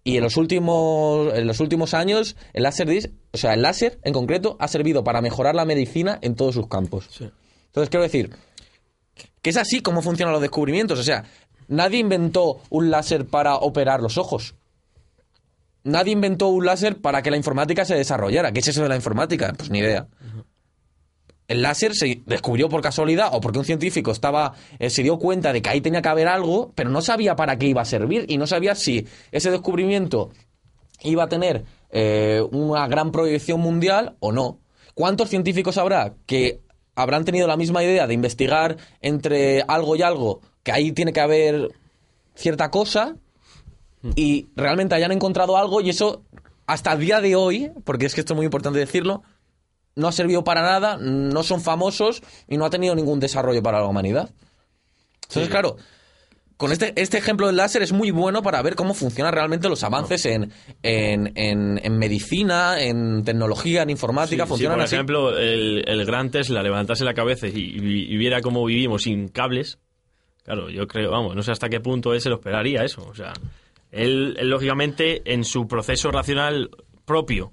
Y 0.09 0.16
en 0.16 0.23
los 0.23 0.38
últimos, 0.38 1.35
en 1.35 1.47
los 1.47 1.61
últimos 1.61 1.92
años, 1.92 2.35
el 2.55 2.62
láser 2.62 2.88
disc, 2.88 3.11
o 3.31 3.37
sea, 3.37 3.53
el 3.53 3.61
láser 3.61 3.99
en 4.05 4.14
concreto, 4.14 4.57
ha 4.59 4.66
servido 4.66 5.05
para 5.05 5.21
mejorar 5.21 5.55
la 5.55 5.66
medicina 5.66 6.18
en 6.23 6.35
todos 6.35 6.55
sus 6.55 6.66
campos. 6.66 7.11
Entonces, 7.21 7.90
quiero 7.90 8.05
decir, 8.05 8.31
que 9.42 9.51
es 9.51 9.59
así 9.59 9.83
como 9.83 10.01
funcionan 10.01 10.33
los 10.33 10.40
descubrimientos. 10.40 10.99
O 10.99 11.03
sea, 11.03 11.25
nadie 11.66 11.99
inventó 11.99 12.62
un 12.71 12.90
láser 12.90 13.27
para 13.27 13.57
operar 13.57 14.01
los 14.01 14.16
ojos. 14.16 14.55
Nadie 15.85 16.14
inventó 16.14 16.49
un 16.49 16.64
láser 16.64 17.03
para 17.03 17.21
que 17.21 17.31
la 17.31 17.37
informática 17.37 17.85
se 17.85 17.94
desarrollara. 17.94 18.51
¿Qué 18.51 18.61
es 18.61 18.68
eso 18.68 18.83
de 18.83 18.88
la 18.88 18.97
informática? 18.97 19.53
Pues 19.59 19.68
ni 19.68 19.81
idea. 19.81 20.09
El 21.49 21.63
láser 21.63 21.95
se 21.95 22.23
descubrió 22.27 22.69
por 22.69 22.83
casualidad 22.83 23.31
o 23.33 23.41
porque 23.41 23.59
un 23.59 23.65
científico 23.65 24.11
estaba 24.11 24.53
eh, 24.79 24.91
se 24.91 25.03
dio 25.03 25.19
cuenta 25.19 25.53
de 25.53 25.63
que 25.63 25.71
ahí 25.71 25.81
tenía 25.81 26.03
que 26.03 26.09
haber 26.09 26.29
algo, 26.29 26.73
pero 26.75 26.91
no 26.91 27.01
sabía 27.01 27.37
para 27.37 27.59
qué 27.59 27.67
iba 27.67 27.83
a 27.83 27.87
servir 27.87 28.27
y 28.29 28.37
no 28.37 28.47
sabía 28.47 28.75
si 28.75 29.07
ese 29.33 29.51
descubrimiento 29.51 30.31
iba 31.03 31.25
a 31.25 31.29
tener 31.29 31.65
eh, 31.91 32.43
una 32.53 32.87
gran 32.87 33.11
proyección 33.13 33.61
mundial 33.61 34.17
o 34.21 34.31
no. 34.31 34.61
¿Cuántos 34.95 35.31
científicos 35.31 35.79
habrá 35.79 36.15
que 36.27 36.61
habrán 36.95 37.25
tenido 37.25 37.47
la 37.47 37.57
misma 37.57 37.83
idea 37.83 38.07
de 38.07 38.15
investigar 38.15 38.77
entre 39.01 39.63
algo 39.69 39.97
y 39.97 40.03
algo, 40.03 40.41
que 40.63 40.73
ahí 40.73 40.93
tiene 40.93 41.13
que 41.13 41.21
haber 41.21 41.71
cierta 42.35 42.71
cosa, 42.71 43.17
y 44.17 44.49
realmente 44.55 44.95
hayan 44.95 45.13
encontrado 45.13 45.57
algo 45.57 45.81
y 45.81 45.91
eso 45.91 46.23
hasta 46.67 46.93
el 46.93 47.01
día 47.01 47.21
de 47.21 47.35
hoy, 47.35 47.71
porque 47.85 48.07
es 48.07 48.15
que 48.15 48.21
esto 48.21 48.35
es 48.35 48.37
muy 48.37 48.45
importante 48.45 48.79
decirlo, 48.79 49.23
no 49.99 50.09
ha 50.09 50.13
servido 50.13 50.45
para 50.45 50.63
nada, 50.63 50.97
no 50.99 51.43
son 51.43 51.61
famosos 51.61 52.23
y 52.49 52.57
no 52.57 52.65
ha 52.65 52.71
tenido 52.71 52.95
ningún 52.95 53.21
desarrollo 53.21 53.63
para 53.63 53.81
la 53.81 53.87
humanidad. 53.87 54.31
Entonces, 55.29 55.51
claro, 55.51 55.77
con 56.57 56.73
este, 56.73 56.93
este 57.01 57.19
ejemplo 57.19 57.47
del 57.47 57.57
láser 57.57 57.83
es 57.83 57.93
muy 57.93 58.11
bueno 58.11 58.43
para 58.43 58.61
ver 58.63 58.75
cómo 58.75 58.95
funcionan 58.95 59.33
realmente 59.33 59.69
los 59.69 59.85
avances 59.85 60.25
en, 60.27 60.51
en, 60.83 61.33
en- 61.37 61.79
en 61.83 61.99
medicina, 61.99 62.81
en 62.81 63.23
tecnología, 63.25 63.83
en 63.83 63.91
informática, 63.91 64.45
Sí, 64.47 64.65
por 64.67 64.81
así. 64.81 64.95
ejemplo, 64.95 65.39
el, 65.39 65.85
el 65.87 66.05
gran 66.05 66.31
Tesla 66.31 66.63
levantase 66.63 67.05
la 67.05 67.15
cabeza 67.15 67.47
y, 67.47 67.51
y- 67.53 68.13
y 68.13 68.17
viera 68.17 68.41
cómo 68.41 68.65
vivimos 68.65 69.03
sin 69.03 69.29
cables, 69.29 69.79
claro, 70.45 70.71
yo 70.71 70.87
creo, 70.89 71.11
vamos, 71.11 71.37
no 71.37 71.43
sé 71.43 71.53
hasta 71.53 71.69
qué 71.69 71.79
punto 71.81 72.15
él 72.15 72.21
se 72.21 72.29
lo 72.31 72.37
esperaría 72.37 72.83
eso. 72.83 73.07
O 73.07 73.15
sea, 73.15 73.35
él, 73.93 74.35
él, 74.41 74.49
lógicamente, 74.49 75.23
en 75.33 75.45
su 75.45 75.69
proceso 75.69 76.11
racional 76.11 76.71
propio, 77.05 77.53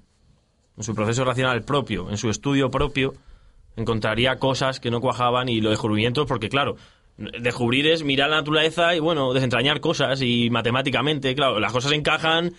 en 0.76 0.82
su 0.84 0.94
proceso 0.94 1.24
racional 1.24 1.62
propio, 1.62 2.10
en 2.10 2.16
su 2.18 2.28
estudio 2.30 2.70
propio, 2.70 3.14
encontraría 3.76 4.36
cosas 4.36 4.80
que 4.80 4.90
no 4.90 5.00
cuajaban 5.00 5.48
y 5.48 5.60
los 5.60 5.70
descubrimientos, 5.70 6.26
porque 6.26 6.48
claro, 6.48 6.76
descubrir 7.18 7.86
es 7.86 8.02
mirar 8.02 8.30
la 8.30 8.36
naturaleza 8.36 8.94
y 8.94 9.00
bueno, 9.00 9.32
desentrañar 9.32 9.80
cosas 9.80 10.20
y 10.22 10.50
matemáticamente, 10.50 11.34
claro, 11.34 11.60
las 11.60 11.72
cosas 11.72 11.92
encajan, 11.92 12.52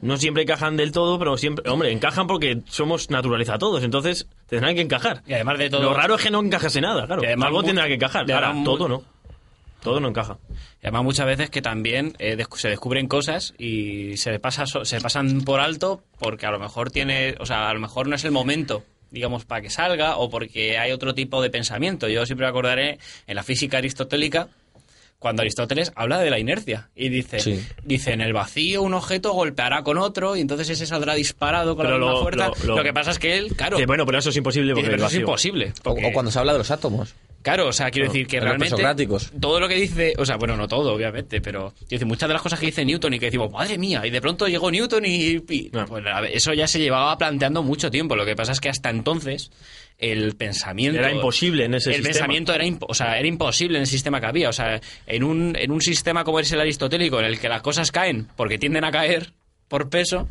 no 0.00 0.16
siempre 0.16 0.42
encajan 0.42 0.76
del 0.76 0.90
todo, 0.92 1.18
pero 1.18 1.36
siempre, 1.36 1.70
hombre, 1.70 1.92
encajan 1.92 2.26
porque 2.26 2.62
somos 2.68 3.10
naturaleza 3.10 3.58
todos, 3.58 3.82
entonces 3.84 4.28
tendrán 4.48 4.74
que 4.74 4.80
encajar. 4.80 5.22
Y 5.26 5.34
además 5.34 5.58
de 5.58 5.70
todo- 5.70 5.82
Lo 5.82 5.94
raro 5.94 6.16
es 6.16 6.22
que 6.22 6.30
no 6.30 6.40
encajase 6.40 6.80
nada, 6.80 7.06
claro. 7.06 7.22
Además 7.24 7.46
Algo 7.48 7.62
tendrá 7.62 7.86
que 7.86 7.94
encajar. 7.94 8.30
Ahora, 8.32 8.54
todo 8.64 8.88
no. 8.88 9.02
Todo 9.84 10.00
no 10.00 10.08
encaja. 10.08 10.38
Y 10.82 10.86
además 10.86 11.04
muchas 11.04 11.26
veces 11.26 11.50
que 11.50 11.62
también 11.62 12.14
eh, 12.18 12.36
se 12.56 12.68
descubren 12.70 13.06
cosas 13.06 13.54
y 13.58 14.16
se 14.16 14.38
pasa 14.40 14.66
so- 14.66 14.84
se 14.84 15.00
pasan 15.00 15.42
por 15.42 15.60
alto 15.60 16.02
porque 16.18 16.46
a 16.46 16.50
lo 16.50 16.58
mejor 16.58 16.90
tiene, 16.90 17.36
o 17.38 17.46
sea, 17.46 17.70
a 17.70 17.74
lo 17.74 17.78
mejor 17.80 18.08
no 18.08 18.16
es 18.16 18.24
el 18.24 18.32
momento, 18.32 18.82
digamos, 19.12 19.44
para 19.44 19.60
que 19.62 19.70
salga 19.70 20.16
o 20.16 20.28
porque 20.30 20.78
hay 20.78 20.90
otro 20.90 21.14
tipo 21.14 21.40
de 21.42 21.50
pensamiento. 21.50 22.08
Yo 22.08 22.26
siempre 22.26 22.46
me 22.46 22.50
acordaré 22.50 22.98
en 23.28 23.36
la 23.36 23.42
física 23.44 23.78
aristotélica 23.78 24.48
cuando 25.20 25.40
Aristóteles 25.40 25.90
habla 25.96 26.18
de 26.18 26.28
la 26.28 26.38
inercia 26.38 26.90
y 26.94 27.08
dice, 27.08 27.38
Sí. 27.40 27.64
dice 27.82 28.12
en 28.12 28.20
el 28.20 28.34
vacío 28.34 28.82
un 28.82 28.92
objeto 28.92 29.32
golpeará 29.32 29.82
con 29.82 29.96
otro 29.96 30.36
y 30.36 30.40
entonces 30.42 30.68
ese 30.68 30.84
saldrá 30.86 31.14
disparado 31.14 31.76
con 31.76 31.86
Pero 31.86 31.98
la 31.98 32.04
misma 32.04 32.12
lo- 32.14 32.22
fuerza. 32.22 32.48
lo- 32.48 32.66
Lo, 32.66 32.76
lo- 32.76 32.82
que 32.82 32.92
pasa 32.92 33.10
es 33.12 33.18
que 33.18 33.38
él, 33.38 33.54
claro, 33.56 33.78
bueno, 33.86 34.04
pero 34.04 34.18
eso 34.18 34.28
es 34.28 34.36
imposible 34.36 34.72
dice, 34.72 34.74
porque 34.74 34.90
pero 34.90 35.02
el 35.02 35.06
eso 35.06 35.16
es 35.16 35.20
imposible. 35.20 35.72
O, 35.78 35.82
porque- 35.82 36.06
o 36.06 36.12
cuando 36.12 36.30
se 36.30 36.38
habla 36.38 36.52
de 36.52 36.58
los 36.58 36.70
átomos. 36.70 37.14
Claro, 37.44 37.68
o 37.68 37.72
sea, 37.74 37.90
quiero 37.90 38.08
decir 38.08 38.26
que 38.26 38.38
realmente 38.40 38.74
todo 39.38 39.60
lo 39.60 39.68
que 39.68 39.74
dice, 39.74 40.14
o 40.16 40.24
sea, 40.24 40.36
bueno, 40.36 40.56
no 40.56 40.66
todo, 40.66 40.94
obviamente, 40.94 41.42
pero 41.42 41.74
decir, 41.90 42.06
muchas 42.06 42.26
de 42.26 42.32
las 42.32 42.40
cosas 42.42 42.58
que 42.58 42.64
dice 42.66 42.86
Newton 42.86 43.12
y 43.12 43.18
que 43.18 43.26
decimos, 43.26 43.52
madre 43.52 43.76
mía, 43.76 44.00
y 44.06 44.08
de 44.10 44.20
pronto 44.22 44.48
llegó 44.48 44.70
Newton 44.70 45.04
y, 45.04 45.42
y- 45.50 45.70
Ah. 45.74 45.84
pues, 45.86 46.02
ver, 46.02 46.24
eso 46.32 46.54
ya 46.54 46.66
se 46.66 46.78
llevaba 46.80 47.16
planteando 47.18 47.62
mucho 47.62 47.90
tiempo. 47.90 48.16
Lo 48.16 48.24
que 48.24 48.34
pasa 48.34 48.52
es 48.52 48.60
que 48.60 48.70
hasta 48.70 48.88
entonces 48.88 49.50
el 49.98 50.34
pensamiento 50.36 50.98
Era 50.98 51.12
imposible 51.12 51.66
en 51.66 51.74
ese 51.74 51.90
el 51.90 51.96
sistema. 51.96 52.12
pensamiento 52.14 52.54
era, 52.54 52.64
impo- 52.64 52.86
o 52.88 52.94
sea, 52.94 53.18
era 53.18 53.28
imposible 53.28 53.76
en 53.76 53.82
el 53.82 53.86
sistema 53.88 54.20
que 54.20 54.26
había, 54.26 54.48
o 54.48 54.52
sea, 54.54 54.80
en 55.06 55.22
un 55.22 55.54
en 55.56 55.70
un 55.70 55.82
sistema 55.82 56.24
como 56.24 56.40
es 56.40 56.50
el 56.50 56.60
aristotélico 56.60 57.20
en 57.20 57.26
el 57.26 57.38
que 57.38 57.50
las 57.50 57.60
cosas 57.60 57.92
caen 57.92 58.26
porque 58.36 58.56
tienden 58.58 58.84
a 58.84 58.90
caer 58.90 59.34
por 59.68 59.90
peso. 59.90 60.26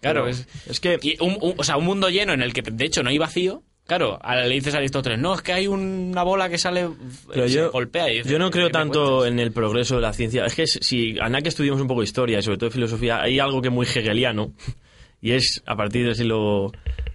Claro, 0.00 0.28
es, 0.28 0.48
es 0.66 0.80
que- 0.80 0.98
y 1.02 1.16
un, 1.22 1.36
un- 1.42 1.54
o 1.58 1.62
sea, 1.64 1.76
un 1.76 1.84
mundo 1.84 2.08
lleno 2.08 2.32
en 2.32 2.40
el 2.40 2.54
que 2.54 2.62
de 2.62 2.84
hecho 2.86 3.02
no 3.02 3.10
hay 3.10 3.18
vacío. 3.18 3.62
Claro, 3.88 4.18
a- 4.22 4.36
le 4.36 4.54
dices 4.54 4.74
a 4.74 4.78
Aristóteles, 4.78 5.18
no, 5.18 5.34
es 5.34 5.40
que 5.40 5.52
hay 5.54 5.66
una 5.66 6.22
bola 6.22 6.48
que 6.50 6.58
sale, 6.58 6.88
Pero 7.32 7.48
se 7.48 7.54
yo, 7.54 7.70
golpea. 7.72 8.12
y 8.12 8.18
dices, 8.18 8.30
yo 8.30 8.38
no 8.38 8.50
creo 8.50 8.66
¿qué 8.66 8.78
me 8.78 8.84
tanto 8.84 9.24
en 9.26 9.38
el 9.40 9.50
progreso 9.50 9.96
de 9.96 10.02
la 10.02 10.12
ciencia. 10.12 10.44
Es 10.44 10.54
que 10.54 10.66
si 10.66 11.18
a 11.18 11.28
nada 11.30 11.40
que 11.40 11.48
estudiamos 11.48 11.80
un 11.80 11.88
poco 11.88 12.02
historia 12.02 12.38
y 12.38 12.42
sobre 12.42 12.58
todo 12.58 12.70
filosofía, 12.70 13.22
hay 13.22 13.38
algo 13.38 13.62
que 13.62 13.68
es 13.68 13.74
muy 13.74 13.86
hegeliano 13.86 14.52
y 15.22 15.32
es 15.32 15.62
a 15.66 15.74
partir 15.74 16.04
del 16.04 16.14
siglo 16.14 16.70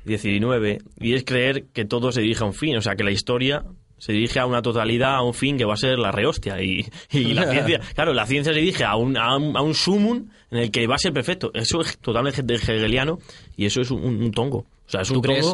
XIX 0.05 0.83
y 0.99 1.13
es 1.13 1.23
creer 1.23 1.65
que 1.73 1.85
todo 1.85 2.11
se 2.11 2.21
dirige 2.21 2.43
a 2.43 2.47
un 2.47 2.53
fin. 2.53 2.75
O 2.75 2.81
sea, 2.81 2.95
que 2.95 3.03
la 3.03 3.11
historia 3.11 3.63
se 3.99 4.11
dirige 4.11 4.39
a 4.39 4.45
una 4.45 4.61
totalidad, 4.61 5.15
a 5.15 5.21
un 5.21 5.33
fin 5.35 5.57
que 5.57 5.65
va 5.65 5.75
a 5.75 5.77
ser 5.77 5.99
la 5.99 6.11
rehostia. 6.11 6.61
Y, 6.61 6.85
y 7.11 7.33
la 7.35 7.45
ciencia, 7.51 7.79
claro, 7.93 8.13
la 8.13 8.25
ciencia 8.25 8.51
se 8.51 8.59
dirige 8.59 8.83
a 8.83 8.95
un, 8.95 9.15
a 9.15 9.37
un, 9.37 9.55
a 9.55 9.61
un 9.61 9.75
sumum 9.75 10.27
en 10.51 10.57
el 10.57 10.71
que 10.71 10.87
va 10.87 10.95
a 10.95 10.97
ser 10.99 11.13
perfecto. 11.13 11.51
Eso 11.53 11.81
es 11.81 11.97
totalmente 11.99 12.41
hegeliano 12.55 13.19
y 13.55 13.65
eso 13.67 13.79
es 13.81 13.91
un, 13.91 14.03
un 14.03 14.31
tongo. 14.31 14.65
O 14.85 14.89
sea, 14.89 15.01
es 15.01 15.09
un 15.11 15.17
¿Tú 15.17 15.21
crees? 15.21 15.53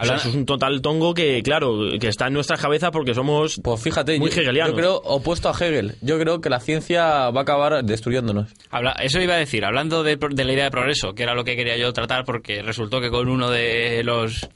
Tongo. 0.00 0.02
O 0.02 0.04
sea, 0.04 0.14
Habla- 0.14 0.16
eso 0.20 0.28
es 0.30 0.34
un 0.34 0.46
total 0.46 0.80
tongo 0.82 1.14
que, 1.14 1.42
claro, 1.42 1.78
que 2.00 2.08
está 2.08 2.26
en 2.28 2.32
nuestras 2.34 2.60
cabezas 2.60 2.90
porque 2.90 3.14
somos 3.14 3.60
Pues 3.62 3.82
fíjate, 3.82 4.18
muy 4.18 4.30
yo, 4.30 4.40
hegelianos. 4.40 4.72
yo 4.72 4.76
creo 4.76 4.94
opuesto 4.96 5.48
a 5.48 5.52
Hegel. 5.52 5.96
Yo 6.00 6.18
creo 6.18 6.40
que 6.40 6.50
la 6.50 6.60
ciencia 6.60 7.30
va 7.30 7.40
a 7.40 7.42
acabar 7.42 7.84
destruyéndonos. 7.84 8.50
Habla- 8.70 8.92
eso 9.02 9.20
iba 9.20 9.34
a 9.34 9.38
decir, 9.38 9.64
hablando 9.64 10.02
de, 10.02 10.16
de 10.16 10.44
la 10.44 10.52
idea 10.52 10.64
de 10.64 10.70
progreso, 10.70 11.14
que 11.14 11.22
era 11.22 11.34
lo 11.34 11.44
que 11.44 11.56
quería 11.56 11.76
yo 11.76 11.92
tratar, 11.92 12.24
porque 12.24 12.62
resultó 12.62 13.00
que 13.00 13.10
con 13.10 13.28
uno 13.28 13.50
de 13.50 14.02
los 14.04 14.48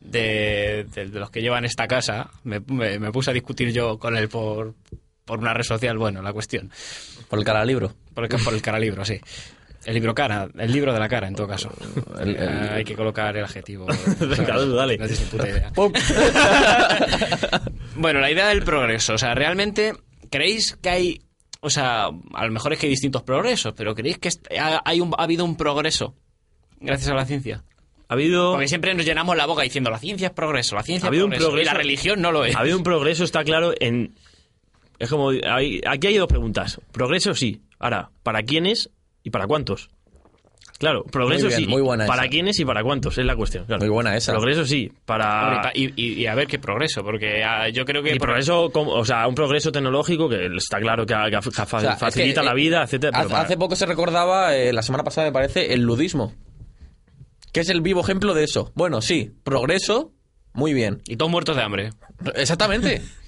de, 0.00 0.86
de- 0.94 1.06
de 1.06 1.18
los 1.20 1.30
que 1.30 1.40
llevan 1.42 1.64
esta 1.64 1.86
casa, 1.88 2.30
me, 2.44 2.60
me- 2.60 2.98
me 2.98 3.10
puse 3.12 3.30
a 3.30 3.34
discutir 3.34 3.72
yo 3.72 3.98
con 3.98 4.16
él 4.16 4.28
por, 4.28 4.74
por 5.24 5.38
una 5.38 5.52
red 5.54 5.64
social, 5.64 5.98
bueno, 5.98 6.22
la 6.22 6.32
cuestión. 6.32 6.70
Por 7.28 7.38
el 7.38 7.44
cara 7.44 7.64
libro. 7.64 7.92
Por 8.14 8.24
el, 8.24 8.30
por 8.44 8.54
el 8.54 8.62
cara 8.62 8.78
libro, 8.78 9.04
sí. 9.04 9.20
El 9.86 9.94
libro 9.94 10.14
cara, 10.14 10.48
el 10.58 10.72
libro 10.72 10.92
de 10.92 10.98
la 10.98 11.08
cara, 11.08 11.28
en 11.28 11.34
todo 11.34 11.46
caso. 11.48 11.70
El- 12.20 12.30
el- 12.30 12.36
Eh, 12.36 12.70
hay 12.74 12.84
que 12.84 12.94
colocar 12.96 13.36
el 13.36 13.44
adjetivo. 13.44 13.86
Claro, 14.44 14.66
dale. 14.74 14.98
No 14.98 15.06
tienes 15.06 15.20
ni 15.20 15.26
puta 15.30 15.48
idea. 15.48 15.72
bueno, 17.96 18.20
la 18.20 18.30
idea 18.30 18.48
del 18.48 18.62
progreso. 18.62 19.14
O 19.14 19.18
sea, 19.18 19.34
realmente, 19.34 19.94
¿creéis 20.30 20.76
que 20.76 20.88
hay... 20.90 21.20
O 21.60 21.70
sea, 21.70 22.06
a 22.34 22.46
lo 22.46 22.52
mejor 22.52 22.72
es 22.72 22.78
que 22.78 22.86
hay 22.86 22.90
distintos 22.90 23.22
progresos, 23.22 23.72
pero 23.76 23.94
¿creéis 23.94 24.18
que 24.18 24.28
ha, 24.58 24.82
hay 24.84 25.00
un- 25.00 25.12
ha 25.16 25.22
habido 25.22 25.44
un 25.44 25.56
progreso 25.56 26.14
gracias 26.80 27.10
a 27.10 27.14
la 27.14 27.24
ciencia? 27.24 27.64
Ha 28.08 28.14
habido, 28.14 28.52
Porque 28.52 28.68
siempre 28.68 28.94
nos 28.94 29.04
llenamos 29.04 29.36
la 29.36 29.46
boca 29.46 29.62
diciendo 29.62 29.90
la 29.90 29.98
ciencia 29.98 30.28
es 30.28 30.32
progreso, 30.34 30.76
la 30.76 30.82
ciencia 30.84 31.06
Ha 31.06 31.08
habido 31.08 31.26
un 31.26 31.32
es 31.32 31.38
progreso, 31.38 31.50
progreso. 31.52 31.70
y 31.70 31.74
la 31.74 31.78
religión 31.78 32.20
no 32.22 32.30
lo 32.30 32.44
es. 32.44 32.54
ha 32.54 32.60
habido 32.60 32.76
un 32.76 32.84
progreso, 32.84 33.24
está 33.24 33.42
claro, 33.42 33.72
en... 33.80 34.14
Es 34.98 35.08
como... 35.10 35.30
hay- 35.30 35.80
aquí 35.86 36.06
hay 36.08 36.16
dos 36.18 36.28
preguntas. 36.28 36.80
Progreso 36.92 37.34
sí. 37.34 37.62
Ahora, 37.80 38.10
¿para 38.22 38.42
quiénes 38.42 38.90
y 39.26 39.30
para 39.30 39.46
cuántos? 39.48 39.90
Claro, 40.78 41.04
progreso 41.04 41.46
Muy 41.46 41.54
bien, 41.56 41.60
sí. 41.62 41.66
muy 41.66 41.80
buena 41.80 42.06
¿Para 42.06 42.22
esa. 42.24 42.30
quiénes 42.30 42.60
y 42.60 42.64
para 42.66 42.82
cuántos? 42.82 43.16
Es 43.16 43.24
la 43.24 43.34
cuestión. 43.34 43.64
claro. 43.64 43.80
Muy 43.80 43.88
buena 43.88 44.14
esa. 44.14 44.32
Progreso 44.32 44.64
sí. 44.66 44.92
Para... 45.06 45.72
Y 45.74 46.26
a 46.26 46.34
ver 46.34 46.46
qué 46.46 46.58
progreso, 46.58 47.02
porque 47.02 47.42
ah, 47.42 47.68
yo 47.70 47.84
creo 47.86 48.02
que... 48.02 48.10
Y 48.10 48.18
por- 48.18 48.28
progreso, 48.28 48.70
o 48.72 49.04
sea, 49.04 49.26
un 49.26 49.34
progreso 49.34 49.72
tecnológico 49.72 50.28
que 50.28 50.46
está 50.56 50.78
claro 50.78 51.06
que, 51.06 51.14
que 51.14 51.40
fa- 51.42 51.76
O 51.78 51.80
sea, 51.80 51.96
facilita 51.96 52.40
es 52.42 52.44
que, 52.44 52.44
la 52.44 52.52
eh, 52.52 52.54
vida, 52.54 52.82
etcétera. 52.82 53.18
Hace, 53.18 53.28
para- 53.30 53.42
hace 53.42 53.56
poco 53.56 53.74
se 53.74 53.86
recordaba, 53.86 54.54
eh, 54.54 54.72
la 54.72 54.82
semana 54.82 55.02
pasada 55.02 55.26
me 55.28 55.32
parece, 55.32 55.72
el 55.72 55.80
ludismo. 55.80 56.34
Que 57.52 57.60
es 57.60 57.70
el 57.70 57.80
vivo 57.80 58.02
ejemplo 58.02 58.34
de 58.34 58.44
eso. 58.44 58.70
Bueno, 58.74 59.00
sí, 59.00 59.32
progreso, 59.44 60.12
muy 60.52 60.74
bien. 60.74 61.00
Y 61.06 61.16
todos 61.16 61.30
muertos 61.32 61.56
de 61.56 61.62
hambre. 61.62 61.90
Exactamente. 62.34 63.02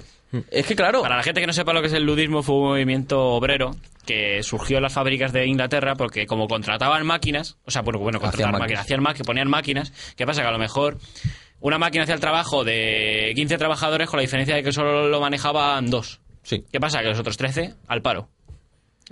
es 0.50 0.66
que 0.66 0.76
claro. 0.76 1.02
Para 1.02 1.16
la 1.16 1.22
gente 1.22 1.40
que 1.40 1.46
no 1.46 1.52
sepa 1.52 1.72
lo 1.72 1.80
que 1.80 1.86
es 1.88 1.92
el 1.92 2.04
ludismo, 2.04 2.42
fue 2.42 2.56
un 2.56 2.64
movimiento 2.68 3.20
obrero 3.28 3.74
que 4.06 4.42
surgió 4.42 4.78
en 4.78 4.82
las 4.82 4.92
fábricas 4.92 5.32
de 5.32 5.46
Inglaterra 5.46 5.94
porque 5.94 6.26
como 6.26 6.48
contrataban 6.48 7.04
máquinas, 7.06 7.56
o 7.64 7.70
sea, 7.70 7.82
bueno, 7.82 7.98
bueno 7.98 8.20
contrataban 8.20 8.52
máquinas, 8.52 8.60
máquinas. 8.60 8.80
hacían 8.84 9.02
máquinas, 9.02 9.26
ponían 9.26 9.48
máquinas, 9.48 9.92
¿qué 10.16 10.26
pasa? 10.26 10.42
Que 10.42 10.48
a 10.48 10.52
lo 10.52 10.58
mejor 10.58 10.98
una 11.60 11.78
máquina 11.78 12.04
hacía 12.04 12.14
el 12.14 12.20
trabajo 12.20 12.64
de 12.64 13.32
15 13.34 13.58
trabajadores 13.58 14.08
con 14.08 14.18
la 14.18 14.22
diferencia 14.22 14.54
de 14.54 14.62
que 14.62 14.72
solo 14.72 15.08
lo 15.08 15.20
manejaban 15.20 15.90
dos. 15.90 16.20
Sí. 16.42 16.64
¿Qué 16.72 16.80
pasa? 16.80 17.00
Que 17.00 17.08
los 17.08 17.18
otros 17.18 17.36
13 17.36 17.74
al 17.86 18.00
paro. 18.00 18.28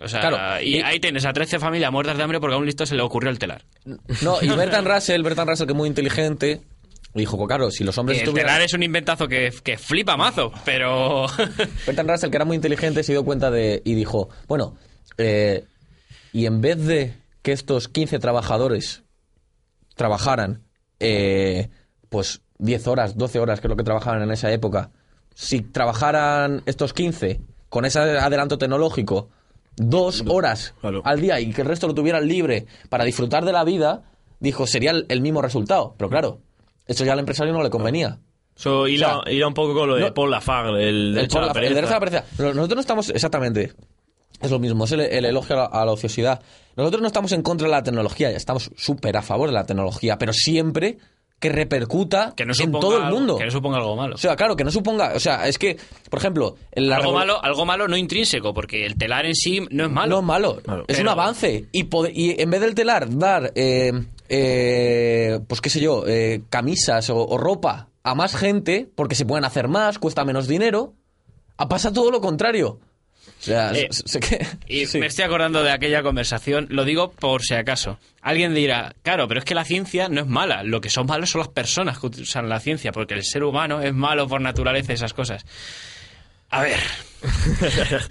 O 0.01 0.09
sea, 0.09 0.21
Claro, 0.21 0.61
y 0.63 0.77
y- 0.77 0.81
ahí 0.83 1.01
tienes 1.01 1.25
a 1.25 1.33
13 1.33 1.59
familias 1.59 1.91
muertas 1.91 2.17
de 2.17 2.23
hambre 2.23 2.39
porque 2.41 2.55
a 2.55 2.59
un 2.59 2.67
listo 2.67 2.85
se 2.87 2.95
le 2.95 3.03
ocurrió 3.03 3.31
el 3.31 3.39
telar. 3.39 3.65
No, 4.23 4.37
y 4.43 4.49
Bertrand 4.49 4.87
Russell, 4.87 5.23
Bertrand 5.23 5.49
Russell, 5.51 5.67
que 5.67 5.73
es 5.73 5.77
muy 5.77 5.89
inteligente, 5.89 6.61
dijo, 7.21 7.37
pues 7.37 7.49
claro, 7.49 7.71
si 7.71 7.85
los 7.85 7.97
hombres 7.99 8.19
el 8.19 8.25
estuvieran... 8.25 8.53
telar 8.53 8.63
es 8.63 8.75
un 8.75 8.83
inventazo 8.83 9.29
que, 9.29 9.51
que 9.63 9.79
flipa 9.79 10.17
mazo, 10.17 10.53
pero... 10.65 11.27
Bertrand 11.87 12.11
Russell, 12.11 12.31
que 12.31 12.37
era 12.37 12.45
muy 12.45 12.57
inteligente, 12.57 13.03
se 13.03 13.13
dio 13.13 13.25
cuenta 13.25 13.51
de... 13.51 13.83
y 13.85 13.95
dijo, 13.95 14.29
bueno, 14.49 14.77
eh, 15.19 15.65
y 16.33 16.47
en 16.47 16.61
vez 16.61 16.85
de 16.85 17.15
que 17.43 17.53
estos 17.53 17.89
15 17.89 18.19
trabajadores 18.19 19.05
trabajaran, 19.95 20.65
eh, 21.01 21.71
pues 22.09 22.43
10 22.59 22.87
horas, 22.89 23.17
12 23.17 23.39
horas, 23.39 23.61
que 23.61 23.67
es 23.67 23.71
lo 23.71 23.77
que 23.77 23.85
trabajaban 23.85 24.23
en 24.23 24.31
esa 24.31 24.53
época, 24.53 24.91
si 25.35 25.61
trabajaran 25.61 26.63
estos 26.67 26.93
15 26.93 27.41
con 27.69 27.85
ese 27.85 27.99
adelanto 27.99 28.59
tecnológico, 28.59 29.29
dos 29.77 30.25
horas 30.27 30.75
claro. 30.81 31.03
al 31.05 31.21
día 31.21 31.41
y 31.41 31.53
que 31.53 31.63
el 31.63 31.69
resto 31.69 31.87
lo 31.87 31.95
tuvieran 31.95 32.27
libre 32.27 32.67
para 32.89 33.05
disfrutar 33.05 33.45
de 33.45 33.53
la 33.53 33.65
vida, 33.65 34.05
dijo, 34.41 34.67
sería 34.67 34.91
el, 34.91 35.07
el 35.09 35.21
mismo 35.21 35.43
resultado. 35.43 35.95
Pero 35.99 36.09
claro, 36.09 36.41
eso 36.87 37.05
ya 37.05 37.13
al 37.13 37.19
empresario 37.21 37.53
no 37.53 37.63
le 37.63 37.71
convenía. 37.71 38.19
Eso 38.57 38.89
hila, 38.89 39.19
O 39.19 39.23
sea, 39.27 39.47
un 39.49 39.55
poco 39.55 39.75
con 39.75 39.89
lo 39.89 39.97
de 39.97 40.03
no- 40.03 40.15
Paul 40.15 40.31
Lafargue, 40.31 40.83
el 40.89 40.89
El, 41.09 41.15
derecho 41.15 41.39
a 41.39 41.43
la 41.43 41.49
por- 41.53 41.57
el 41.63 41.63
pereza. 41.69 41.75
derecho 41.75 41.91
a 41.95 41.97
la 41.97 42.01
pereza. 42.01 42.25
No, 42.39 42.45
Nosotros 42.55 42.75
no 42.77 42.81
estamos, 42.81 43.11
exactamente, 43.11 43.73
es 44.41 44.51
lo 44.51 44.59
mismo, 44.59 44.85
es 44.85 44.93
el, 44.93 45.01
el 45.01 45.25
elogio 45.27 45.57
a 45.57 45.59
la, 45.59 45.65
a 45.67 45.85
la 45.85 45.93
ociosidad. 45.93 46.41
Nosotros 46.77 47.01
no 47.03 47.07
estamos 47.09 47.33
en 47.33 47.43
contra 47.43 47.67
de 47.67 47.73
la 47.73 47.83
tecnología, 47.83 48.31
estamos 48.31 48.71
súper 48.77 49.17
a 49.17 49.23
favor 49.23 49.49
de 49.49 49.55
la 49.55 49.65
tecnología, 49.67 50.17
pero 50.19 50.33
siempre 50.33 50.97
que 51.39 51.51
repercuta 51.51 52.33
que 52.35 52.47
no 52.47 52.55
en 52.59 52.73
todo 52.73 52.97
el 52.97 53.03
algo- 53.05 53.19
mundo. 53.19 53.37
que 53.37 53.45
no 53.45 53.51
suponga 53.51 53.77
algo 53.77 53.95
malo. 53.95 54.15
O 54.15 54.19
sea, 54.19 54.37
claro, 54.37 54.57
que 54.57 54.65
no 54.65 54.71
suponga, 54.71 55.13
o 55.15 55.21
sea, 55.21 55.47
es 55.47 55.59
que, 55.59 55.77
por 56.09 56.19
ejemplo, 56.19 56.57
la 56.73 56.97
algo 56.97 57.13
malo, 57.13 57.45
algo 57.45 57.67
malo 57.67 57.89
no 57.89 57.97
intrínseco, 57.99 58.55
porque 58.55 58.87
el 58.87 58.97
telar 58.97 59.27
en 59.27 59.35
sí 59.35 59.61
no 59.71 59.85
es 59.85 59.91
malo. 59.91 60.09
No 60.15 60.21
es 60.21 60.25
malo, 60.25 60.63
es 60.89 60.99
un 60.99 61.09
avance. 61.09 61.67
Y 61.73 62.41
en 62.41 62.51
vez 62.51 62.61
del 62.63 62.75
telar, 62.75 63.15
dar, 63.19 63.53
eh, 63.55 63.93
eh, 64.29 65.41
pues 65.49 65.61
qué 65.61 65.71
sé 65.71 65.81
yo, 65.81 66.05
eh, 66.07 66.43
camisas 66.51 67.11
o, 67.11 67.17
o 67.27 67.39
ropa 67.39 67.89
a 68.03 68.15
más 68.15 68.37
gente, 68.37 68.89
porque 68.95 69.15
se 69.15 69.27
pueden 69.27 69.45
hacer 69.45 69.69
más, 69.69 69.99
cuesta 69.99 70.25
menos 70.25 70.47
dinero, 70.49 70.95
a 71.57 71.69
pasa 71.69 71.93
todo 71.93 72.11
lo 72.11 72.21
contrario. 72.21 72.79
O 73.39 73.43
sea, 73.43 73.73
Eh, 73.73 73.89
sé- 73.91 74.21
que- 74.21 74.47
Y 74.69 74.87
sí. 74.87 74.99
me 74.99 75.07
estoy 75.07 75.25
acordando 75.25 75.63
de 75.63 75.71
aquella 75.73 76.03
conversación, 76.03 76.67
lo 76.71 76.85
digo 76.85 77.11
por 77.11 77.43
si 77.43 77.55
acaso. 77.55 77.99
Alguien 78.23 78.55
dirá, 78.55 78.95
claro, 79.03 79.27
pero 79.29 79.41
es 79.41 79.45
que 79.45 79.55
la 79.55 79.65
ciencia 79.65 80.09
no 80.09 80.21
es 80.21 80.27
mala, 80.27 80.63
lo 80.63 80.81
que 80.81 80.89
son 80.91 81.07
malos 81.07 81.31
son 81.31 81.41
las 81.41 81.49
personas 81.49 81.99
que 81.99 82.07
usan 82.07 82.49
la 82.49 82.61
ciencia, 82.61 82.93
porque 82.93 83.15
el 83.15 83.25
ser 83.25 83.43
humano 83.45 83.83
es 83.83 83.93
malo 83.93 84.29
por 84.29 84.41
naturaleza 84.41 84.93
y 84.93 84.95
esas 84.95 85.13
cosas. 85.13 85.45
A 86.51 86.63
ver, 86.63 86.79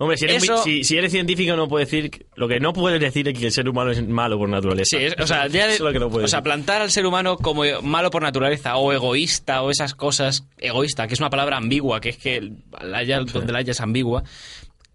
Hombre, 0.00 0.16
si 0.16 0.26
eres, 0.26 0.44
Eso- 0.44 0.54
muy- 0.54 0.62
si, 0.64 0.84
si 0.84 0.96
eres 0.96 1.10
científico 1.10 1.56
no 1.56 1.66
puedes 1.68 1.90
decir... 1.90 2.26
Lo 2.36 2.46
que 2.46 2.60
no 2.60 2.72
puedes 2.72 3.00
decir 3.00 3.26
es 3.28 3.36
que 3.38 3.46
el 3.46 3.52
ser 3.52 3.68
humano 3.68 3.90
es 3.90 4.06
malo 4.06 4.38
por 4.38 4.48
naturaleza. 4.48 4.96
sí, 4.96 5.04
es- 5.04 5.16
o 5.18 5.26
sea, 5.26 5.46
ya 5.48 5.66
de- 5.66 5.74
Eso 5.74 5.84
es 5.84 5.88
lo 5.88 5.92
que 5.92 5.98
no 5.98 6.08
puedes 6.08 6.26
o 6.26 6.28
sea, 6.28 6.38
decir. 6.38 6.44
plantar 6.44 6.82
al 6.82 6.90
ser 6.92 7.04
humano 7.04 7.36
como 7.36 7.62
malo 7.82 8.10
por 8.10 8.22
naturaleza 8.22 8.76
o 8.76 8.92
egoísta 8.92 9.60
o 9.62 9.70
esas 9.70 9.94
cosas, 9.94 10.44
egoísta, 10.58 11.08
que 11.08 11.14
es 11.14 11.20
una 11.20 11.30
palabra 11.30 11.56
ambigua, 11.56 12.00
que 12.00 12.10
es 12.10 12.16
que 12.16 12.52
la 12.80 12.98
haya- 12.98 13.20
donde 13.20 13.52
la 13.52 13.58
haya 13.58 13.72
es 13.72 13.80
ambigua. 13.80 14.22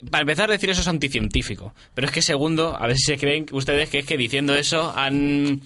Para 0.09 0.21
empezar, 0.21 0.49
decir 0.49 0.69
eso 0.69 0.81
es 0.81 0.87
anticientífico. 0.87 1.73
Pero 1.93 2.07
es 2.07 2.13
que 2.13 2.21
segundo, 2.21 2.75
a 2.77 2.87
ver 2.87 2.95
si 2.97 3.03
se 3.03 3.17
creen 3.17 3.45
ustedes 3.51 3.89
que 3.89 3.99
es 3.99 4.05
que 4.05 4.17
diciendo 4.17 4.55
eso 4.55 4.93
han 4.95 5.61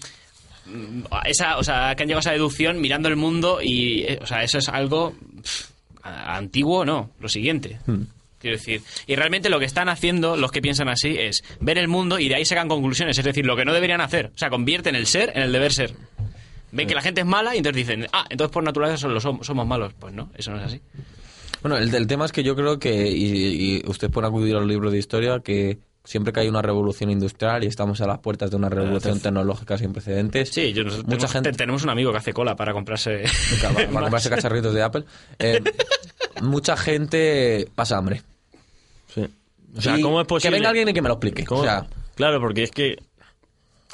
mm, 0.65 1.03
esa, 1.25 1.57
o 1.57 1.63
sea, 1.63 1.93
que 1.95 2.03
han 2.03 2.07
llegado 2.09 2.19
a 2.19 2.21
esa 2.21 2.31
deducción 2.31 2.81
mirando 2.81 3.07
el 3.07 3.15
mundo 3.15 3.59
y, 3.61 4.01
eh, 4.01 4.19
o 4.21 4.25
sea, 4.25 4.43
eso 4.43 4.57
es 4.57 4.67
algo 4.69 5.15
a- 6.03 6.37
antiguo, 6.37 6.85
no, 6.85 7.11
lo 7.19 7.29
siguiente. 7.29 7.79
Quiero 8.39 8.57
decir, 8.57 8.81
y 9.07 9.15
realmente 9.15 9.49
lo 9.49 9.59
que 9.59 9.65
están 9.65 9.89
haciendo 9.89 10.37
los 10.37 10.51
que 10.51 10.61
piensan 10.61 10.89
así 10.89 11.15
es 11.17 11.43
ver 11.59 11.77
el 11.77 11.87
mundo 11.87 12.19
y 12.19 12.29
de 12.29 12.35
ahí 12.35 12.45
sacan 12.45 12.67
conclusiones, 12.67 13.17
es 13.17 13.25
decir, 13.25 13.45
lo 13.45 13.55
que 13.55 13.65
no 13.65 13.73
deberían 13.73 13.99
hacer. 14.01 14.31
O 14.35 14.37
sea, 14.37 14.49
convierten 14.49 14.95
el 14.95 15.07
ser 15.07 15.31
en 15.35 15.41
el 15.41 15.51
deber 15.51 15.73
ser. 15.73 15.93
Ven 16.71 16.87
que 16.87 16.93
la 16.95 17.01
gente 17.01 17.21
es 17.21 17.27
mala 17.27 17.55
y 17.55 17.59
entonces 17.59 17.87
dicen, 17.87 18.07
ah, 18.13 18.25
entonces 18.29 18.53
por 18.53 18.63
naturaleza 18.63 18.97
solo 18.97 19.19
som- 19.19 19.41
somos 19.43 19.65
malos. 19.65 19.93
Pues 19.97 20.13
no, 20.13 20.29
eso 20.37 20.51
no 20.51 20.57
es 20.57 20.63
así. 20.65 20.81
Bueno, 21.61 21.77
el, 21.77 21.93
el 21.95 22.05
tema 22.05 22.25
es 22.25 22.31
que 22.31 22.43
yo 22.43 22.55
creo 22.55 22.77
que, 22.77 23.09
y, 23.09 23.77
y 23.77 23.83
usted 23.87 24.11
puede 24.11 24.27
acudir 24.27 24.55
a 24.55 24.59
los 24.59 24.67
libros 24.67 24.91
de 24.91 24.99
historia, 24.99 25.39
que 25.39 25.79
siempre 26.07 26.31
que 26.31 26.39
hay 26.39 26.47
una 26.47 26.61
revolución 26.61 27.11
industrial 27.11 27.65
y 27.65 27.67
estamos 27.67 27.99
a 27.99 28.07
las 28.07 28.19
puertas 28.19 28.49
de 28.49 28.55
una 28.55 28.69
revolución 28.69 29.19
tecnológica 29.19 29.77
sin 29.77 29.91
precedentes, 29.91 30.49
Sí, 30.49 30.71
yo, 30.71 30.85
nosotros 30.85 31.05
mucha 31.05 31.17
tenemos, 31.17 31.33
gente... 31.33 31.51
te- 31.51 31.57
tenemos 31.57 31.83
un 31.83 31.89
amigo 31.89 32.11
que 32.13 32.17
hace 32.19 32.31
cola 32.33 32.55
para 32.55 32.71
comprarse... 32.71 33.23
Para, 33.61 33.73
para 33.91 34.01
comprarse 34.01 34.29
cacharritos 34.29 34.73
de 34.73 34.81
Apple. 34.83 35.03
eh, 35.39 35.61
mucha 36.41 36.77
gente 36.77 37.67
pasa 37.75 37.97
hambre. 37.97 38.21
Sí. 39.13 39.27
O 39.75 39.81
sea, 39.81 39.97
Y 39.97 40.01
¿cómo 40.01 40.21
es 40.21 40.27
posible? 40.27 40.49
Que 40.49 40.59
venga 40.59 40.69
alguien 40.69 40.87
y 40.89 40.93
que 40.93 41.01
me 41.01 41.09
lo 41.09 41.15
explique. 41.15 41.43
¿Cómo? 41.45 41.61
O 41.61 41.63
sea, 41.65 41.85
Claro, 42.15 42.39
porque 42.39 42.63
es 42.63 42.71
que 42.71 42.97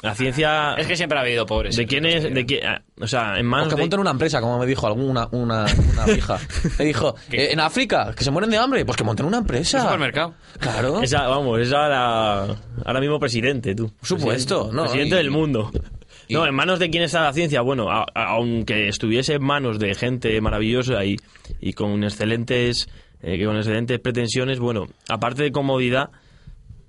la 0.04 0.14
ciencia... 0.14 0.74
es 0.78 0.86
que 0.86 0.96
siempre 0.96 1.18
ha 1.18 1.22
habido 1.22 1.46
pobres. 1.46 1.74
¿De 1.76 1.86
quién 1.86 2.04
es? 2.06 2.22
De 2.22 2.46
qué, 2.46 2.60
ah, 2.64 2.82
o 3.00 3.06
sea, 3.06 3.38
en 3.38 3.46
o 3.46 3.48
manos 3.48 3.68
que 3.68 3.74
de... 3.76 3.80
monten 3.82 3.98
una 4.00 4.10
empresa, 4.10 4.40
como 4.40 4.58
me 4.58 4.66
dijo 4.66 4.86
alguna 4.86 5.28
una, 5.32 5.64
una 5.64 6.12
hija. 6.16 6.38
Me 6.78 6.84
dijo, 6.84 7.16
eh, 7.32 7.48
en 7.52 7.60
África, 7.60 8.12
que 8.16 8.22
se 8.22 8.30
mueren 8.30 8.50
de 8.50 8.58
hambre, 8.58 8.84
pues 8.84 8.96
que 8.96 9.04
monten 9.04 9.26
una 9.26 9.38
empresa. 9.38 9.78
Un 9.78 9.84
supermercado. 9.84 10.34
Claro. 10.60 11.02
Esa, 11.02 11.26
vamos, 11.26 11.58
esa 11.60 11.88
la, 11.88 12.56
ahora 12.84 13.00
mismo 13.00 13.18
presidente, 13.18 13.74
tú. 13.74 13.88
Por 13.98 14.06
supuesto, 14.06 14.68
Presidente, 14.70 14.76
no, 14.76 14.82
presidente 14.84 15.14
y- 15.14 15.18
del 15.18 15.30
mundo. 15.30 15.70
y- 16.28 16.34
No, 16.34 16.46
en 16.46 16.54
manos 16.54 16.78
de 16.78 16.90
quién 16.90 17.02
está 17.02 17.22
la 17.22 17.32
ciencia. 17.32 17.60
Bueno, 17.62 17.90
a- 17.90 18.02
a- 18.14 18.24
aunque 18.34 18.88
estuviese 18.88 19.34
en 19.34 19.42
manos 19.44 19.78
de 19.78 19.94
gente 19.94 20.40
maravillosa 20.40 21.04
y, 21.04 21.16
y 21.60 21.72
con 21.72 22.04
excelentes 22.04 22.88
eh, 23.22 23.42
con 23.42 23.56
excelentes 23.56 23.98
pretensiones, 24.00 24.58
bueno, 24.58 24.86
aparte 25.08 25.42
de 25.44 25.50
comodidad, 25.50 26.10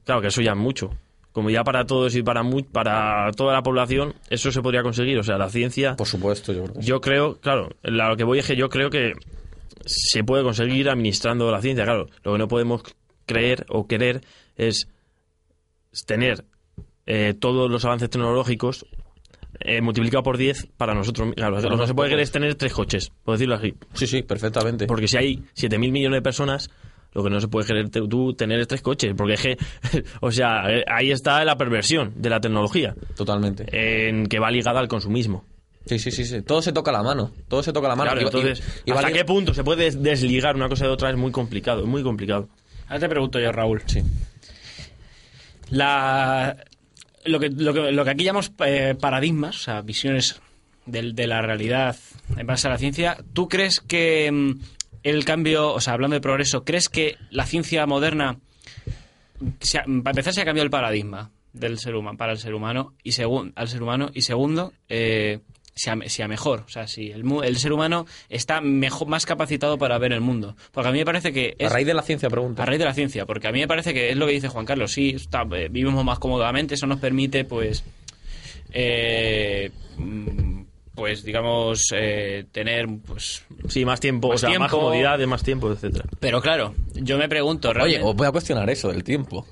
claro 0.03 0.20
que 0.22 0.28
eso 0.28 0.41
ya 0.41 0.51
es 0.51 0.57
mucho. 0.57 0.89
Comodidad 1.36 1.65
para 1.65 1.86
todos 1.86 2.15
y 2.15 2.23
para 2.23 2.43
mu- 2.43 2.63
para 2.63 3.29
toda 3.33 3.51
la 3.53 3.61
población, 3.61 4.13
eso 4.29 4.53
se 4.53 4.61
podría 4.61 4.81
conseguir. 4.83 5.19
O 5.19 5.23
sea, 5.23 5.38
la 5.38 5.49
ciencia, 5.49 5.97
Por 5.97 6.07
supuesto, 6.07 6.53
yo 6.53 6.63
creo 6.63 6.79
yo 6.81 7.01
creo, 7.01 7.36
claro, 7.41 7.69
la- 7.83 8.07
lo 8.07 8.15
que 8.15 8.23
voy 8.23 8.39
es 8.39 8.47
que 8.47 8.55
yo 8.55 8.69
creo 8.69 8.89
que 8.89 9.11
se 9.86 10.23
puede 10.23 10.43
conseguir 10.43 10.89
administrando 10.89 11.51
la 11.51 11.61
ciencia. 11.61 11.83
Claro, 11.83 12.07
lo 12.23 12.31
que 12.31 12.38
no 12.38 12.47
podemos 12.47 12.83
creer 13.25 13.65
o 13.67 13.86
querer 13.86 14.21
es 14.55 14.88
tener 16.05 16.45
eh, 17.05 17.33
todos 17.38 17.69
los 17.69 17.83
avances 17.83 18.09
tecnológicos 18.09 18.86
eh, 19.59 19.81
multiplicado 19.81 20.23
por 20.23 20.38
10 20.38 20.67
para 20.77 20.93
nosotros. 20.93 21.33
Claro, 21.36 21.59
lo 21.61 21.69
que 21.69 21.75
no 21.75 21.86
se 21.88 21.93
puede 21.93 22.09
querer 22.11 22.23
es 22.23 22.31
tener 22.31 22.55
tres 22.55 22.71
coches, 22.73 23.11
por 23.25 23.36
decirlo 23.36 23.55
así. 23.55 23.73
Sí, 23.93 24.07
sí, 24.07 24.21
perfectamente. 24.23 24.88
Porque 24.88 25.07
si 25.09 25.17
hay 25.17 25.43
7.000 25.53 25.91
millones 25.91 26.17
de 26.17 26.21
personas, 26.21 26.69
lo 27.16 27.24
que 27.24 27.30
no 27.32 27.39
se 27.41 27.47
puede 27.47 27.66
querer 27.66 27.89
te- 27.89 28.07
tú 28.07 28.34
tener 28.34 28.59
es 28.59 28.68
tres 28.68 28.82
coches. 28.84 29.13
Porque 29.18 29.34
es 29.34 29.41
que, 29.41 29.57
o 30.22 30.32
sea, 30.32 30.66
ahí 30.88 31.09
está 31.11 31.43
la 31.43 31.57
perversión 31.57 32.13
de 32.16 32.30
la 32.30 32.39
tecnología, 32.39 32.93
Totalmente. 33.16 33.66
en 34.09 34.28
que 34.28 34.38
va 34.38 34.51
ligada 34.51 34.80
al 34.80 34.88
consumismo. 34.88 35.43
Sí, 35.88 35.97
sí, 35.99 36.11
sí, 36.11 36.26
sí. 36.26 36.41
Todo 36.41 36.61
se 36.61 36.72
toca 36.74 36.91
la 36.91 37.01
mano. 37.03 37.32
Todo 37.47 37.61
se 37.63 37.72
toca 37.72 37.88
la 37.88 37.95
mano. 37.95 38.11
Claro, 38.11 38.22
Y- 38.22 38.26
entonces, 38.26 38.82
y 38.86 38.91
¿hasta 38.91 39.03
vale- 39.03 39.13
qué 39.16 39.24
punto 39.26 39.53
se 39.53 39.63
puede 39.63 39.86
des- 39.86 40.01
desligar 40.03 40.55
una 40.55 40.68
cosa 40.70 40.86
de 40.86 40.91
otra? 40.91 41.09
Es 41.09 41.16
muy 41.18 41.32
complicado, 41.32 41.82
es 41.82 41.88
muy 41.88 42.03
complicado. 42.03 42.49
Ahora 42.88 42.99
te 42.99 43.09
pregunto 43.09 43.39
yo, 43.39 43.51
Raúl. 43.51 43.82
Sí. 43.86 44.01
La, 45.70 46.57
lo, 47.26 47.39
que, 47.39 47.49
lo, 47.49 47.74
que, 47.74 47.91
lo 47.91 48.03
que 48.05 48.09
aquí 48.11 48.24
llamamos 48.24 48.51
eh, 48.66 48.95
paradigmas, 48.99 49.55
o 49.55 49.59
sea, 49.59 49.82
visiones 49.82 50.39
del- 50.86 51.16
de, 51.16 51.28
la 51.28 51.41
realidad 51.41 51.95
en 52.38 52.45
base 52.45 52.68
a 52.68 52.72
la 52.72 52.78
ciencia, 52.78 53.18
¿tú 53.34 53.47
crees 53.47 53.80
que 53.80 54.32
mm, 54.32 54.51
el 55.06 55.24
cambio, 55.24 55.72
o 55.74 55.80
sea, 55.80 55.93
hablando 55.93 56.16
de 56.16 56.22
progreso, 56.22 56.64
¿crees 56.66 56.89
que 56.89 57.16
la 57.30 57.45
ciencia 57.45 57.86
moderna, 57.86 58.39
se 59.60 59.78
ha- 59.78 59.84
para 59.84 60.12
empezar, 60.12 60.34
se 60.34 60.41
ha 60.41 60.45
cambiado 60.45 60.66
el 60.66 60.72
paradigma 60.72 61.32
del 61.53 61.78
ser 61.80 61.95
humano, 61.95 62.18
para 62.18 62.32
el 62.34 62.38
ser 62.39 62.53
humano, 62.53 62.93
y 63.03 63.12
segun- 63.12 63.53
al 63.56 63.68
ser 63.68 63.82
humano, 63.84 64.10
y 64.14 64.22
segundo, 64.24 64.74
eh, 64.89 65.39
sea, 65.76 65.95
sea 66.08 66.28
mejor, 66.28 66.64
o 66.66 66.70
sea, 66.70 66.88
si 66.88 67.12
el, 67.12 67.24
el 67.43 67.58
ser 67.58 67.72
humano 67.74 68.06
está 68.30 68.62
mejor, 68.62 69.08
más 69.08 69.26
capacitado 69.26 69.78
para 69.78 69.97
ver 69.97 70.12
el 70.14 70.22
mundo. 70.22 70.56
Porque 70.72 70.89
a 70.89 70.91
mí 70.91 70.97
me 70.99 71.06
parece 71.06 71.32
que... 71.34 71.56
A 71.64 71.70
raíz 71.70 71.86
de 71.86 71.93
la 71.93 72.01
ciencia, 72.01 72.30
pregunta. 72.30 72.64
a 72.64 72.66
raíz 72.66 72.80
de 72.80 72.86
la 72.86 72.93
ciencia, 72.93 73.26
porque 73.26 73.47
a 73.47 73.51
mí 73.51 73.60
me 73.60 73.68
parece 73.68 73.93
que 73.93 74.10
es 74.10 74.16
lo 74.18 74.26
que 74.26 74.32
dice 74.34 74.47
Juan 74.47 74.66
Carlos, 74.66 74.91
sí, 74.91 75.12
está, 75.16 75.43
eh, 75.51 75.68
vivimos 75.70 76.03
más 76.03 76.18
cómodamente, 76.20 76.76
eso 76.76 76.88
nos 76.88 76.99
permite, 76.99 77.45
pues, 77.45 77.84
eh, 78.72 79.70
mm, 79.97 80.62
pues, 80.96 81.24
digamos, 81.24 81.91
eh, 81.93 82.46
tener, 82.52 82.88
pues... 83.06 83.43
Sí, 83.68 83.84
más 83.86 84.00
tiempo, 84.00 84.30
Más 84.30 84.36
o 84.36 84.38
sea, 84.39 84.50
más 84.50 84.70
tiempo. 84.70 84.78
comodidad, 84.86 85.18
de 85.20 85.28
más 85.28 85.43
tiempo, 85.43 85.72
etcétera. 85.72 86.06
Pero 86.20 86.41
claro, 86.41 86.74
yo 86.96 87.18
me 87.18 87.28
pregunto, 87.30 87.70
Oye, 87.70 87.76
realmente... 87.78 88.04
os 88.04 88.16
voy 88.16 88.28
a 88.28 88.32
cuestionar 88.32 88.70
eso 88.70 88.89
del 88.91 89.04
tiempo. 89.04 89.46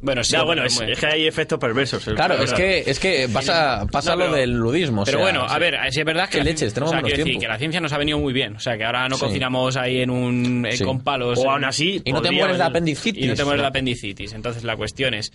bueno, 0.00 0.22
sí, 0.24 0.32
Ya, 0.32 0.38
pero 0.38 0.46
bueno, 0.46 0.64
es, 0.64 0.98
que 0.98 1.06
hay 1.06 1.26
efectos 1.26 1.58
perversos. 1.58 2.04
Claro, 2.04 2.42
es 2.42 2.52
que, 2.52 2.84
es 2.86 2.98
que 2.98 3.28
pasa, 3.32 3.86
pasa 3.90 4.10
No, 4.10 4.16
lo 4.16 4.24
pero- 4.26 4.36
del 4.36 4.50
ludismo. 4.54 5.02
o 5.02 5.04
Pero 5.04 5.18
sea, 5.18 5.24
bueno, 5.24 5.44
a 5.48 5.58
ver, 5.58 5.76
si 5.92 6.00
es 6.00 6.06
verdad 6.06 6.24
que 6.26 6.32
¿Qué 6.32 6.38
la 6.38 6.44
leches? 6.44 6.58
ciencia- 6.60 6.74
Tenemos 6.74 6.90
o 6.90 6.92
sea, 6.92 6.96
menos 6.98 7.10
decir 7.10 7.24
tiempo. 7.24 7.40
que 7.42 7.48
la 7.48 7.58
ciencia 7.58 7.80
nos 7.80 7.92
ha 7.92 7.98
venido 7.98 8.18
muy 8.18 8.32
bien, 8.32 8.56
o 8.56 8.60
sea, 8.60 8.76
que 8.76 8.84
ahora 8.84 9.08
no 9.08 9.16
Sí. 9.16 9.24
cocinamos 9.24 9.76
ahí 9.76 10.00
en 10.00 10.10
un 10.10 10.66
eh, 10.66 10.76
Sí. 10.76 10.84
con 10.84 11.00
palos 11.02 11.38
O 11.38 11.50
aún 11.50 11.64
así... 11.64 12.00
Y 12.04 12.12
no 12.12 12.22
te 12.22 12.30
mueres 12.32 12.58
de 12.58 12.64
apendicitis. 12.64 13.24
y 13.24 13.28
no 13.28 13.34
te 13.34 13.44
mueres 13.44 13.62
de 13.62 13.68
apendicitis. 13.68 14.32
Entonces 14.32 14.64
la 14.64 14.76
cuestión 14.76 15.14
es, 15.14 15.32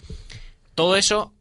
todo 0.75 0.95
eso 0.97 1.33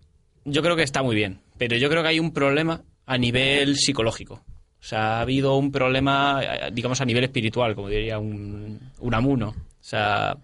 yo 0.44 0.62
creo 0.62 0.74
que 0.76 0.82
está 0.82 1.02
muy 1.02 1.14
bien, 1.14 1.40
pero 1.58 1.76
yo 1.76 1.88
creo 1.88 2.02
que 2.02 2.08
hay 2.08 2.18
un 2.20 2.32
problema 2.32 2.82
a 3.06 3.18
nivel 3.18 3.76
psicológico. 3.76 4.34
O 4.80 4.84
sea, 4.84 5.18
ha 5.18 5.20
habido 5.20 5.56
un 5.56 5.70
problema, 5.70 6.40
eh, 6.42 6.70
digamos, 6.72 7.00
a 7.00 7.04
nivel 7.04 7.24
espiritual, 7.24 7.74
como 7.74 7.88
diría 7.88 8.18
un, 8.18 8.80
un 8.98 9.14
amuno. 9.14 9.50
O 9.50 9.54
sea, 9.84 10.36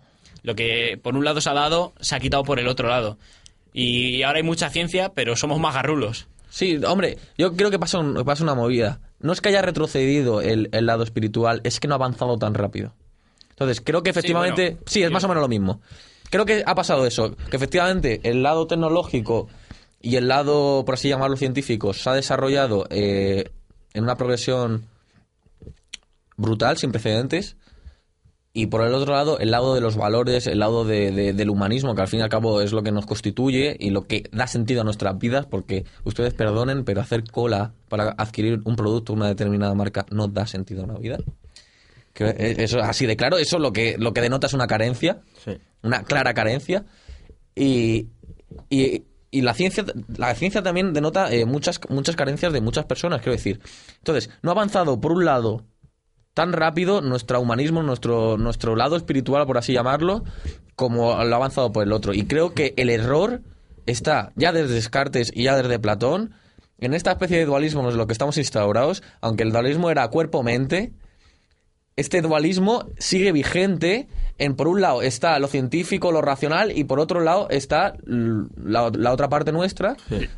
Lo 0.42 0.54
que 0.54 0.98
por 1.02 1.16
un 1.16 1.24
lado 1.24 1.40
se 1.40 1.50
ha 1.50 1.54
dado, 1.54 1.92
se 2.00 2.14
ha 2.14 2.20
quitado 2.20 2.44
por 2.44 2.58
el 2.60 2.68
otro 2.68 2.88
lado. 2.88 3.18
Y 3.72 4.22
ahora 4.22 4.38
hay 4.38 4.44
mucha 4.44 4.70
ciencia, 4.70 5.10
pero 5.14 5.36
somos 5.36 5.58
más 5.60 5.74
garrulos. 5.74 6.26
Sí, 6.50 6.78
hombre, 6.86 7.18
yo 7.36 7.54
creo 7.54 7.70
que 7.70 7.78
pasa, 7.78 7.98
un- 7.98 8.24
pasa 8.24 8.42
una 8.44 8.54
movida. 8.54 9.00
No 9.20 9.32
es 9.32 9.40
que 9.40 9.48
haya 9.50 9.60
retrocedido 9.62 10.40
el, 10.40 10.68
el 10.72 10.86
lado 10.86 11.02
espiritual, 11.02 11.60
es 11.64 11.80
que 11.80 11.88
no 11.88 11.94
ha 11.94 11.96
avanzado 11.96 12.38
tan 12.38 12.54
rápido. 12.54 12.94
Entonces, 13.50 13.80
creo 13.84 14.02
que 14.04 14.10
efectivamente... 14.10 14.70
bueno, 14.70 14.84
sí, 14.86 15.02
es 15.02 15.10
más 15.10 15.24
o 15.24 15.28
menos 15.28 15.42
lo 15.42 15.48
mismo. 15.48 15.80
Creo 16.30 16.46
que 16.46 16.62
ha 16.64 16.74
pasado 16.76 17.04
eso, 17.06 17.34
que 17.50 17.56
efectivamente 17.56 18.20
el 18.22 18.42
lado 18.42 18.66
tecnológico 18.68 19.48
y 20.00 20.16
el 20.16 20.28
lado, 20.28 20.84
por 20.84 20.94
así 20.94 21.08
llamarlo, 21.08 21.36
científico, 21.36 21.92
se 21.92 22.08
ha 22.10 22.14
desarrollado 22.14 22.86
eh, 22.90 23.50
en 23.94 24.04
una 24.04 24.16
progresión 24.16 24.86
brutal, 26.36 26.76
sin 26.76 26.92
precedentes. 26.92 27.56
Y 28.54 28.66
por 28.66 28.84
el 28.84 28.92
otro 28.94 29.12
lado, 29.14 29.38
el 29.38 29.50
lado 29.52 29.74
de 29.74 29.80
los 29.80 29.96
valores, 29.96 30.46
el 30.48 30.58
lado 30.58 30.84
de- 30.84 31.12
de- 31.12 31.32
del 31.32 31.50
humanismo, 31.50 31.94
que 31.94 32.00
al 32.00 32.08
fin 32.08 32.20
y 32.20 32.22
al 32.22 32.28
cabo 32.28 32.60
es 32.60 32.72
lo 32.72 32.82
que 32.82 32.90
nos 32.90 33.06
constituye 33.06 33.76
y 33.78 33.90
lo 33.90 34.06
que 34.06 34.28
da 34.32 34.46
sentido 34.48 34.80
a 34.80 34.84
nuestras 34.84 35.16
vidas, 35.18 35.46
porque 35.46 35.84
ustedes 36.04 36.34
perdonen, 36.34 36.84
pero 36.84 37.00
hacer 37.00 37.22
cola 37.30 37.72
para 37.88 38.14
adquirir 38.18 38.60
un 38.64 38.74
producto, 38.74 39.12
una 39.12 39.28
determinada 39.28 39.74
marca, 39.74 40.06
no 40.10 40.26
da 40.28 40.46
sentido 40.46 40.82
a 40.82 40.84
una 40.86 40.98
vida. 40.98 41.18
Que 42.14 42.24
eh, 42.30 42.54
eso 42.58 42.80
así 42.80 43.06
de 43.06 43.16
claro, 43.16 43.38
eso 43.38 43.58
lo 43.60 43.72
que, 43.72 43.96
lo 43.98 44.12
que 44.12 44.22
denota 44.22 44.48
es 44.48 44.54
una 44.54 44.66
carencia, 44.66 45.20
Sí. 45.44 45.52
una 45.82 46.02
clara 46.02 46.34
carencia. 46.34 46.84
Y, 47.54 48.08
y, 48.70 49.02
y 49.30 49.42
la 49.42 49.54
ciencia 49.54 49.84
la 50.16 50.34
ciencia 50.34 50.62
también 50.62 50.92
denota 50.92 51.32
eh, 51.32 51.44
muchas, 51.44 51.80
muchas 51.88 52.16
carencias 52.16 52.52
de 52.52 52.60
muchas 52.60 52.86
personas, 52.86 53.20
quiero 53.20 53.32
decir. 53.32 53.60
Entonces, 53.98 54.30
no 54.42 54.50
ha 54.50 54.52
avanzado 54.52 55.00
por 55.00 55.12
un 55.12 55.24
lado 55.24 55.64
tan 56.34 56.52
rápido 56.52 57.00
nuestro 57.00 57.40
humanismo, 57.40 57.82
nuestro, 57.82 58.38
nuestro 58.38 58.76
lado 58.76 58.96
espiritual, 58.96 59.46
por 59.46 59.58
así 59.58 59.72
llamarlo, 59.72 60.24
como 60.76 61.22
lo 61.24 61.34
ha 61.34 61.36
avanzado 61.36 61.72
por 61.72 61.82
el 61.82 61.92
otro. 61.92 62.14
Y 62.14 62.26
creo 62.26 62.54
que 62.54 62.74
el 62.76 62.90
error 62.90 63.42
está 63.86 64.32
ya 64.36 64.52
desde 64.52 64.74
Descartes 64.74 65.32
y 65.34 65.44
ya 65.44 65.56
desde 65.56 65.78
Platón, 65.78 66.34
en 66.78 66.94
esta 66.94 67.10
especie 67.10 67.38
de 67.38 67.44
dualismo 67.44 67.88
en 67.90 67.96
lo 67.96 68.06
que 68.06 68.12
estamos 68.12 68.38
instaurados, 68.38 69.02
aunque 69.20 69.42
el 69.42 69.50
dualismo 69.50 69.90
era 69.90 70.06
cuerpo-mente, 70.08 70.92
este 71.98 72.20
dualismo 72.22 72.86
sigue 72.98 73.32
vigente. 73.32 74.08
En 74.38 74.54
por 74.54 74.68
un 74.68 74.80
lado 74.80 75.02
está 75.02 75.38
lo 75.40 75.48
científico, 75.48 76.12
lo 76.12 76.20
racional, 76.22 76.70
y 76.76 76.84
por 76.84 77.00
otro 77.00 77.20
lado 77.20 77.48
está 77.50 77.94
la, 78.06 78.90
la 78.94 79.12
otra 79.12 79.28
parte 79.28 79.50
nuestra, 79.50 79.96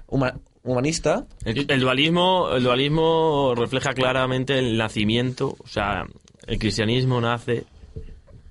huma- 0.08 0.40
humanista. 0.62 1.26
El, 1.44 1.66
el 1.70 1.80
dualismo, 1.80 2.48
el 2.54 2.62
dualismo 2.62 3.54
refleja 3.54 3.92
claramente 3.92 4.58
el 4.58 4.78
nacimiento, 4.78 5.54
o 5.58 5.66
sea, 5.66 6.04
el 6.46 6.58
cristianismo 6.58 7.20
nace 7.20 7.64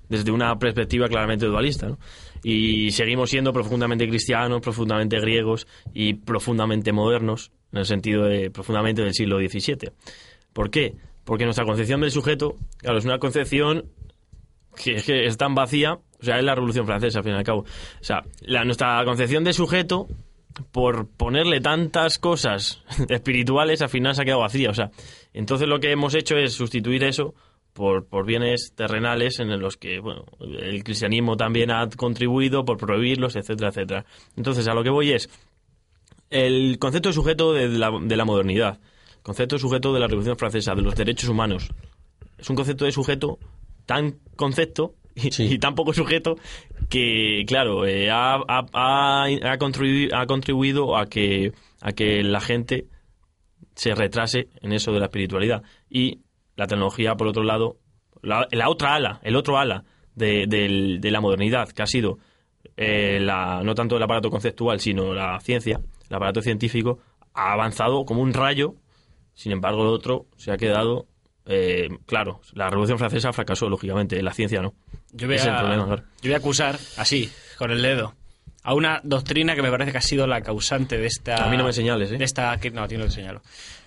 desde 0.08 0.30
una 0.30 0.56
perspectiva 0.56 1.08
claramente 1.08 1.46
dualista, 1.46 1.88
¿no? 1.88 1.98
Y 2.44 2.92
seguimos 2.92 3.28
siendo 3.30 3.52
profundamente 3.52 4.08
cristianos, 4.08 4.60
profundamente 4.62 5.20
griegos 5.20 5.66
y 5.92 6.14
profundamente 6.14 6.92
modernos, 6.92 7.50
en 7.72 7.80
el 7.80 7.86
sentido 7.86 8.24
de 8.24 8.50
profundamente 8.50 9.02
del 9.02 9.14
siglo 9.14 9.38
XVII. 9.38 9.90
¿Por 10.52 10.70
qué? 10.70 10.94
Porque 11.30 11.44
nuestra 11.44 11.64
concepción 11.64 12.00
del 12.00 12.10
sujeto, 12.10 12.56
claro, 12.78 12.98
es 12.98 13.04
una 13.04 13.20
concepción 13.20 13.84
que 14.74 14.94
es, 14.94 15.04
que 15.04 15.26
es 15.26 15.36
tan 15.36 15.54
vacía, 15.54 15.92
o 15.92 16.24
sea, 16.24 16.38
es 16.38 16.44
la 16.44 16.56
Revolución 16.56 16.86
Francesa, 16.86 17.20
al 17.20 17.24
fin 17.24 17.34
y 17.34 17.36
al 17.36 17.44
cabo. 17.44 17.60
O 17.60 18.02
sea, 18.04 18.24
la, 18.40 18.64
nuestra 18.64 19.00
concepción 19.04 19.44
de 19.44 19.52
sujeto, 19.52 20.08
por 20.72 21.06
ponerle 21.06 21.60
tantas 21.60 22.18
cosas 22.18 22.82
espirituales, 23.08 23.80
al 23.80 23.90
final 23.90 24.16
se 24.16 24.22
ha 24.22 24.24
quedado 24.24 24.40
vacía. 24.40 24.70
O 24.70 24.74
sea, 24.74 24.90
entonces 25.32 25.68
lo 25.68 25.78
que 25.78 25.92
hemos 25.92 26.16
hecho 26.16 26.36
es 26.36 26.52
sustituir 26.52 27.04
eso 27.04 27.32
por, 27.74 28.26
bienes 28.26 28.72
terrenales 28.74 29.38
en 29.38 29.56
los 29.60 29.76
que, 29.76 30.00
bueno, 30.00 30.24
el 30.40 30.82
cristianismo 30.82 31.36
también 31.36 31.70
ha 31.70 31.88
contribuido 31.90 32.64
por 32.64 32.76
prohibirlos, 32.76 33.36
etcétera, 33.36 33.68
etcétera. 33.68 34.04
Entonces, 34.36 34.66
a 34.66 34.74
lo 34.74 34.82
que 34.82 34.90
voy 34.90 35.12
es, 35.12 35.30
el 36.28 36.80
concepto 36.80 37.10
de 37.10 37.12
sujeto 37.12 37.52
de 37.52 37.68
la, 37.68 37.92
de 38.02 38.16
la 38.16 38.24
modernidad, 38.24 38.80
concepto 39.22 39.56
de 39.56 39.60
sujeto 39.60 39.92
de 39.92 40.00
la 40.00 40.06
Revolución 40.06 40.36
Francesa, 40.36 40.74
de 40.74 40.82
los 40.82 40.94
derechos 40.94 41.28
humanos, 41.28 41.70
es 42.38 42.48
un 42.50 42.56
concepto 42.56 42.84
de 42.84 42.92
sujeto 42.92 43.38
tan 43.86 44.18
concepto 44.36 44.94
y, 45.14 45.30
Sí. 45.32 45.44
y 45.54 45.58
tan 45.58 45.74
poco 45.74 45.92
sujeto 45.92 46.36
que, 46.88 47.44
claro, 47.46 47.86
eh, 47.86 48.10
ha, 48.10 48.36
ha- 48.48 48.66
ha- 48.72 49.58
contribuido, 49.58 50.16
ha 50.16 50.26
contribuido 50.26 50.96
a 50.96 51.06
que, 51.06 51.52
a 51.80 51.92
que 51.92 52.22
la 52.22 52.40
gente 52.40 52.86
se 53.74 53.94
retrase 53.94 54.48
en 54.62 54.72
eso 54.72 54.92
de 54.92 55.00
la 55.00 55.06
espiritualidad. 55.06 55.62
Y 55.88 56.20
la 56.56 56.66
tecnología, 56.66 57.14
por 57.16 57.26
otro 57.28 57.42
lado, 57.42 57.76
la, 58.22 58.46
la 58.50 58.68
otra 58.68 58.94
ala, 58.94 59.20
el 59.22 59.36
otro 59.36 59.58
ala 59.58 59.84
de, 60.14 60.46
de 60.46 61.10
la 61.10 61.20
modernidad, 61.20 61.68
que 61.70 61.82
ha 61.82 61.86
sido 61.86 62.18
eh, 62.76 63.18
la, 63.20 63.62
no 63.64 63.74
tanto 63.74 63.96
el 63.96 64.02
aparato 64.02 64.30
conceptual, 64.30 64.80
sino 64.80 65.14
la 65.14 65.38
ciencia, 65.40 65.80
el 66.08 66.16
aparato 66.16 66.42
científico, 66.42 66.98
ha 67.34 67.52
avanzado 67.52 68.04
como 68.04 68.20
un 68.22 68.32
rayo. 68.34 68.74
Sin 69.40 69.52
embargo, 69.52 69.80
el 69.80 69.88
otro 69.88 70.26
se 70.36 70.52
ha 70.52 70.58
quedado. 70.58 71.06
eh, 71.46 71.88
claro, 72.04 72.42
la 72.52 72.68
Revolución 72.68 72.98
Francesa 72.98 73.32
fracasó, 73.32 73.70
lógicamente, 73.70 74.22
la 74.22 74.34
ciencia 74.34 74.60
no. 74.60 74.74
Yo 75.12 75.26
voy, 75.26 75.36
Ese 75.36 75.44
es 75.44 75.48
el 75.48 75.54
a, 75.54 75.60
problema, 75.60 75.86
claro. 75.86 76.02
yo 76.20 76.28
voy 76.28 76.34
a 76.34 76.36
acusar, 76.36 76.78
así, 76.98 77.30
con 77.56 77.70
el 77.70 77.80
dedo, 77.80 78.14
a 78.62 78.74
una 78.74 79.00
doctrina 79.02 79.54
que 79.54 79.62
me 79.62 79.70
parece 79.70 79.92
que 79.92 79.96
ha 79.98 80.02
sido 80.02 80.26
la 80.26 80.42
causante 80.42 80.98
de 80.98 81.06
esta... 81.06 81.42
A 81.42 81.48
mí 81.50 81.56
no 81.56 81.64
me 81.64 81.72
señales, 81.72 82.12
¿eh? 82.12 82.18
De 82.18 82.24
esta, 82.26 82.54
que, 82.58 82.70
no, 82.70 82.82
a 82.82 82.88
ti 82.88 82.98
no 82.98 83.06
te 83.06 83.12
señalo. 83.12 83.40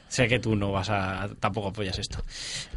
Sé 0.08 0.28
que 0.28 0.40
tú 0.40 0.56
no 0.56 0.72
vas 0.72 0.90
a... 0.90 1.30
tampoco 1.40 1.68
apoyas 1.68 2.00
esto. 2.00 2.24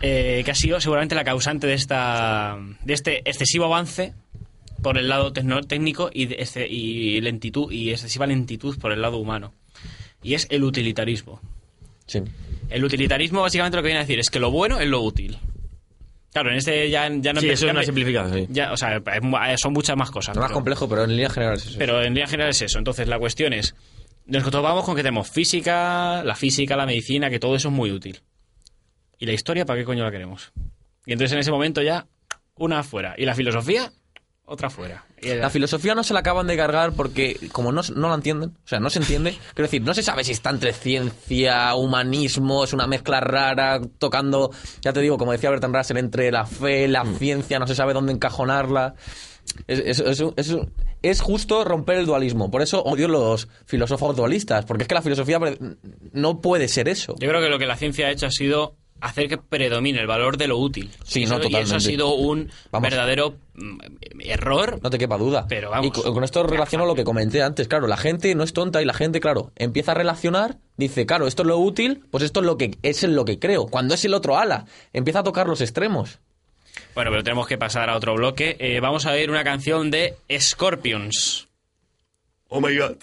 Eh, 0.03 0.43
que 0.45 0.51
ha 0.51 0.55
sido 0.55 0.79
seguramente 0.79 1.15
la 1.15 1.25
causante 1.25 1.67
de 1.67 1.73
esta 1.73 2.59
de 2.85 2.93
este 2.93 3.21
excesivo 3.21 3.65
avance 3.65 4.13
por 4.83 4.99
el 4.99 5.09
lado 5.09 5.33
técnico 5.33 6.11
y, 6.13 6.27
de 6.27 6.69
y 6.69 7.23
lentitud 7.23 7.73
y 7.73 7.91
excesiva 7.91 8.27
lentitud 8.27 8.79
por 8.79 8.93
el 8.93 9.01
lado 9.01 9.17
humano. 9.17 9.55
Y 10.23 10.35
es 10.35 10.47
el 10.51 10.63
utilitarismo. 10.63 11.41
Sí. 12.07 12.23
El 12.69 12.85
utilitarismo 12.85 13.43
básicamente 13.43 13.77
lo 13.77 13.83
que 13.83 13.87
viene 13.89 14.01
a 14.01 14.03
decir 14.05 14.19
es 14.19 14.31
que 14.31 14.41
lo 14.41 14.51
bueno 14.51 14.81
es 14.81 14.89
lo 14.89 15.01
útil. 15.03 15.39
Claro, 16.33 16.51
en 16.51 16.57
este 16.59 16.91
ya, 16.91 17.09
ya 17.09 17.33
no 17.33 17.41
Sí, 17.41 17.49
eso 17.49 17.67
es 17.67 17.73
una 17.73 17.83
simplificación, 17.83 18.35
sí. 18.35 18.47
ya, 18.51 18.73
o 18.73 18.77
sea, 18.77 18.97
eh, 18.97 19.57
son 19.57 19.73
muchas 19.73 19.97
más 19.97 20.11
cosas. 20.11 20.35
Es 20.35 20.39
más 20.39 20.49
pero- 20.49 20.55
complejo, 20.55 20.89
pero 20.89 21.05
en 21.05 21.11
línea 21.11 21.31
general 21.31 21.57
es 21.57 21.67
eso. 21.67 21.79
Pero 21.79 21.99
en 22.03 22.13
línea 22.15 22.27
general 22.27 22.51
es 22.51 22.61
eso. 22.63 22.79
Entonces, 22.79 23.09
la 23.09 23.19
cuestión 23.19 23.53
es, 23.55 23.75
nos 24.27 24.43
topamos 24.51 24.85
con 24.85 24.95
que 24.97 25.03
tenemos 25.03 25.31
física, 25.31 26.23
la 26.25 26.35
física, 26.35 26.77
la 26.77 26.85
medicina, 26.85 27.31
que 27.31 27.39
todo 27.39 27.57
eso 27.57 27.69
es 27.69 27.75
muy 27.75 27.91
útil. 27.91 28.21
¿Y 29.19 29.25
la 29.25 29.33
historia 29.33 29.65
para 29.65 29.79
qué 29.79 29.85
coño 29.87 30.05
la 30.05 30.11
queremos? 30.11 30.53
Y 31.07 31.13
entonces 31.13 31.33
en 31.33 31.39
ese 31.39 31.51
momento 31.51 31.81
ya, 31.81 32.07
una 32.57 32.83
fuera. 32.83 33.15
¿Y 33.17 33.25
la 33.25 33.35
filosofía? 33.35 33.91
Otra 34.49 34.71
fuera. 34.71 35.05
La 35.23 35.51
filosofía 35.51 35.95
no 35.97 36.05
se 36.05 36.15
la 36.15 36.21
acaban 36.21 36.47
de 36.47 36.57
cargar 36.57 36.93
porque, 36.93 37.37
como 37.51 37.73
no, 37.73 37.81
no 37.97 38.09
la 38.09 38.15
entienden, 38.15 38.51
o 38.65 38.69
sea, 38.69 38.79
no 38.79 38.91
se 38.91 39.01
entiende. 39.01 39.33
Quiero 39.55 39.67
decir, 39.67 39.83
no 39.83 39.93
se 39.93 40.05
sabe 40.05 40.23
si 40.23 40.31
está 40.33 40.51
entre 40.51 40.73
ciencia, 40.73 41.75
humanismo, 41.75 42.63
es 42.65 42.73
una 42.73 42.87
mezcla 42.87 43.21
rara, 43.21 43.81
tocando, 43.99 44.53
ya 44.83 44.93
te 44.93 45.01
digo, 45.01 45.19
como 45.19 45.33
decía 45.33 45.51
Bertrand 45.51 45.75
Russell, 45.75 45.97
entre 45.97 46.31
la 46.31 46.47
fe, 46.47 46.87
la 46.87 47.05
ciencia, 47.19 47.59
no 47.59 47.67
se 47.67 47.75
sabe 47.75 47.93
dónde 47.93 48.13
encajonarla. 48.13 48.95
Es, 49.67 49.79
es- 49.81 50.01
es- 50.01 50.25
es- 50.37 50.57
es 51.03 51.21
justo 51.21 51.65
romper 51.65 51.99
el 51.99 52.07
dualismo. 52.07 52.51
Por 52.51 52.63
eso 52.63 52.83
odio 52.83 53.09
los 53.09 53.49
filósofos 53.65 54.15
dualistas, 54.17 54.65
porque 54.65 54.83
es 54.85 54.89
que 54.89 54.95
la 54.95 55.03
filosofía 55.03 55.41
no 56.13 56.41
puede 56.41 56.69
ser 56.69 56.89
eso. 56.89 57.15
Yo 57.19 57.29
creo 57.29 57.41
que 57.41 57.49
lo 57.49 57.59
que 57.59 57.67
la 57.67 57.77
ciencia 57.77 58.07
ha 58.07 58.11
hecho 58.11 58.27
ha 58.27 58.31
sido 58.31 58.77
hacer 59.01 59.29
que 59.29 59.39
predomine 59.39 60.01
el 60.01 60.07
valor 60.07 60.37
de 60.37 60.49
lo 60.49 60.59
útil. 60.59 60.91
Sí, 61.05 61.23
Y 61.23 61.27
no, 61.27 61.37
eso, 61.37 61.45
Y 61.45 61.47
eso 61.49 61.57
ha 61.57 61.61
totalmente. 61.61 61.81
sido 61.85 62.15
un 62.15 62.51
Vamos. 62.71 62.89
verdadero 62.91 63.37
mm, 63.55 63.79
error. 64.21 64.79
No 64.83 64.91
te 64.91 64.99
quepa 64.99 65.17
duda. 65.19 65.47
Pero 65.49 65.71
vamos. 65.71 65.87
Y 65.87 65.91
con, 65.91 66.15
con 66.15 66.25
esto 66.25 66.43
relaciono 66.43 66.87
lo 66.87 66.95
que 66.95 67.05
comenté 67.05 67.43
antes. 67.43 67.69
Claro, 67.69 67.87
la 67.87 67.97
gente 67.97 68.35
no 68.35 68.43
es 68.45 68.53
tonta 68.53 68.83
y 68.83 68.85
la 68.85 68.95
gente, 68.95 69.21
claro, 69.21 69.53
empieza 69.57 69.93
a 69.93 69.95
relacionar, 69.95 70.59
dice, 70.77 71.07
claro, 71.07 71.27
esto 71.27 71.43
es 71.43 71.49
lo 71.49 71.59
útil, 71.59 72.05
pues 72.11 72.25
esto 72.25 72.41
es 72.41 72.47
lo 72.47 72.57
que 72.59 72.77
es 72.83 73.03
en 73.05 73.15
lo 73.15 73.25
que 73.25 73.39
creo. 73.39 73.67
Cuando 73.67 73.95
es 73.95 74.05
el 74.05 74.15
otro 74.15 74.37
ala, 74.39 74.67
empieza 74.93 75.21
a 75.21 75.25
tocar 75.25 75.47
los 75.49 75.61
extremos. 75.61 76.19
Bueno, 76.95 77.11
pero 77.11 77.23
tenemos 77.23 77.47
que 77.47 77.57
pasar 77.59 77.89
a 77.91 77.97
otro 77.97 78.15
bloque. 78.15 78.57
Eh, 78.59 78.81
vamos 78.81 79.07
a 79.07 79.13
ver 79.13 79.31
una 79.31 79.45
canción 79.45 79.91
de 79.91 80.15
Scorpions. 80.39 81.49
Oh 82.49 82.61
my 82.61 82.77
god. 82.77 82.97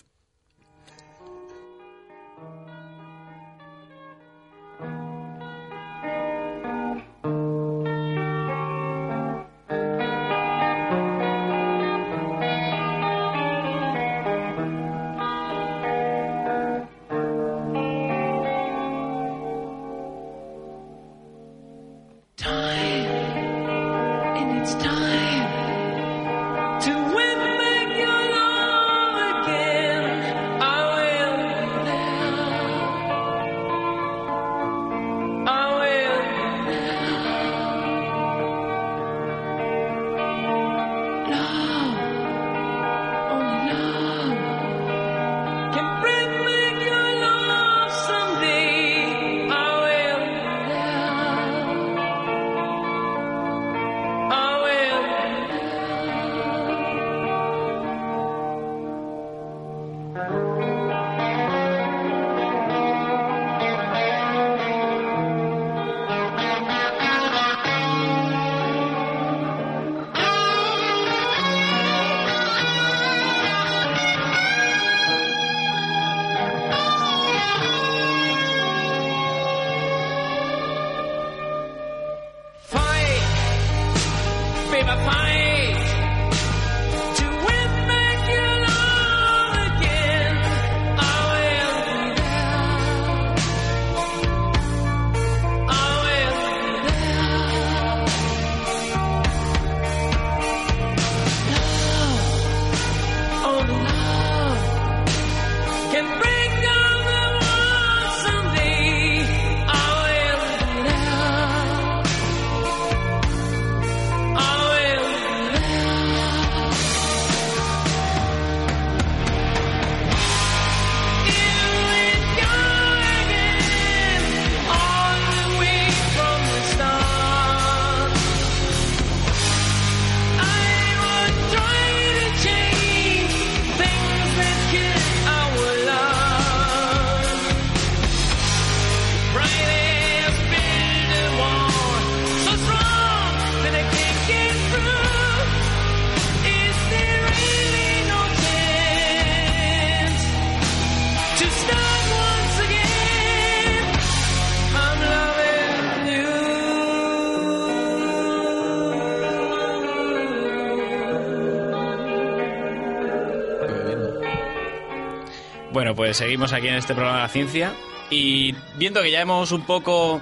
Pues 166.14 166.20
seguimos 166.20 166.54
aquí 166.54 166.68
en 166.68 166.76
este 166.76 166.94
programa 166.94 167.18
de 167.18 167.24
la 167.24 167.30
ciencia 167.30 167.74
y 168.12 168.54
viendo 168.76 169.02
que 169.02 169.10
ya 169.10 169.20
hemos 169.22 169.52
un 169.52 169.66
poco, 169.66 170.22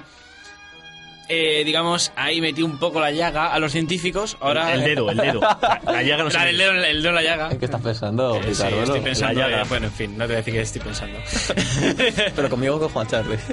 eh, 1.28 1.64
digamos, 1.66 2.12
ahí 2.16 2.40
metido 2.40 2.66
un 2.66 2.78
poco 2.78 2.98
la 2.98 3.10
llaga 3.10 3.52
a 3.52 3.58
los 3.58 3.72
científicos, 3.72 4.38
ahora... 4.40 4.72
El 4.72 4.84
dedo, 4.84 5.10
el 5.10 5.18
dedo. 5.18 5.40
La, 5.42 5.80
la 5.84 6.02
llaga 6.02 6.24
no 6.24 6.30
se 6.30 6.36
Claro, 6.38 6.48
el 6.50 6.56
dedo, 6.56 6.72
el 6.72 7.02
dedo 7.02 7.08
en 7.10 7.14
la 7.14 7.22
llaga. 7.22 7.50
¿En 7.50 7.58
qué 7.58 7.66
estás 7.66 7.82
pensando, 7.82 8.36
Eh, 8.36 8.54
sí, 8.54 8.62
Ricardo? 8.62 8.82
estoy 8.84 9.00
pensando, 9.02 9.38
La 9.40 9.48
llaga. 9.50 9.62
eh, 9.64 9.66
bueno, 9.68 9.86
en 9.88 9.92
fin, 9.92 10.12
no 10.16 10.24
te 10.24 10.28
voy 10.28 10.32
a 10.32 10.36
decir 10.38 10.54
que 10.54 10.60
estoy 10.62 10.80
pensando. 10.80 11.18
Pero 12.36 12.48
conmigo 12.48 12.78
con 12.80 12.88
Juan 12.88 13.06
Charlie. 13.08 13.38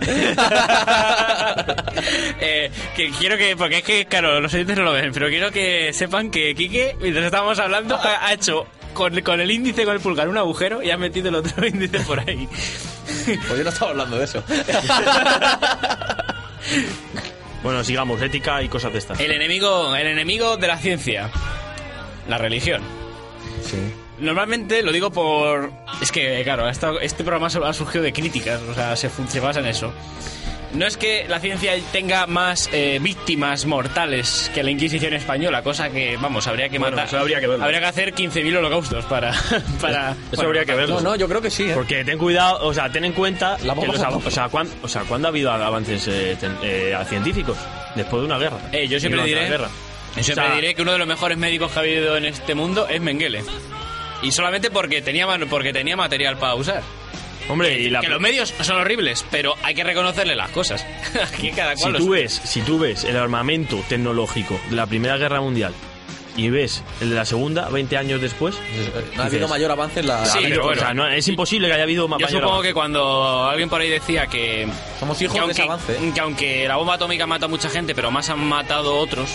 Eh, 2.42 2.72
que 2.96 3.10
quiero 3.20 3.36
que, 3.38 3.58
porque 3.58 3.80
es 3.80 3.84
que, 3.84 4.06
claro, 4.06 4.40
los 4.40 4.54
oyentes 4.54 4.78
no 4.78 4.84
lo 4.84 4.94
ven, 4.94 5.12
pero 5.14 5.28
quiero 5.28 5.52
que 5.52 5.92
sepan 5.92 6.32
que 6.32 6.56
Quique, 6.56 6.96
mientras 7.02 7.26
estábamos 7.26 7.60
hablando, 7.60 7.96
ha, 7.98 8.28
ha 8.28 8.34
hecho 8.34 8.66
con, 8.94 9.20
con 9.22 9.40
el 9.42 9.52
índice, 9.52 9.86
con 9.86 9.94
el 9.96 10.00
pulgar, 10.02 10.28
un 10.30 10.38
agujero 10.38 10.82
y 10.84 10.92
ha 10.92 10.98
metido 10.98 11.30
el 11.30 11.36
otro 11.36 11.66
índice 11.68 12.00
por 12.02 12.20
ahí. 12.20 12.48
Pues 13.26 13.58
yo 13.58 13.64
no 13.64 13.70
estaba 13.70 13.92
hablando 13.92 14.18
de 14.18 14.26
eso. 14.26 14.44
Bueno, 17.64 17.84
sigamos, 17.84 18.22
ética 18.22 18.62
y 18.64 18.70
cosas 18.70 18.94
de 18.94 19.00
estas. 19.00 19.20
El 19.20 19.32
enemigo, 19.32 19.94
el 19.96 20.08
enemigo 20.08 20.56
de 20.58 20.68
la 20.68 20.78
ciencia, 20.78 21.30
la 22.30 22.38
religión. 22.38 22.82
Sí. 23.62 23.78
Normalmente 24.20 24.82
lo 24.82 24.92
digo 24.94 25.12
por... 25.12 25.72
Es 26.02 26.12
que, 26.12 26.42
claro, 26.44 26.70
esto- 26.70 27.00
este 27.02 27.24
programa 27.24 27.48
ha 27.48 27.74
surgido 27.74 28.04
de 28.04 28.14
críticas, 28.14 28.62
o 28.62 28.74
sea, 28.74 28.96
se, 28.96 29.10
se 29.28 29.40
basa 29.42 29.60
en 29.60 29.66
eso. 29.68 29.94
No 30.74 30.86
es 30.86 30.98
que 30.98 31.26
la 31.28 31.40
ciencia 31.40 31.74
tenga 31.92 32.28
más 32.28 32.70
eh, 32.72 33.00
víctimas 33.02 33.66
mortales 33.66 34.52
que 34.54 34.62
la 34.62 34.70
Inquisición 34.70 35.14
española, 35.14 35.64
cosa 35.64 35.90
que, 35.90 36.16
vamos, 36.18 36.46
habría 36.46 36.70
que 36.70 36.78
Bueno, 36.78 36.96
matar. 36.96 37.08
eso 37.08 37.18
habría 37.20 37.40
que 37.40 37.48
verlo. 37.48 37.64
Habría 37.66 37.80
que 37.80 37.86
hacer 37.88 38.14
15.000 38.14 38.58
holocaustos 38.58 39.04
para... 39.06 39.34
para 39.82 40.16
Eso 40.32 40.44
habría 40.44 40.66
que 40.66 40.76
verlo. 40.76 40.96
No, 40.96 41.02
no, 41.02 41.16
yo 41.16 41.28
creo 41.28 41.42
que 41.42 41.50
sí, 41.50 41.64
¿eh? 41.64 41.74
Porque 41.74 42.06
ten 42.06 42.20
cuidado, 42.20 42.60
o 42.68 42.72
sea, 42.74 42.92
ten 42.92 43.04
en 43.04 43.14
cuenta 43.14 43.58
La 43.64 43.74
que 43.74 43.88
los 43.88 44.00
o 44.00 44.30
sea, 44.32 44.48
¿cuán- 44.50 44.70
o 44.84 44.88
sea, 44.88 45.02
¿cuándo 45.04 45.28
ha 45.28 45.32
habido 45.32 45.52
avances 45.52 46.08
eh, 46.08 46.38
ten- 46.40 46.58
eh, 46.62 46.96
científicos? 47.10 47.58
Después 47.96 48.22
de 48.22 48.26
una 48.28 48.38
guerra. 48.38 48.58
Eh, 48.72 48.88
yo 48.88 49.00
siempre 49.00 49.24
diré, 49.24 49.50
guerra. 49.50 49.70
yo 50.18 50.24
siempre 50.24 50.46
O 50.46 50.48
sea, 50.50 50.56
diré 50.56 50.76
que 50.76 50.84
uno 50.84 50.92
de 50.92 51.00
los 51.00 51.08
mejores 51.08 51.38
médicos 51.40 51.72
que 51.72 51.80
ha 51.80 51.82
habido 51.82 52.16
en 52.16 52.26
este 52.26 52.54
mundo 52.54 52.88
es 52.88 53.02
Mengele. 53.02 53.44
Y 54.22 54.32
solamente 54.32 54.70
porque 54.70 55.02
tenía, 55.02 55.26
man- 55.26 55.48
porque 55.50 55.74
tenía 55.74 55.96
material 55.98 56.38
para 56.38 56.54
usar. 56.54 56.84
Hombre, 57.50 57.80
y 57.80 57.90
la, 57.90 58.00
que 58.02 58.08
los 58.10 58.22
medios 58.22 58.54
son 58.62 58.78
horribles, 58.78 59.26
pero 59.32 59.56
hay 59.64 59.74
que 59.76 59.84
reconocerle 59.84 60.36
las 60.36 60.50
cosas. 60.52 60.86
Aquí 61.34 61.52
cada 61.52 61.76
si 61.76 61.82
cual 61.82 61.94
lo 61.94 62.00
tú 62.00 62.06
suyo. 62.06 62.22
ves, 62.22 62.42
si 62.46 62.62
tú 62.62 62.80
ves 62.80 63.04
el 63.04 63.18
armamento 63.18 63.84
tecnológico 63.90 64.60
de 64.70 64.76
la 64.76 64.86
Primera 64.86 65.18
Guerra 65.18 65.42
Mundial 65.42 65.74
y 66.38 66.50
ves 66.50 66.84
el 67.02 67.10
de 67.10 67.16
la 67.16 67.26
Segunda 67.26 67.68
20 67.70 67.98
años 67.98 68.22
después, 68.22 68.56
No 69.16 69.24
ha 69.24 69.26
habido 69.26 69.40
dices- 69.48 69.50
mayor 69.50 69.72
avance 69.72 70.00
en 70.00 70.08
la... 70.08 70.26
Sí, 70.26 70.40
pero 70.44 70.64
bueno. 70.64 70.80
o 70.82 70.86
sea, 70.86 70.94
no- 70.94 71.08
es 71.08 71.28
imposible 71.28 71.68
que 71.68 71.74
haya 71.74 71.84
habido 71.84 72.08
más 72.08 72.20
Yo 72.20 72.28
mayor 72.28 72.40
supongo 72.42 72.54
avance. 72.54 72.70
que 72.70 72.74
cuando 72.74 73.44
alguien 73.50 73.68
por 73.68 73.82
ahí 73.82 73.90
decía 73.90 74.28
que, 74.28 74.68
Somos 75.00 75.22
hijos 75.22 75.36
que, 75.38 75.46
de 75.46 75.52
ese 75.52 75.62
aunque, 75.64 75.74
avance. 75.94 76.12
que 76.14 76.20
aunque 76.22 76.68
la 76.68 76.76
bomba 76.78 76.94
atómica 76.94 77.26
mata 77.28 77.46
a 77.46 77.50
mucha 77.50 77.70
gente, 77.70 77.94
pero 77.96 78.10
más 78.12 78.30
han 78.30 78.40
matado 78.48 78.96
otros, 78.98 79.30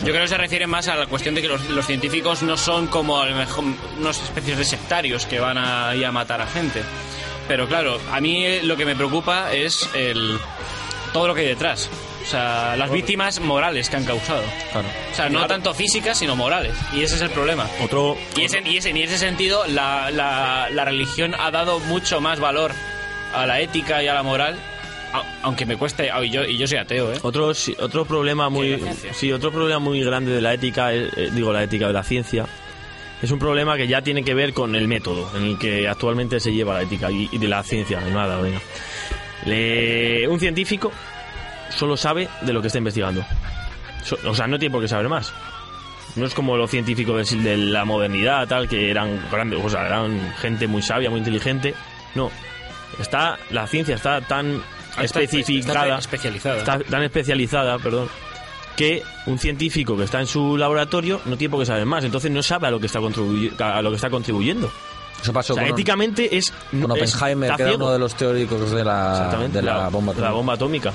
yo 0.00 0.08
creo 0.08 0.20
que 0.22 0.28
se 0.28 0.36
refiere 0.36 0.66
más 0.66 0.86
a 0.88 0.94
la 0.94 1.06
cuestión 1.06 1.34
de 1.34 1.40
que 1.42 1.48
los, 1.48 1.64
los 1.70 1.86
científicos 1.86 2.42
no 2.42 2.56
son 2.58 2.86
como 2.86 3.18
a 3.18 3.26
lo 3.26 3.34
mejor 3.34 3.64
unos 3.98 4.22
especies 4.22 4.58
de 4.58 4.64
sectarios 4.66 5.24
que 5.26 5.40
van 5.40 5.56
a 5.58 5.96
ir 5.96 6.04
a 6.04 6.12
matar 6.12 6.42
a 6.42 6.46
gente. 6.46 6.82
Pero 7.48 7.66
claro, 7.68 7.98
a 8.12 8.20
mí 8.20 8.44
eh, 8.44 8.60
lo 8.64 8.76
que 8.76 8.84
me 8.84 8.96
preocupa 8.96 9.52
es 9.52 9.88
el 9.94 10.38
todo 11.12 11.28
lo 11.28 11.34
que 11.34 11.42
hay 11.42 11.46
detrás. 11.48 11.88
O 12.24 12.28
sea, 12.28 12.74
las 12.76 12.90
víctimas 12.90 13.38
morales 13.38 13.88
que 13.88 13.96
han 13.96 14.04
causado. 14.04 14.42
Claro. 14.72 14.88
O 15.12 15.14
sea, 15.14 15.28
no 15.28 15.46
tanto 15.46 15.72
físicas, 15.74 16.18
sino 16.18 16.34
morales. 16.34 16.72
Y 16.92 17.02
ese 17.02 17.14
es 17.14 17.22
el 17.22 17.30
problema. 17.30 17.68
Otro, 17.84 18.16
Y, 18.36 18.42
ese, 18.42 18.60
y, 18.64 18.78
ese, 18.78 18.88
y 18.90 18.92
en 19.02 19.08
ese 19.08 19.16
sentido, 19.18 19.64
la, 19.68 20.10
la, 20.10 20.68
la 20.72 20.84
religión 20.84 21.34
ha 21.38 21.52
dado 21.52 21.78
mucho 21.78 22.20
más 22.20 22.40
valor 22.40 22.72
a 23.32 23.46
la 23.46 23.60
ética 23.60 24.02
y 24.02 24.08
a 24.08 24.14
la 24.14 24.24
moral, 24.24 24.56
a- 25.12 25.22
aunque 25.42 25.66
me 25.66 25.76
cueste, 25.76 26.10
y 26.24 26.30
yo, 26.30 26.44
y 26.44 26.58
yo 26.58 26.66
soy 26.66 26.78
ateo, 26.78 27.12
¿eh? 27.12 27.18
Otro, 27.22 27.54
sí, 27.54 27.76
otro 27.78 28.04
problema 28.04 28.48
muy 28.48 28.82
sí, 29.14 29.30
otro 29.32 29.52
problema 29.52 29.78
muy 29.78 30.02
grande 30.02 30.32
de 30.32 30.40
la 30.40 30.52
ética, 30.52 30.92
es- 30.92 31.12
eh, 31.16 31.30
digo 31.32 31.52
la 31.52 31.62
ética 31.62 31.86
de 31.86 31.92
la 31.92 32.02
ciencia, 32.02 32.46
es 33.22 33.30
un 33.30 33.38
problema 33.38 33.76
que 33.76 33.86
ya 33.88 34.02
tiene 34.02 34.22
que 34.22 34.34
ver 34.34 34.52
con 34.52 34.74
el 34.74 34.88
método 34.88 35.30
en 35.36 35.44
el 35.44 35.58
que 35.58 35.88
actualmente 35.88 36.38
se 36.40 36.52
lleva 36.52 36.74
la 36.74 36.82
ética 36.82 37.10
y, 37.10 37.28
y 37.32 37.38
de 37.38 37.48
la 37.48 37.62
ciencia. 37.62 38.00
Nada, 38.00 38.40
venga. 38.40 38.60
Le- 39.44 40.26
un 40.28 40.38
científico 40.40 40.92
solo 41.70 41.96
sabe 41.96 42.28
de 42.42 42.52
lo 42.52 42.60
que 42.60 42.66
está 42.68 42.78
investigando. 42.78 43.24
So- 44.04 44.18
o 44.26 44.34
sea, 44.34 44.46
no 44.46 44.58
tiene 44.58 44.72
por 44.72 44.82
qué 44.82 44.88
saber 44.88 45.08
más. 45.08 45.32
No 46.14 46.24
es 46.26 46.34
como 46.34 46.56
los 46.56 46.70
científicos 46.70 47.30
de, 47.30 47.36
de 47.42 47.56
la 47.56 47.84
modernidad, 47.84 48.46
tal, 48.48 48.68
que 48.68 48.90
eran 48.90 49.20
grandes, 49.30 49.60
o 49.62 49.68
sea, 49.68 49.86
eran 49.86 50.32
gente 50.40 50.66
muy 50.66 50.80
sabia, 50.82 51.10
muy 51.10 51.18
inteligente. 51.18 51.74
No. 52.14 52.30
Está, 52.98 53.38
la 53.50 53.66
ciencia 53.66 53.94
está 53.96 54.20
tan 54.22 54.62
especificada 55.02 55.84
está 55.84 55.98
especializada. 55.98 56.58
está 56.58 56.78
tan 56.78 57.02
especializada, 57.02 57.78
perdón, 57.78 58.08
que 58.76 59.02
un 59.26 59.38
científico 59.38 59.96
que 59.96 60.04
está 60.04 60.20
en 60.20 60.26
su 60.26 60.56
laboratorio 60.56 61.20
no 61.24 61.36
tiene 61.36 61.50
por 61.50 61.60
qué 61.60 61.66
saber 61.66 61.86
más, 61.86 62.04
entonces 62.04 62.30
no 62.30 62.42
sabe 62.42 62.66
a 62.68 62.70
lo 62.70 62.78
que 62.78 62.86
está 62.86 63.00
contribuy- 63.00 63.58
a 63.60 63.80
lo 63.82 63.90
que 63.90 63.96
está 63.96 64.10
contribuyendo. 64.10 64.70
Eso 65.22 65.32
pasó 65.32 65.54
O 65.54 65.56
sea, 65.56 65.64
con, 65.64 65.72
éticamente 65.72 66.36
es 66.36 66.52
con 66.70 66.94
es- 66.96 67.14
Oppenheimer, 67.14 67.50
está 67.50 67.56
que 67.56 67.62
era 67.70 67.76
uno 67.76 67.90
de 67.90 67.98
los 67.98 68.14
teóricos 68.14 68.70
de 68.70 68.84
la, 68.84 69.34
de 69.50 69.62
la, 69.62 69.88
bomba 69.88 70.12
atómica. 70.12 70.20
la 70.28 70.30
bomba 70.32 70.52
atómica. 70.54 70.92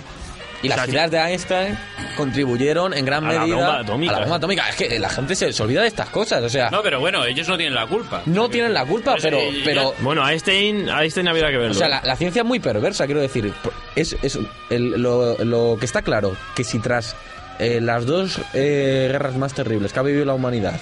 Y 0.64 0.68
las 0.68 0.78
O 0.78 0.82
sea, 0.84 0.92
ideas 0.94 1.10
de 1.10 1.18
Einstein 1.18 1.78
contribuyeron 2.16 2.94
en 2.94 3.04
gran 3.04 3.26
A 3.26 3.34
la 3.34 3.40
medida 3.40 3.56
bomba 3.56 3.80
atómica. 3.80 4.12
a 4.12 4.16
la 4.16 4.22
bomba 4.22 4.36
atómica. 4.38 4.70
Es 4.70 4.76
que 4.76 5.00
la 5.00 5.10
gente 5.10 5.34
se, 5.36 5.52
se 5.52 5.64
olvida 5.64 5.82
de 5.82 5.88
estas 5.88 6.10
cosas, 6.10 6.44
o 6.44 6.50
sea, 6.50 6.70
No, 6.70 6.84
pero 6.84 7.00
bueno, 7.00 7.26
ellos 7.26 7.48
no 7.48 7.58
tienen 7.58 7.74
la 7.74 7.88
culpa. 7.88 8.22
no 8.28 8.48
tienen 8.48 8.72
la 8.76 8.86
culpa, 8.86 9.16
pero, 9.20 9.40
eh, 9.40 9.62
pero 9.66 9.96
Bueno, 10.02 10.24
a 10.24 10.32
Einstein, 10.32 10.88
Einstein 10.88 11.28
habría 11.28 11.48
que 11.50 11.58
verlo. 11.58 11.72
O 11.72 11.74
sea, 11.74 11.90
la, 11.90 12.02
la 12.04 12.16
ciencia 12.16 12.44
es 12.44 12.48
muy 12.48 12.60
perversa, 12.60 13.08
quiero 13.08 13.22
decir. 13.22 13.52
Es, 13.96 14.16
es 14.22 14.38
el- 14.70 15.02
lo, 15.02 15.36
lo 15.44 15.78
que 15.80 15.86
está 15.88 16.04
claro, 16.04 16.36
que 16.56 16.64
si 16.64 16.78
tras 16.78 17.16
eh, 17.60 17.80
las 17.82 18.06
dos 18.06 18.40
eh, 18.54 19.10
guerras 19.12 19.36
más 19.38 19.54
terribles 19.54 19.94
que 19.94 20.00
ha 20.00 20.04
vivido 20.04 20.26
la 20.26 20.34
humanidad, 20.34 20.80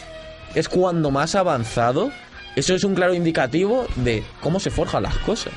es 0.56 0.70
cuando 0.70 1.12
más 1.12 1.36
avanzado, 1.36 2.12
eso 2.56 2.74
es 2.74 2.84
un 2.84 2.96
claro 2.96 3.14
indicativo 3.14 3.86
de 3.96 4.24
cómo 4.42 4.60
se 4.60 4.72
forjan 4.72 5.04
las 5.04 5.18
cosas. 5.20 5.54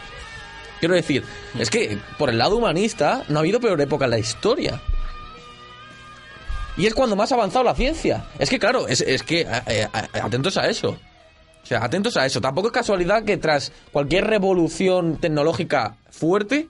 Quiero 0.80 0.94
decir, 0.94 1.24
es 1.58 1.70
que 1.70 1.98
por 2.18 2.28
el 2.28 2.38
lado 2.38 2.56
humanista 2.56 3.22
no 3.28 3.38
ha 3.38 3.40
habido 3.40 3.60
peor 3.60 3.80
época 3.80 4.06
en 4.06 4.10
la 4.10 4.18
historia. 4.18 4.80
Y 6.76 6.86
es 6.86 6.94
cuando 6.94 7.14
más 7.14 7.30
ha 7.30 7.36
avanzado 7.36 7.64
la 7.64 7.74
ciencia. 7.74 8.24
Es 8.38 8.50
que, 8.50 8.58
claro, 8.58 8.88
es, 8.88 9.00
es 9.00 9.22
que 9.22 9.46
eh, 9.66 9.88
atentos 9.92 10.56
a 10.56 10.68
eso. 10.68 10.98
O 11.62 11.66
sea, 11.66 11.84
atentos 11.84 12.16
a 12.16 12.26
eso. 12.26 12.40
Tampoco 12.40 12.68
es 12.68 12.72
casualidad 12.72 13.24
que 13.24 13.36
tras 13.36 13.72
cualquier 13.92 14.26
revolución 14.26 15.18
tecnológica 15.18 15.96
fuerte 16.10 16.68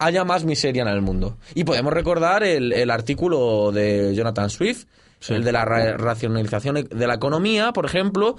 haya 0.00 0.24
más 0.24 0.44
miseria 0.44 0.82
en 0.82 0.88
el 0.88 1.02
mundo. 1.02 1.36
Y 1.54 1.64
podemos 1.64 1.92
recordar 1.92 2.42
el, 2.42 2.72
el 2.72 2.90
artículo 2.90 3.70
de 3.72 4.14
Jonathan 4.14 4.50
Swift, 4.50 4.86
el 5.28 5.44
de 5.44 5.52
la 5.52 5.64
ra- 5.64 5.96
racionalización 5.96 6.74
de 6.90 7.06
la 7.06 7.14
economía, 7.14 7.72
por 7.72 7.84
ejemplo. 7.86 8.36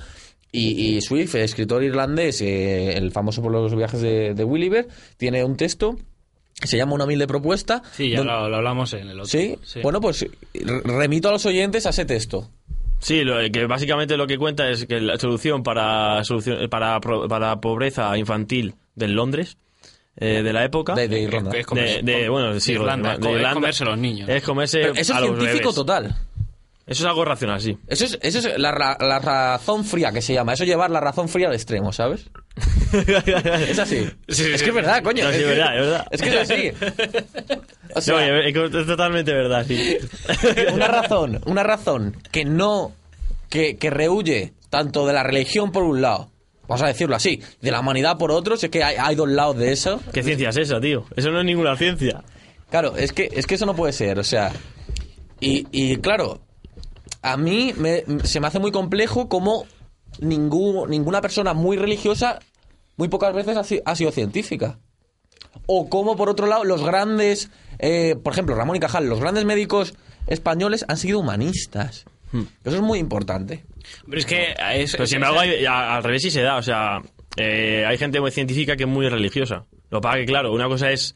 Y, 0.51 0.95
y 0.97 1.01
Swift, 1.01 1.35
escritor 1.35 1.81
irlandés, 1.83 2.41
eh, 2.41 2.97
el 2.97 3.11
famoso 3.11 3.41
por 3.41 3.51
los 3.53 3.73
viajes 3.73 4.01
de, 4.01 4.33
de 4.33 4.43
Gulliver, 4.43 4.87
tiene 5.17 5.43
un 5.45 5.55
texto 5.55 5.95
se 6.63 6.77
llama 6.77 6.93
Una 6.93 7.05
humilde 7.05 7.25
propuesta. 7.25 7.81
Sí, 7.93 8.09
ya 8.11 8.21
lo, 8.23 8.47
lo 8.49 8.57
hablamos 8.57 8.93
en 8.93 9.07
el 9.09 9.19
otro. 9.21 9.25
¿Sí? 9.25 9.57
Bueno, 9.81 9.99
pues 10.01 10.25
re- 10.53 10.81
remito 10.83 11.29
a 11.29 11.31
los 11.31 11.45
oyentes 11.47 11.85
a 11.87 11.89
ese 11.89 12.05
texto. 12.05 12.49
Sí, 12.99 13.23
lo- 13.23 13.37
que 13.51 13.65
básicamente 13.65 14.15
lo 14.17 14.27
que 14.27 14.37
cuenta 14.37 14.69
es 14.69 14.85
que 14.85 14.99
la 14.99 15.17
solución 15.17 15.63
para 15.63 16.23
solución, 16.23 16.69
para, 16.69 16.99
pro- 16.99 17.27
para 17.27 17.59
pobreza 17.61 18.15
infantil 18.17 18.75
de 18.95 19.07
Londres 19.07 19.57
eh, 20.17 20.43
de 20.43 20.53
la 20.53 20.63
época 20.65 20.93
De, 20.93 21.07
de 21.07 21.19
Irlanda. 21.21 21.51
Es- 21.51 21.59
es 21.61 21.65
comerse- 21.67 22.01
de, 22.03 22.13
de- 22.13 22.29
bueno, 22.29 22.59
sí, 22.59 22.73
Irlanda, 22.73 23.17
de 23.17 23.41
es 23.41 23.53
comerse 23.53 23.83
a 23.83 23.87
los 23.87 23.97
niños. 23.97 24.29
Es 24.29 24.43
comerse 24.43 24.79
Pero 24.81 24.93
eso 24.95 25.13
a 25.13 25.17
es 25.17 25.21
los 25.21 25.29
científico 25.39 25.63
bebés. 25.69 25.75
total. 25.75 26.15
Eso 26.87 27.03
es 27.03 27.09
algo 27.09 27.23
racional, 27.23 27.61
sí. 27.61 27.77
Eso 27.87 28.05
es, 28.05 28.19
eso 28.21 28.39
es 28.39 28.57
la, 28.59 28.71
ra- 28.71 28.97
la 28.99 29.19
razón 29.19 29.85
fría 29.85 30.11
que 30.11 30.21
se 30.21 30.33
llama. 30.33 30.53
Eso 30.53 30.65
llevar 30.65 30.91
la 30.91 30.99
razón 30.99 31.29
fría 31.29 31.47
al 31.47 31.53
extremo, 31.53 31.93
¿sabes? 31.93 32.25
es 32.91 33.79
así. 33.79 34.09
Sí, 34.27 34.43
sí, 34.43 34.51
es 34.51 34.59
sí. 34.59 34.63
que 34.63 34.69
es 34.69 34.73
verdad, 34.73 35.01
coño. 35.03 35.23
No, 35.23 35.29
sí, 35.31 35.35
es, 35.37 35.41
es 35.41 35.47
que, 35.47 35.55
verdad, 35.57 35.75
es 35.75 35.81
verdad. 35.81 36.07
es 36.11 36.21
que 36.21 36.29
es 36.29 36.51
así. 36.51 37.57
O 37.93 37.99
sea, 38.01 38.15
No, 38.15 38.37
es 38.37 38.55
es 38.55 38.87
totalmente 38.87 39.33
verdad, 39.33 39.65
sí. 39.67 39.97
una 40.73 40.87
razón, 40.87 41.41
una 41.45 41.63
razón 41.63 42.17
que 42.31 42.45
no, 42.45 42.93
que, 43.49 43.77
que 43.77 43.89
rehuye 43.89 44.53
tanto 44.69 45.05
de 45.05 45.13
la 45.13 45.23
religión 45.23 45.71
por 45.73 45.83
un 45.83 46.01
lado, 46.01 46.29
vamos 46.71 46.81
a 46.83 46.87
decirlo 46.87 47.15
así, 47.15 47.41
de 47.61 47.71
la 47.71 47.81
humanidad 47.81 48.17
por 48.17 48.31
otro, 48.31 48.55
si 48.57 48.67
es 48.67 48.71
que 48.71 48.83
hay, 48.83 48.95
hay 48.97 49.15
dos 49.15 49.29
lados 49.29 49.57
de 49.57 49.71
eso. 49.73 49.99
¿Qué 50.13 50.23
ciencia 50.23 50.49
es 50.49 50.57
esa, 50.57 50.79
tío? 50.79 51.05
Eso 51.15 51.29
no 51.31 51.39
es 51.39 51.45
ninguna 51.45 51.75
ciencia. 51.75 52.23
Claro, 52.69 52.95
es 52.95 53.11
que, 53.11 53.29
es 53.33 53.45
que 53.45 53.55
eso 53.55 53.65
no 53.65 53.75
puede 53.75 53.91
ser, 53.93 54.17
o 54.19 54.23
sea. 54.23 54.53
Y, 55.39 55.67
y 55.71 55.97
claro, 55.97 56.41
a 57.21 57.35
mí 57.35 57.73
me- 57.77 58.03
se 58.23 58.39
me 58.39 58.47
hace 58.47 58.59
muy 58.59 58.71
complejo 58.71 59.27
como 59.27 59.65
ningún, 60.19 60.89
ninguna 60.89 61.21
persona 61.21 61.53
muy 61.53 61.77
religiosa 61.77 62.39
muy 62.97 63.07
pocas 63.07 63.33
veces 63.33 63.57
ha, 63.57 63.63
si- 63.63 63.81
ha 63.83 63.95
sido 63.95 64.11
científica. 64.11 64.79
O 65.65 65.89
como, 65.89 66.15
por 66.15 66.29
otro 66.29 66.47
lado, 66.47 66.63
los 66.63 66.83
grandes, 66.83 67.49
eh, 67.79 68.15
por 68.23 68.31
ejemplo, 68.33 68.55
Ramón 68.55 68.75
y 68.75 68.79
Cajal, 68.79 69.07
los 69.09 69.19
grandes 69.19 69.43
médicos 69.43 69.93
españoles 70.27 70.85
han 70.87 70.97
sido 70.97 71.19
humanistas. 71.19 72.05
Eso 72.63 72.75
es 72.77 72.81
muy 72.81 72.99
importante. 72.99 73.65
Pero 74.05 74.17
es 74.19 74.25
que 74.25 74.55
es, 74.75 74.91
Pero 74.93 75.07
sin 75.07 75.17
embargo, 75.17 75.39
hay- 75.39 75.65
a- 75.65 75.95
al 75.97 76.03
revés 76.03 76.21
sí 76.21 76.31
se 76.31 76.41
da. 76.41 76.57
O 76.57 76.61
sea, 76.63 77.01
eh, 77.37 77.85
hay 77.87 77.97
gente 77.97 78.19
muy 78.19 78.31
científica 78.31 78.75
que 78.75 78.83
es 78.83 78.89
muy 78.89 79.07
religiosa. 79.09 79.65
Lo 79.89 79.99
que 79.99 80.01
pasa 80.03 80.17
que, 80.17 80.25
claro, 80.25 80.51
una 80.53 80.67
cosa 80.67 80.91
es 80.91 81.15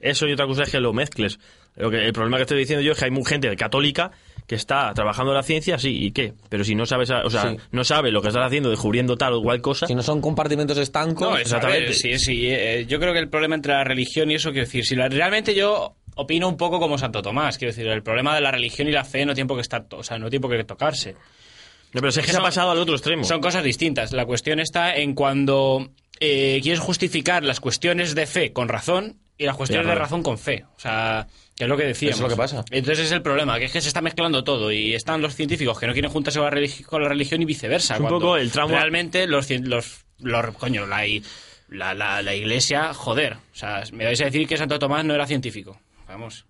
eso 0.00 0.26
y 0.26 0.32
otra 0.32 0.46
cosa 0.46 0.62
es 0.64 0.70
que 0.70 0.80
lo 0.80 0.92
mezcles. 0.92 1.38
Lo 1.76 1.90
que, 1.90 2.04
el 2.04 2.12
problema 2.12 2.36
que 2.36 2.42
estoy 2.42 2.58
diciendo 2.58 2.82
yo 2.82 2.92
es 2.92 2.98
que 2.98 3.06
hay 3.06 3.10
mu- 3.10 3.24
gente 3.24 3.54
católica 3.56 4.10
que 4.46 4.56
está 4.56 4.92
trabajando 4.92 5.32
la 5.32 5.42
ciencia, 5.42 5.78
sí, 5.78 6.04
¿y 6.04 6.10
qué? 6.10 6.34
Pero 6.50 6.64
si 6.64 6.74
no 6.74 6.84
sabes, 6.84 7.08
o 7.10 7.30
sea, 7.30 7.50
Sí. 7.52 7.56
no 7.70 7.84
sabe 7.84 8.10
lo 8.10 8.20
que 8.20 8.28
estás 8.28 8.44
haciendo, 8.44 8.68
descubriendo 8.68 9.16
tal 9.16 9.32
o 9.34 9.42
cual 9.42 9.62
cosa, 9.62 9.86
Si 9.86 9.94
no 9.94 10.02
son 10.02 10.20
compartimentos 10.20 10.76
estancos, 10.78 11.30
No, 11.30 11.38
es- 11.38 11.50
a 11.52 11.60
ver, 11.60 11.94
sí, 11.94 12.18
sí. 12.18 12.48
eh, 12.50 12.84
yo 12.86 12.98
creo 13.00 13.12
que 13.14 13.20
el 13.20 13.28
problema 13.30 13.54
entre 13.54 13.72
la 13.72 13.84
religión 13.84 14.30
y 14.30 14.34
eso, 14.34 14.50
quiero 14.50 14.66
decir, 14.66 14.84
si 14.84 14.96
la- 14.96 15.08
realmente 15.08 15.54
yo 15.54 15.94
opino 16.16 16.48
un 16.48 16.56
poco 16.58 16.78
como 16.78 16.98
Santo 16.98 17.22
Tomás, 17.22 17.56
quiero 17.56 17.72
decir, 17.72 17.86
el 17.86 18.02
problema 18.02 18.34
de 18.34 18.42
la 18.42 18.50
religión 18.50 18.88
y 18.88 18.92
la 18.92 19.04
fe 19.04 19.24
no 19.24 19.32
tiene 19.32 19.48
por 19.48 19.56
qué 19.56 19.62
estar, 19.62 19.88
to- 19.88 19.98
o 19.98 20.02
sea, 20.02 20.18
no 20.18 20.28
tiene 20.28 20.42
por 20.42 20.54
qué 20.54 20.64
tocarse. 20.64 21.14
No, 21.92 22.00
pero 22.00 22.08
es 22.08 22.16
que 22.18 22.22
se 22.24 22.30
ha 22.30 22.34
son- 22.34 22.42
pasado 22.44 22.70
al 22.70 22.78
otro 22.78 22.94
extremo. 22.94 23.24
Son 23.24 23.40
cosas 23.40 23.62
distintas. 23.64 24.12
La 24.12 24.24
cuestión 24.26 24.60
está 24.60 24.96
en 24.96 25.14
cuando 25.14 25.90
eh, 26.20 26.60
quieres 26.62 26.80
justificar 26.80 27.42
las 27.44 27.60
cuestiones 27.60 28.14
de 28.14 28.26
fe 28.26 28.52
con 28.52 28.68
razón 28.68 29.18
y 29.38 29.44
las 29.44 29.56
cuestiones 29.56 29.86
de 29.86 29.94
razón 29.94 30.22
con 30.22 30.38
fe. 30.38 30.64
O 30.76 30.80
sea, 30.80 31.26
que 31.56 31.64
es 31.64 31.68
lo 31.68 31.76
que 31.76 31.84
decíamos. 31.84 32.16
Eso 32.16 32.24
es 32.26 32.30
lo 32.30 32.36
que 32.36 32.40
pasa. 32.40 32.64
Entonces 32.70 33.06
es 33.06 33.12
el 33.12 33.22
problema, 33.22 33.58
que 33.58 33.64
es 33.66 33.72
que 33.72 33.80
se 33.80 33.88
está 33.88 34.00
mezclando 34.00 34.42
todo 34.44 34.70
y 34.72 34.94
están 34.94 35.20
los 35.20 35.34
científicos 35.34 35.78
que 35.78 35.86
no 35.86 35.92
quieren 35.92 36.10
juntarse 36.10 36.38
con 36.38 36.48
la, 36.48 36.56
religi- 36.56 36.84
con 36.84 37.02
la 37.02 37.08
religión 37.08 37.42
y 37.42 37.44
viceversa. 37.44 37.94
Es 37.94 38.00
un 38.00 38.08
poco 38.08 38.36
el 38.36 38.50
trauma- 38.52 38.74
Realmente 38.78 39.26
los, 39.26 39.50
los, 39.50 40.04
los- 40.20 40.54
coño, 40.56 40.86
la, 40.86 41.02
la, 41.68 41.94
la, 41.94 42.22
la 42.22 42.34
iglesia, 42.34 42.94
joder. 42.94 43.34
O 43.34 43.56
sea, 43.56 43.82
me 43.92 44.04
vais 44.04 44.20
a 44.20 44.26
decir 44.26 44.46
que 44.46 44.56
Santo 44.56 44.78
Tomás 44.78 45.04
no 45.04 45.14
era 45.14 45.26
científico. 45.26 45.78
Vamos. 46.08 46.46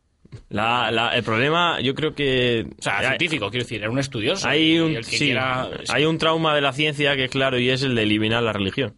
La- 0.48 0.90
la- 0.90 1.14
el 1.16 1.22
problema, 1.22 1.80
yo 1.80 1.94
creo 1.94 2.14
que... 2.14 2.66
O 2.78 2.82
sea, 2.82 2.98
hay- 2.98 3.06
científico, 3.06 3.50
quiero 3.50 3.64
decir, 3.64 3.80
era 3.80 3.90
un 3.90 3.98
estudioso. 3.98 4.46
Hay 4.48 4.78
un, 4.78 5.02
sí, 5.04 5.18
quiera- 5.26 5.68
hay 5.88 6.04
un 6.04 6.18
trauma 6.18 6.54
de 6.54 6.60
la 6.60 6.72
ciencia 6.72 7.16
que 7.16 7.24
es 7.24 7.30
claro 7.30 7.58
y 7.58 7.70
es 7.70 7.82
el 7.82 7.94
de 7.94 8.02
eliminar 8.02 8.42
la 8.42 8.52
religión. 8.52 8.94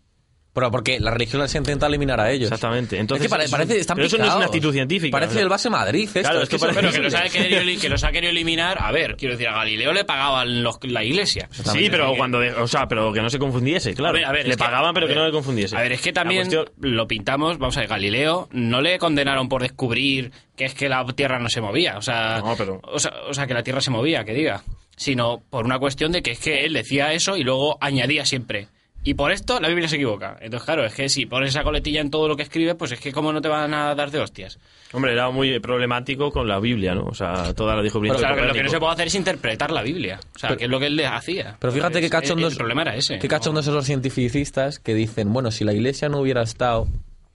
Pero 0.54 0.70
porque 0.70 1.00
la 1.00 1.10
religión 1.10 1.46
se 1.48 1.58
intenta 1.58 1.88
eliminar 1.88 2.20
a 2.20 2.30
ellos. 2.30 2.44
Exactamente. 2.52 2.96
Entonces, 2.98 3.24
es 3.24 3.28
que 3.28 3.36
pare- 3.36 3.48
parece, 3.48 3.78
están 3.80 3.96
pero 3.96 4.06
eso 4.06 4.16
no 4.18 4.24
es 4.24 4.34
una 4.34 4.44
actitud 4.46 4.72
científica. 4.72 5.10
Parece 5.18 5.40
el 5.40 5.48
base 5.48 5.68
Madrid 5.68 6.04
esto. 6.06 6.20
Claro, 6.20 6.42
es 6.42 6.48
que 6.48 6.58
parece- 6.58 6.80
Pero 6.80 6.92
que 6.92 6.98
los, 7.00 7.14
ha 7.14 7.22
querido, 7.24 7.80
que 7.80 7.88
los 7.88 8.04
ha 8.04 8.12
querido 8.12 8.30
eliminar, 8.30 8.78
a 8.80 8.92
ver, 8.92 9.16
quiero 9.16 9.34
decir, 9.34 9.48
a 9.48 9.52
Galileo 9.54 9.92
le 9.92 10.04
pagaban 10.04 10.62
los- 10.62 10.78
la 10.84 11.02
iglesia. 11.02 11.48
Sí, 11.50 11.88
pero 11.90 12.14
cuando, 12.16 12.38
de- 12.38 12.52
o 12.52 12.68
sea, 12.68 12.86
pero 12.86 13.12
que 13.12 13.20
no 13.20 13.28
se 13.30 13.38
confundiese, 13.40 13.94
claro. 13.94 14.10
A 14.10 14.12
ver, 14.20 14.24
a 14.26 14.32
ver, 14.32 14.46
le 14.46 14.56
pagaban, 14.56 14.94
pero 14.94 15.08
que 15.08 15.16
no 15.16 15.26
le 15.26 15.32
confundiese. 15.32 15.76
A 15.76 15.80
ver, 15.82 15.90
es 15.92 16.00
que 16.00 16.12
también 16.12 16.42
cuestión- 16.48 16.66
lo 16.80 17.08
pintamos, 17.08 17.58
vamos 17.58 17.76
a 17.76 17.80
ver, 17.80 17.88
Galileo 17.88 18.48
no 18.52 18.80
le 18.80 18.98
condenaron 19.00 19.48
por 19.48 19.62
descubrir 19.62 20.30
que 20.56 20.66
es 20.66 20.74
que 20.74 20.88
la 20.88 21.04
Tierra 21.16 21.40
no 21.40 21.48
se 21.48 21.60
movía, 21.60 21.98
o 21.98 22.02
sea, 22.02 22.40
No, 22.44 22.54
pero- 22.56 22.80
o 22.84 22.98
sea, 23.00 23.12
o 23.28 23.34
sea, 23.34 23.48
que 23.48 23.54
la 23.54 23.64
Tierra 23.64 23.80
se 23.80 23.90
movía, 23.90 24.24
que 24.24 24.34
diga, 24.34 24.62
sino 24.96 25.42
por 25.50 25.64
una 25.64 25.80
cuestión 25.80 26.12
de 26.12 26.22
que 26.22 26.30
es 26.30 26.38
que 26.38 26.64
él 26.64 26.74
decía 26.74 27.12
eso 27.12 27.36
y 27.36 27.42
luego 27.42 27.76
añadía 27.80 28.24
siempre. 28.24 28.68
Y 29.06 29.14
por 29.14 29.30
esto 29.32 29.60
la 29.60 29.68
Biblia 29.68 29.86
se 29.86 29.96
equivoca. 29.96 30.38
Entonces, 30.40 30.64
claro, 30.64 30.84
es 30.86 30.94
que 30.94 31.10
si 31.10 31.26
pones 31.26 31.50
esa 31.50 31.62
coletilla 31.62 32.00
en 32.00 32.10
todo 32.10 32.26
lo 32.26 32.36
que 32.36 32.42
escribe, 32.42 32.74
pues 32.74 32.90
es 32.92 33.00
que 33.00 33.12
cómo 33.12 33.34
no 33.34 33.42
te 33.42 33.48
van 33.48 33.74
a 33.74 33.94
dar 33.94 34.10
de 34.10 34.18
hostias. 34.18 34.58
Hombre, 34.92 35.12
era 35.12 35.30
muy 35.30 35.60
problemático 35.60 36.30
con 36.30 36.48
la 36.48 36.58
Biblia, 36.58 36.94
¿no? 36.94 37.04
O 37.04 37.14
sea, 37.14 37.52
toda 37.52 37.76
la 37.76 37.82
dijo 37.82 38.00
Pero 38.00 38.16
claro, 38.16 38.36
que 38.36 38.46
lo 38.46 38.54
que 38.54 38.62
no 38.62 38.70
se 38.70 38.78
puede 38.78 38.92
hacer 38.94 39.06
es 39.08 39.14
interpretar 39.14 39.70
la 39.70 39.82
Biblia. 39.82 40.20
O 40.34 40.38
sea, 40.38 40.56
que 40.56 40.64
es 40.64 40.70
lo 40.70 40.80
que 40.80 40.86
él 40.86 40.96
le 40.96 41.06
hacía. 41.06 41.56
Pero 41.60 41.72
fíjate 41.72 42.00
qué 42.00 42.08
cachondos. 42.08 42.52
El 42.52 42.58
problema 42.58 42.82
era 42.82 42.96
ese. 42.96 43.18
Qué 43.18 43.28
¿no? 43.28 43.30
cachondos 43.30 43.66
esos 43.66 43.84
ciencificistas 43.84 44.78
que 44.78 44.94
dicen, 44.94 45.32
bueno, 45.32 45.50
si 45.50 45.64
la 45.64 45.74
iglesia 45.74 46.08
no 46.08 46.20
hubiera 46.20 46.42
estado, 46.42 46.88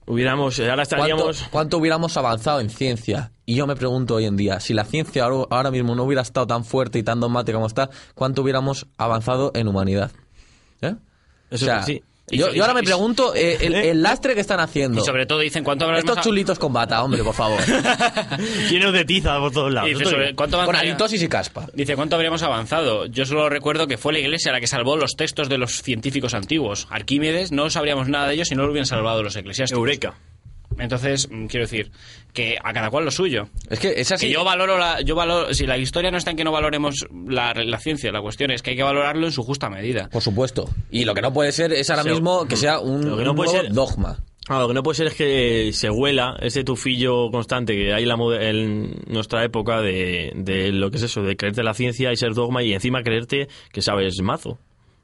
Hubiéramos, 0.06 0.58
ahora 0.58 0.74
¿cuánto, 0.74 0.82
estaríamos... 0.82 1.48
cuánto 1.52 1.78
hubiéramos 1.78 2.16
avanzado 2.16 2.58
en 2.58 2.68
ciencia? 2.68 3.30
Y 3.46 3.54
yo 3.54 3.68
me 3.68 3.76
pregunto 3.76 4.16
hoy 4.16 4.24
en 4.24 4.36
día, 4.36 4.58
si 4.58 4.74
la 4.74 4.84
ciencia 4.84 5.22
ahora, 5.22 5.46
ahora 5.50 5.70
mismo 5.70 5.94
no 5.94 6.02
hubiera 6.02 6.22
estado 6.22 6.48
tan 6.48 6.64
fuerte 6.64 6.98
y 6.98 7.04
tan 7.04 7.20
dogmática 7.20 7.54
como 7.54 7.68
está, 7.68 7.90
¿cuánto 8.14 8.42
hubiéramos 8.42 8.88
avanzado 8.98 9.52
en 9.54 9.68
humanidad? 9.68 10.10
¿Eh? 10.82 10.94
Eso 11.50 11.64
o 11.64 11.68
sea, 11.68 11.82
sí. 11.82 12.02
Yo, 12.32 12.48
Y- 12.52 12.54
yo 12.56 12.62
ahora 12.62 12.74
me 12.74 12.82
pregunto 12.84 13.34
eh, 13.34 13.58
el, 13.60 13.74
¿Eh? 13.74 13.90
el 13.90 14.02
lastre 14.02 14.34
que 14.34 14.40
están 14.40 14.60
haciendo. 14.60 15.00
Y 15.00 15.04
sobre 15.04 15.26
todo 15.26 15.40
dicen 15.40 15.64
cuánto 15.64 15.84
habrá 15.84 15.98
Estos 15.98 16.20
chulitos 16.20 16.58
con 16.58 16.72
bata, 16.72 17.02
hombre, 17.02 17.24
por 17.24 17.34
favor. 17.34 17.58
Llenos 18.70 18.92
de 18.92 19.04
tiza 19.04 19.38
por 19.38 19.50
todos 19.52 19.72
lados. 19.72 19.90
Dice, 19.90 20.04
sobre 20.04 20.34
cuánto 20.34 20.64
con 20.64 20.76
halitosis 20.76 21.22
y 21.22 21.28
caspa. 21.28 21.66
Dice, 21.74 21.96
¿cuánto 21.96 22.14
habríamos 22.16 22.42
avanzado? 22.42 23.06
Yo 23.06 23.26
solo 23.26 23.48
recuerdo 23.48 23.86
que 23.88 23.98
fue 23.98 24.12
la 24.12 24.20
iglesia 24.20 24.52
la 24.52 24.60
que 24.60 24.68
salvó 24.68 24.96
los 24.96 25.16
textos 25.16 25.48
de 25.48 25.58
los 25.58 25.82
científicos 25.82 26.34
antiguos. 26.34 26.86
Arquímedes, 26.90 27.50
no 27.50 27.68
sabríamos 27.68 28.08
nada 28.08 28.28
de 28.28 28.34
ellos 28.34 28.48
si 28.48 28.54
no 28.54 28.62
lo 28.62 28.70
hubieran 28.70 28.86
salvado 28.86 29.22
los 29.22 29.34
eclesiásticos. 29.34 29.78
Eureka. 29.78 30.14
Entonces, 30.80 31.28
mm, 31.30 31.46
quiero 31.46 31.64
decir, 31.66 31.90
que 32.32 32.56
a 32.62 32.72
cada 32.72 32.90
cual 32.90 33.04
lo 33.04 33.10
suyo. 33.10 33.48
Es 33.68 33.78
que 33.80 33.92
es 34.00 34.10
así. 34.12 34.26
Que 34.26 34.32
yo 34.32 34.44
valoro 34.44 34.78
la, 34.78 35.00
yo 35.00 35.14
valoro, 35.14 35.52
si 35.54 35.66
la 35.66 35.76
historia 35.78 36.10
no 36.10 36.16
está 36.18 36.30
en 36.30 36.36
que 36.36 36.44
no 36.44 36.52
valoremos 36.52 37.06
la, 37.28 37.52
la 37.54 37.78
ciencia, 37.78 38.12
la 38.12 38.20
cuestión 38.22 38.50
es 38.50 38.62
que 38.62 38.70
hay 38.70 38.76
que 38.76 38.82
valorarlo 38.82 39.26
en 39.26 39.32
su 39.32 39.42
justa 39.42 39.68
medida. 39.68 40.08
Por 40.10 40.22
supuesto. 40.22 40.68
Y 40.90 41.04
lo 41.04 41.14
que 41.14 41.22
no 41.22 41.32
puede 41.32 41.52
ser 41.52 41.72
es 41.72 41.90
ahora 41.90 42.02
Sí. 42.04 42.10
mismo 42.10 42.46
que 42.46 42.56
sea 42.56 42.80
un, 42.80 43.08
Lo 43.08 43.16
que 43.16 43.24
no 43.24 43.30
un 43.30 43.36
puede 43.36 43.50
nuevo 43.52 43.64
ser- 43.66 43.72
dogma. 43.74 44.18
Ah, 44.48 44.58
lo 44.60 44.68
que 44.68 44.74
no 44.74 44.82
puede 44.82 44.96
ser 44.96 45.06
es 45.08 45.14
que 45.14 45.70
se 45.72 45.90
huela 45.90 46.36
ese 46.40 46.64
tufillo 46.64 47.30
constante 47.30 47.74
que 47.76 47.92
hay 47.92 48.02
en, 48.02 48.08
la 48.08 48.16
mode- 48.16 48.48
en 48.48 49.00
nuestra 49.06 49.44
época 49.44 49.80
de, 49.80 50.32
de 50.34 50.72
lo 50.72 50.90
que 50.90 50.96
es 50.96 51.04
eso, 51.04 51.22
de 51.22 51.36
creerte 51.36 51.62
la 51.62 51.74
ciencia 51.74 52.10
y 52.12 52.16
ser 52.16 52.34
dogma 52.34 52.62
y 52.62 52.72
encima 52.72 53.02
creerte 53.02 53.48
que 53.70 53.82
sabes 53.82 54.20
mazo. 54.22 54.58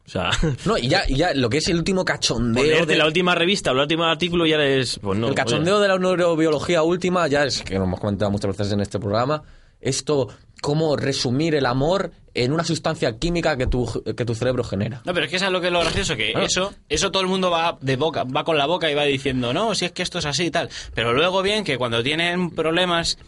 O 0.07 0.09
sea, 0.09 0.31
No, 0.65 0.79
y 0.79 0.89
ya, 0.89 1.03
y 1.09 1.17
ya 1.17 1.35
lo 1.35 1.49
que 1.51 1.59
es 1.59 1.69
el 1.69 1.77
último 1.77 2.05
cachondeo. 2.05 2.87
de- 2.87 2.97
la 2.97 3.07
última 3.07 3.35
revista 3.35 3.71
o 3.71 3.75
el 3.75 3.81
último 3.81 4.05
artículo 4.05 4.47
ya 4.47 4.57
eres... 4.57 4.99
Pues 5.03 5.19
no, 5.19 5.29
el 5.29 5.35
cachondeo 5.35 5.81
de 5.81 5.89
la 5.89 5.99
neurobiología 5.99 6.83
última, 6.83 7.27
ya 7.29 7.45
es 7.45 7.63
que 7.63 7.75
lo 7.77 7.85
hemos 7.85 7.99
comentado 8.01 8.31
muchas 8.31 8.57
veces 8.57 8.73
en 8.73 8.81
este 8.81 8.99
programa. 9.01 9.43
Esto, 9.81 10.29
cómo 10.63 10.97
resumir 10.97 11.55
el 11.55 11.67
amor 11.67 12.11
en 12.35 12.53
una 12.53 12.65
sustancia 12.65 13.19
química 13.19 13.57
que 13.57 13.67
tu, 13.67 14.03
que 14.17 14.25
tu 14.25 14.35
cerebro 14.35 14.65
genera. 14.65 15.03
No, 15.05 15.13
pero 15.13 15.25
es 15.27 15.31
que 15.31 15.37
eso 15.37 15.47
es 15.47 15.53
lo 15.53 15.61
que 15.61 15.67
es 15.69 15.73
lo 15.73 15.81
gracioso, 15.81 16.17
que 16.17 16.33
eso, 16.43 16.73
eso 16.89 17.11
todo 17.11 17.23
el 17.23 17.29
mundo 17.29 17.51
va 17.51 17.77
de 17.81 17.97
boca, 17.97 18.25
va 18.25 18.45
con 18.45 18.57
la 18.57 18.67
boca 18.67 18.91
y 18.91 18.95
va 18.95 19.05
diciendo, 19.05 19.53
no, 19.53 19.75
si 19.75 19.85
es 19.87 19.93
que 19.93 20.03
esto 20.03 20.19
es 20.19 20.25
así 20.27 20.45
y 20.47 20.51
tal. 20.51 20.69
Pero 20.95 21.13
luego 21.13 21.43
bien 21.43 21.63
que 21.65 21.77
cuando 21.79 22.03
tienen 22.03 22.51
problemas 22.51 23.19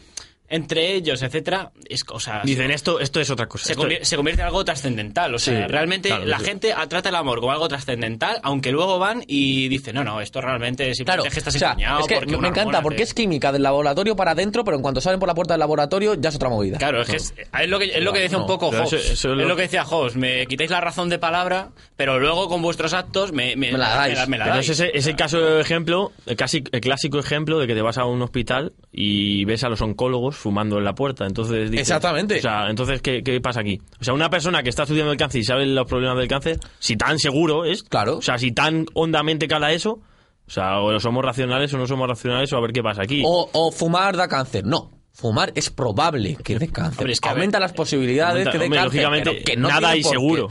entre 0.49 0.95
ellos, 0.95 1.23
etcétera, 1.23 1.71
es 1.89 2.05
cosa. 2.05 2.41
Dicen, 2.45 2.71
esto, 2.71 3.01
esto 3.01 3.21
es 3.21 3.31
otra 3.31 3.47
cosa. 3.47 3.67
se, 3.67 3.77
convier- 3.77 4.03
se 4.03 4.17
convierte 4.17 4.43
en 4.43 4.47
algo 4.47 4.65
trascendental. 4.65 5.35
O 5.35 5.39
sea, 5.39 5.63
Sí, 5.67 5.67
realmente 5.73 6.09
claro, 6.09 6.25
la 6.25 6.39
sí. 6.39 6.45
gente 6.45 6.75
trata 6.89 7.09
el 7.09 7.15
amor 7.15 7.41
como 7.41 7.53
algo 7.53 7.69
trascendental, 7.69 8.41
aunque 8.43 8.73
luego 8.73 8.99
van 8.99 9.23
y 9.27 9.69
dicen, 9.69 9.95
no, 9.95 10.05
no, 10.05 10.21
esto 10.21 10.41
realmente 10.41 10.95
simplemente 10.95 11.05
Claro, 11.05 11.25
es 11.25 11.33
que 11.33 11.39
estás 11.41 11.55
o 11.55 11.59
sea, 11.59 11.73
es 12.01 12.07
que 12.07 12.15
porque 12.17 12.37
me 12.39 12.49
encanta 12.49 12.83
porque 12.83 12.99
te- 12.99 13.03
es 13.05 13.15
química 13.15 13.53
del 13.53 13.63
laboratorio 13.63 14.17
para 14.17 14.33
adentro, 14.33 14.65
pero 14.65 14.77
en 14.77 14.83
cuanto 14.83 15.01
salen 15.01 15.19
por 15.21 15.29
la 15.29 15.35
puerta 15.35 15.55
del 15.55 15.61
laboratorio 15.61 16.15
ya 16.15 16.29
es 16.31 16.37
otra 16.37 16.49
movida. 16.49 16.79
Claro, 16.79 17.01
es 17.03 17.09
que 17.09 17.17
es, 17.17 17.35
es 17.61 17.69
lo 17.69 17.79
que, 17.79 17.87
es 17.87 18.03
lo 18.03 18.13
que 18.13 18.21
decía 18.21 18.39
un 18.39 18.47
poco 18.47 18.69
Hobbes. 18.71 18.93
eso- 18.93 18.97
eso 18.97 19.13
es 19.13 19.41
es 19.41 19.47
lo... 19.47 19.57
que 19.57 19.63
decía 19.63 19.85
Hobbes. 19.85 20.17
Me 20.17 20.47
quitáis 20.47 20.71
la 20.71 20.81
razón 20.81 21.09
de 21.09 21.19
palabra, 21.19 21.71
pero 21.97 22.19
luego 22.19 22.49
con 22.49 22.63
vuestros 22.63 22.93
actos 22.95 23.33
me, 23.33 23.57
me, 23.57 23.73
Me 23.73 23.79
la 23.79 23.95
dais. 23.95 24.29
me 24.29 24.39
la 24.39 24.45
Pero 24.45 24.57
dais. 24.57 24.69
es 24.69 24.81
ese, 24.81 24.91
ese 24.97 25.15
caso 25.17 25.59
ejemplo, 25.61 26.13
casi, 26.37 26.65
el 26.73 26.81
clásico 26.81 27.19
ejemplo 27.19 27.59
de 27.59 27.67
que 27.67 27.75
te 27.75 27.83
vas 27.83 27.99
a 27.99 28.05
un 28.05 28.23
hospital 28.23 28.73
y 28.93 29.45
ves 29.45 29.65
a 29.65 29.69
los 29.69 29.81
oncólogos 29.83 30.38
fumando 30.39 30.79
en 30.79 30.85
la 30.85 30.95
puerta. 30.95 31.27
Entonces 31.27 31.71
dices- 31.71 31.81
Exactamente. 31.89 32.39
O 32.39 32.43
sea, 32.43 32.71
entonces, 32.71 33.03
¿qué, 33.03 33.23
qué 33.23 33.41
pasa 33.41 33.61
aquí? 33.61 33.81
O 34.01 34.05
sea, 34.05 34.15
una 34.15 34.31
persona 34.31 34.63
que 34.63 34.71
está 34.71 34.85
estudiando 34.85 35.13
el 35.13 35.19
cáncer 35.19 35.41
y 35.41 35.45
sabe 35.45 35.67
los 35.67 35.87
problemas 35.87 36.17
del 36.19 36.29
cáncer, 36.29 36.59
si 36.79 36.97
tan 36.97 37.19
seguro 37.19 37.65
es, 37.65 37.83
Claro. 37.83 38.19
o 38.19 38.23
sea, 38.23 38.39
si 38.39 38.53
tan 38.53 38.87
hondamente 38.95 39.49
cala 39.49 39.73
eso, 39.73 40.01
o 40.47 40.51
sea, 40.51 40.81
o 40.81 40.99
somos 41.01 41.25
racionales 41.25 41.73
o 41.75 41.79
no 41.79 41.87
somos 41.87 42.09
racionales 42.09 42.53
o 42.53 42.57
a 42.57 42.61
ver 42.61 42.73
qué 42.73 42.83
pasa 42.83 43.03
aquí. 43.03 43.23
O, 43.27 43.51
o 43.53 43.71
fumar 43.73 44.17
da 44.17 44.29
cáncer. 44.29 44.65
No. 44.65 44.91
Fumar 45.13 45.53
es 45.57 45.69
probable 45.71 46.37
que 46.37 46.59
dé 46.59 46.69
cáncer. 46.69 47.01
Hombre, 47.01 47.13
es 47.13 47.21
que, 47.21 47.29
ver, 47.29 47.37
Aumenta 47.39 47.59
las 47.59 47.73
posibilidades 47.73 48.47
aumenta- 48.47 48.53
que 48.53 48.59
dé 48.59 48.65
hombre, 48.67 48.79
cáncer. 48.79 49.03
lógicamente, 49.03 49.43
que 49.45 49.57
no 49.57 49.69
nada 49.69 49.91
hay 49.91 50.03
seguro. 50.05 50.49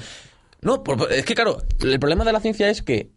No, 0.61 0.83
es 1.09 1.23
que 1.25 1.33
claro, 1.35 1.59
el 1.79 1.99
problema 1.99 2.25
de 2.25 2.33
la 2.33 2.41
ciencia 2.41 2.69
es 2.69 2.81
que 2.81 3.09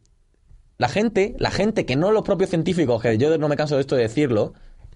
la 0.78 0.88
gente, 0.88 1.34
la 1.38 1.50
gente 1.50 1.84
que 1.84 1.96
no 1.96 2.12
los 2.12 2.22
propios 2.22 2.50
científicos, 2.50 3.02
que 3.02 3.18
yo 3.18 3.36
no 3.36 3.48
me 3.48 3.56
canso 3.56 3.74
de 3.74 3.80
esto 3.80 3.96
de 3.96 4.02
decirlo, 4.02 4.52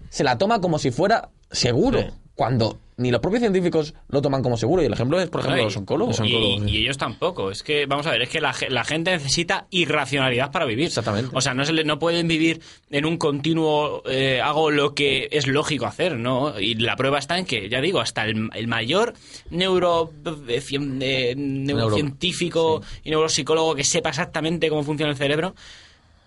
se 0.09 0.23
la 0.23 0.37
toma 0.37 0.61
como 0.61 0.79
si 0.79 0.91
fuera 0.91 1.29
seguro. 1.51 2.01
Sí. 2.01 2.07
Cuando 2.35 2.79
ni 2.97 3.11
los 3.11 3.21
propios 3.21 3.39
científicos 3.41 3.93
lo 4.09 4.21
toman 4.21 4.41
como 4.43 4.57
seguro. 4.57 4.81
Y 4.81 4.85
el 4.87 4.93
ejemplo 4.93 5.17
es, 5.21 5.29
por 5.29 5.39
ejemplo, 5.39 5.57
Ay, 5.59 5.65
los 5.65 5.77
oncólogos. 5.77 6.19
los 6.19 6.29
Y, 6.29 6.33
oncólogos, 6.33 6.63
sí. 6.65 6.69
y 6.75 6.81
ellos 6.83 6.97
tampoco. 6.97 7.49
Es 7.49 7.63
que, 7.63 7.85
vamos 7.85 8.07
a 8.07 8.11
ver, 8.11 8.23
es 8.23 8.29
que 8.29 8.41
la, 8.41 8.51
ge- 8.51 8.69
la 8.69 8.83
gente 8.83 9.11
necesita 9.11 9.67
irracionalidad 9.69 10.51
para 10.51 10.65
vivir. 10.65 10.87
Exactamente. 10.87 11.31
O 11.33 11.39
sea, 11.39 11.53
no, 11.53 11.63
se 11.65 11.71
le- 11.71 11.85
no 11.85 11.97
pueden 11.97 12.27
vivir 12.27 12.59
en 12.89 13.05
un 13.05 13.15
continuo 13.17 14.01
eh, 14.09 14.41
hago 14.41 14.69
lo 14.69 14.93
que 14.93 15.29
es 15.31 15.47
lógico 15.47 15.85
hacer, 15.85 16.17
¿no? 16.17 16.59
Y 16.59 16.75
la 16.75 16.97
prueba 16.97 17.19
está 17.19 17.37
en 17.37 17.45
que, 17.45 17.69
ya 17.69 17.79
digo, 17.79 18.01
hasta 18.01 18.25
el, 18.25 18.49
el 18.53 18.67
mayor 18.67 19.13
neuro, 19.49 20.11
eh, 20.49 20.61
eh, 21.01 21.35
neurocientífico 21.37 22.81
y 23.03 23.09
neuropsicólogo 23.11 23.75
que 23.75 23.83
sepa 23.85 24.09
exactamente 24.09 24.69
cómo 24.69 24.83
funciona 24.83 25.11
el 25.11 25.17
cerebro, 25.17 25.55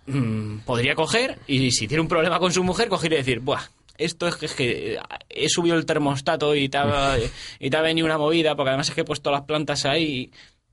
mm, 0.07 0.61
podría 0.61 0.95
coger 0.95 1.39
y 1.47 1.71
si 1.73 1.87
tiene 1.89 2.01
un 2.01 2.09
problema 2.09 2.39
con 2.39 2.53
su 2.53 2.63
mujer, 2.65 2.89
coger 2.89 3.13
y 3.13 3.17
decir, 3.17 3.41
¡buah! 3.41 3.61
Esto 3.99 4.29
es 4.29 4.37
que, 4.37 4.47
es 4.47 4.55
que 4.55 4.95
eh, 4.95 4.99
he 5.29 5.49
subido 5.49 5.77
el 5.77 5.85
termostato 5.85 6.55
y 6.55 6.69
te, 6.69 6.79
ha, 6.79 7.17
y 7.61 7.69
te 7.69 7.77
ha 7.77 7.83
venido 7.83 8.07
una 8.07 8.17
movida, 8.17 8.57
porque 8.57 8.71
además 8.71 8.89
es 8.89 8.95
que 8.95 9.03
he 9.03 9.05
puesto 9.05 9.31
las 9.31 9.43
plantas 9.43 9.85
ahí 9.85 10.31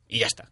y, 0.07 0.15
y 0.15 0.19
ya 0.19 0.27
está. 0.27 0.51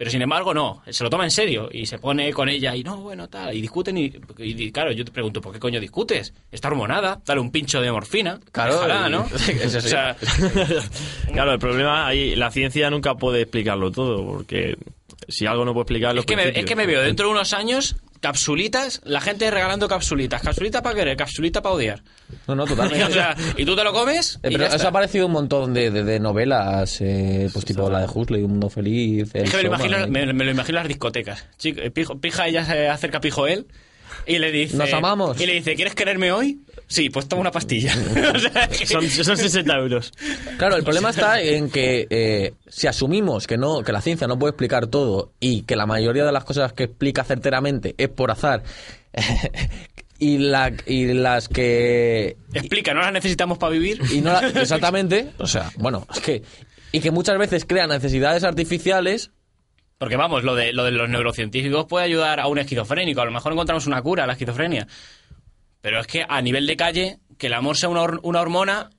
Pero 0.00 0.10
sin 0.10 0.22
embargo, 0.22 0.54
no, 0.54 0.82
se 0.88 1.04
lo 1.04 1.10
toma 1.10 1.24
en 1.24 1.30
serio 1.30 1.68
y 1.70 1.84
se 1.84 1.98
pone 1.98 2.32
con 2.32 2.48
ella 2.48 2.74
y 2.74 2.82
no, 2.82 2.96
bueno, 3.02 3.28
tal, 3.28 3.54
y 3.54 3.60
discuten 3.60 3.98
y, 3.98 4.10
y, 4.38 4.72
claro, 4.72 4.92
yo 4.92 5.04
te 5.04 5.12
pregunto, 5.12 5.42
¿por 5.42 5.52
qué 5.52 5.58
coño 5.58 5.78
discutes? 5.78 6.32
Está 6.50 6.68
hormonada, 6.68 7.20
dale 7.22 7.42
un 7.42 7.50
pincho 7.50 7.82
de 7.82 7.92
morfina, 7.92 8.40
Claro, 8.50 8.80
déjala, 8.80 9.10
¿no? 9.10 9.20
O 9.66 9.80
sea, 9.82 10.16
Claro, 11.30 11.52
el 11.52 11.58
problema 11.58 12.06
ahí, 12.06 12.34
la 12.34 12.50
ciencia 12.50 12.88
nunca 12.88 13.14
puede 13.16 13.42
explicarlo 13.42 13.90
todo, 13.90 14.24
porque 14.26 14.78
si 15.28 15.44
algo 15.44 15.66
no 15.66 15.74
puede 15.74 15.82
explicarlo... 15.82 16.20
es, 16.20 16.26
que 16.26 16.36
me, 16.36 16.48
es 16.48 16.64
que 16.64 16.76
me 16.76 16.86
veo 16.86 17.02
dentro 17.02 17.26
de 17.26 17.32
unos 17.32 17.52
años 17.52 17.96
capsulitas, 18.20 19.00
la 19.04 19.20
gente 19.20 19.50
regalando 19.50 19.88
capsulitas, 19.88 20.42
capsulitas 20.42 20.82
para 20.82 20.94
querer, 20.94 21.16
capsulitas 21.16 21.62
para 21.62 21.74
odiar. 21.74 22.02
No, 22.46 22.54
no, 22.54 22.64
totalmente. 22.66 23.04
o 23.10 23.10
sea, 23.10 23.34
y 23.56 23.64
tú 23.64 23.74
te 23.74 23.82
lo 23.84 23.92
comes 23.92 24.36
Eh, 24.42 24.48
y 24.48 24.52
pero 24.52 24.58
ya 24.58 24.66
eso 24.66 24.76
está. 24.76 24.88
ha 24.88 24.90
aparecido 24.90 25.26
un 25.26 25.32
montón 25.32 25.72
de, 25.74 25.90
de- 25.90 26.04
de 26.04 26.20
novelas, 26.20 27.00
eh, 27.00 27.48
pues 27.52 27.64
tipo 27.64 27.88
la 27.90 28.00
de 28.00 28.06
Huxley, 28.12 28.42
Un 28.42 28.52
Mundo 28.52 28.68
Feliz. 28.70 29.30
El 29.34 29.44
Es 29.44 29.50
que 29.50 29.56
me 29.56 29.62
lo, 29.64 29.68
imagino, 29.70 29.96
eh. 29.98 30.06
me, 30.06 30.32
me 30.32 30.44
lo 30.44 30.50
imagino 30.50 30.78
en 30.78 30.82
las 30.84 30.88
discotecas. 30.88 31.46
Chico, 31.58 31.80
eh, 31.80 31.90
pijo- 31.90 32.20
pija, 32.20 32.46
ella 32.46 32.64
se 32.64 32.88
acerca 32.88 33.18
a 33.18 33.20
pijo 33.20 33.46
él 33.46 33.66
y 34.26 34.38
le 34.38 34.52
dice... 34.52 34.76
Nos 34.76 34.92
amamos. 34.92 35.40
Y 35.40 35.46
le 35.46 35.54
dice, 35.54 35.74
¿quieres 35.74 35.94
quererme 35.94 36.30
hoy? 36.32 36.60
Sí, 36.92 37.08
pues 37.08 37.28
toma 37.28 37.42
una 37.42 37.52
pastilla. 37.52 37.94
O 38.34 38.38
sea, 38.38 38.66
que- 38.68 38.84
Son, 38.84 39.08
son 39.08 39.36
60 39.36 39.74
euros. 39.76 40.12
Claro, 40.58 40.74
el 40.76 40.82
problema 40.82 41.10
está 41.10 41.40
en 41.40 41.70
que 41.70 42.08
eh, 42.10 42.54
si 42.68 42.88
asumimos 42.88 43.46
que 43.46 43.56
no 43.56 43.82
que 43.82 43.92
la 43.92 44.00
ciencia 44.00 44.26
no 44.26 44.38
puede 44.38 44.50
explicar 44.50 44.88
todo 44.88 45.32
y 45.38 45.62
que 45.62 45.76
la 45.76 45.86
mayoría 45.86 46.24
de 46.24 46.32
las 46.32 46.42
cosas 46.44 46.72
que 46.72 46.82
explica 46.84 47.22
certeramente 47.22 47.94
es 47.96 48.08
por 48.08 48.32
azar 48.32 48.64
y, 50.18 50.38
la, 50.38 50.72
y 50.86 51.14
las 51.14 51.48
que 51.48 52.36
Explica, 52.52 52.92
no 52.92 53.00
las 53.00 53.12
necesitamos 53.12 53.58
para 53.58 53.72
vivir. 53.72 54.00
y 54.12 54.20
no 54.20 54.32
la- 54.32 54.48
exactamente, 54.48 55.30
o 55.38 55.46
sea, 55.46 55.70
bueno, 55.76 56.06
es 56.12 56.20
que 56.20 56.42
y 56.92 56.98
que 57.00 57.10
muchas 57.12 57.38
veces 57.38 57.64
crean 57.66 57.90
necesidades 57.90 58.42
artificiales 58.42 59.30
Porque 59.96 60.16
vamos, 60.16 60.42
lo 60.42 60.56
de, 60.56 60.72
lo 60.72 60.82
de 60.84 60.90
los 60.90 61.08
neurocientíficos 61.08 61.86
puede 61.86 62.04
ayudar 62.06 62.40
a 62.40 62.48
un 62.48 62.58
esquizofrénico. 62.58 63.20
A 63.20 63.26
lo 63.26 63.30
mejor 63.30 63.52
encontramos 63.52 63.86
una 63.86 64.02
cura 64.02 64.24
a 64.24 64.26
la 64.26 64.32
esquizofrenia. 64.32 64.88
Pero 65.80 66.00
es 66.00 66.06
que 66.06 66.24
a 66.28 66.40
nivel 66.42 66.66
de 66.66 66.76
calle, 66.76 67.18
que 67.38 67.46
el 67.48 67.54
amor 67.54 67.76
sea 67.76 67.88
una, 67.88 68.02
hor- 68.02 68.20
una 68.22 68.40
hormona, 68.40 68.90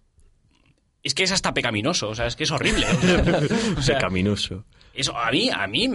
es 1.03 1.13
que 1.13 1.23
es 1.23 1.31
hasta 1.31 1.53
pecaminoso. 1.53 2.09
O 2.09 2.15
sea, 2.15 2.25
es 2.27 2.35
que 2.35 2.43
es 2.43 2.51
horrible. 2.51 2.85
O 3.77 3.81
sea, 3.81 3.95
Pecaminoso. 3.97 4.65
eso 4.93 5.17
a 5.17 5.31
mí, 5.31 5.49
a 5.53 5.67
mí... 5.67 5.89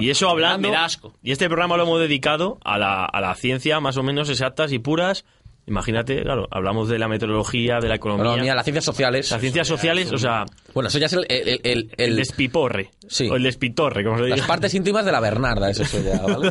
Y 0.00 0.10
eso 0.10 0.28
hablando. 0.28 0.68
Me 0.68 0.74
da 0.74 0.84
asco. 0.84 1.14
Y 1.22 1.32
este 1.32 1.46
programa 1.48 1.76
lo 1.76 1.84
hemos 1.84 2.00
dedicado 2.00 2.58
a 2.64 2.78
la, 2.78 3.04
a 3.04 3.20
la 3.20 3.34
ciencia 3.34 3.80
más 3.80 3.96
o 3.96 4.02
menos 4.02 4.28
exactas 4.30 4.72
y 4.72 4.78
puras. 4.78 5.24
Imagínate, 5.66 6.22
claro, 6.22 6.48
hablamos 6.50 6.88
de 6.88 6.98
la 6.98 7.06
meteorología, 7.06 7.78
de 7.80 7.88
la 7.88 7.94
economía, 7.94 8.24
economía, 8.32 8.54
las 8.56 8.64
ciencias 8.64 8.84
sociales. 8.84 9.30
las 9.30 9.40
ciencias 9.40 9.68
sociales, 9.68 10.10
o 10.12 10.18
sea, 10.18 10.44
Bueno, 10.74 10.88
eso 10.88 10.98
ya 10.98 11.06
es 11.06 11.12
el, 11.12 11.24
el, 11.28 11.60
el- 11.62 11.90
el- 11.96 12.16
despiporre. 12.16 12.90
Sí. 13.06 13.28
O 13.30 13.36
el 13.36 13.44
despitorre, 13.44 14.02
como 14.02 14.18
se 14.18 14.24
las 14.28 14.36
dice. 14.36 14.48
partes 14.48 14.74
íntimas 14.74 15.04
de 15.04 15.12
la 15.12 15.20
Bernarda, 15.20 15.70
eso, 15.70 15.84
eso 15.84 16.00
ya, 16.02 16.20
¿vale? 16.22 16.50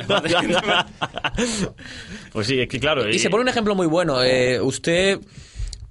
pues 2.31 2.47
sí, 2.47 2.59
es 2.59 2.67
que 2.67 2.79
claro. 2.79 3.07
Y 3.09 3.15
eh, 3.15 3.19
se 3.19 3.29
pone 3.29 3.43
un 3.43 3.49
ejemplo 3.49 3.75
muy 3.75 3.87
bueno. 3.87 4.23
eh, 4.23 4.59
usted 4.61 5.19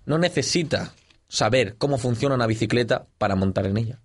no 0.06 0.18
necesita 0.18 0.94
saber 1.28 1.76
cómo 1.78 1.98
funciona 1.98 2.34
una 2.34 2.46
bicicleta 2.46 3.06
para 3.18 3.36
montar 3.36 3.66
en 3.66 3.76
ella. 3.76 3.98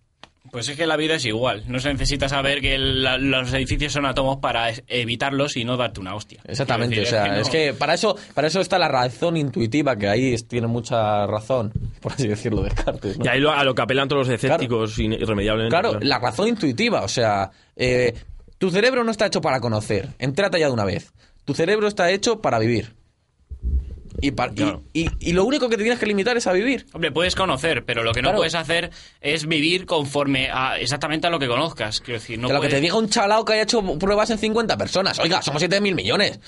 Pues 0.56 0.70
es 0.70 0.78
que 0.78 0.88
la 0.88 0.96
vida 0.96 1.16
es 1.16 1.26
igual. 1.26 1.64
No 1.68 1.80
se 1.82 1.92
necesita 1.92 2.30
saber 2.30 2.62
que 2.62 2.78
la- 2.78 3.18
los 3.18 3.52
edificios 3.52 3.92
son 3.92 4.06
átomos 4.06 4.38
para 4.38 4.70
evitarlos 4.88 5.58
y 5.58 5.66
no 5.66 5.76
darte 5.76 6.00
una 6.00 6.16
hostia. 6.16 6.40
Exactamente, 6.48 7.02
o 7.02 7.06
sea, 7.06 7.40
es 7.40 7.48
no- 7.48 7.52
que 7.52 7.74
para 7.74 7.94
eso, 7.94 8.16
para 8.34 8.48
eso 8.48 8.62
está 8.62 8.80
la 8.80 8.88
razón 8.88 9.36
intuitiva, 9.36 9.98
que 9.98 10.08
ahí 10.08 10.34
es- 10.34 10.48
tiene 10.48 10.68
mucha 10.68 11.28
razón, 11.28 11.74
por 12.02 12.14
así 12.14 12.26
decirlo, 12.30 12.64
Descartes. 12.64 13.18
¿no? 13.20 13.26
Y 13.26 13.28
ahí 13.28 13.42
lo- 13.42 13.52
a 13.52 13.66
lo 13.66 13.76
que 13.76 13.82
apelan 13.82 14.08
todos 14.08 14.28
los 14.30 14.34
escépticos 14.34 14.98
in- 15.00 15.12
irremediablemente. 15.12 15.78
Claro, 15.78 16.00
la 16.00 16.20
razón 16.20 16.48
intuitiva, 16.48 17.02
o 17.04 17.10
sea, 17.10 17.52
eh, 17.76 18.14
tu 18.58 18.72
cerebro 18.72 19.04
no 19.04 19.12
está 19.12 19.26
hecho 19.26 19.42
para 19.42 19.60
conocer, 19.60 20.08
entrate 20.20 20.58
ya 20.58 20.68
de 20.68 20.72
una 20.74 20.86
vez. 20.86 21.12
Tu 21.44 21.54
cerebro 21.54 21.90
está 21.90 22.10
hecho 22.12 22.40
para 22.40 22.60
vivir. 22.60 22.94
Y, 24.22 24.32
pa- 24.32 24.48
y- 24.48 24.56
Claro. 24.56 24.84
y, 24.94 25.08
y 25.20 25.34
lo 25.34 25.44
único 25.46 25.68
que 25.70 25.76
te 25.78 25.84
tienes 25.84 26.00
que 26.00 26.06
limitar 26.06 26.38
es 26.38 26.48
a 26.48 26.54
vivir. 26.54 26.86
Hombre, 26.94 27.12
puedes 27.12 27.36
conocer, 27.36 27.84
pero 27.86 28.04
lo 28.04 28.14
que 28.14 28.22
no 28.22 28.28
Claro. 28.30 28.38
puedes 28.38 28.56
hacer 28.56 28.92
es 29.22 29.48
vivir 29.48 29.86
conforme 29.86 30.50
a 30.52 30.78
exactamente 30.80 31.28
a 31.28 31.30
lo 31.30 31.40
que 31.40 31.48
conozcas. 31.48 32.00
Quiero 32.00 32.20
decir, 32.20 32.40
no 32.40 32.48
que 32.48 32.54
lo 32.54 32.62
que 32.62 32.70
te 32.70 32.80
diga 32.82 32.96
un 32.98 33.10
chalao 33.10 33.44
que 33.46 33.54
haya 33.54 33.64
hecho 33.64 33.82
pruebas 34.00 34.30
en 34.30 34.38
50 34.38 34.78
personas. 34.78 35.20
Oiga, 35.20 35.42
somos 35.42 35.62
7.000 35.62 35.94
millones. 35.96 36.40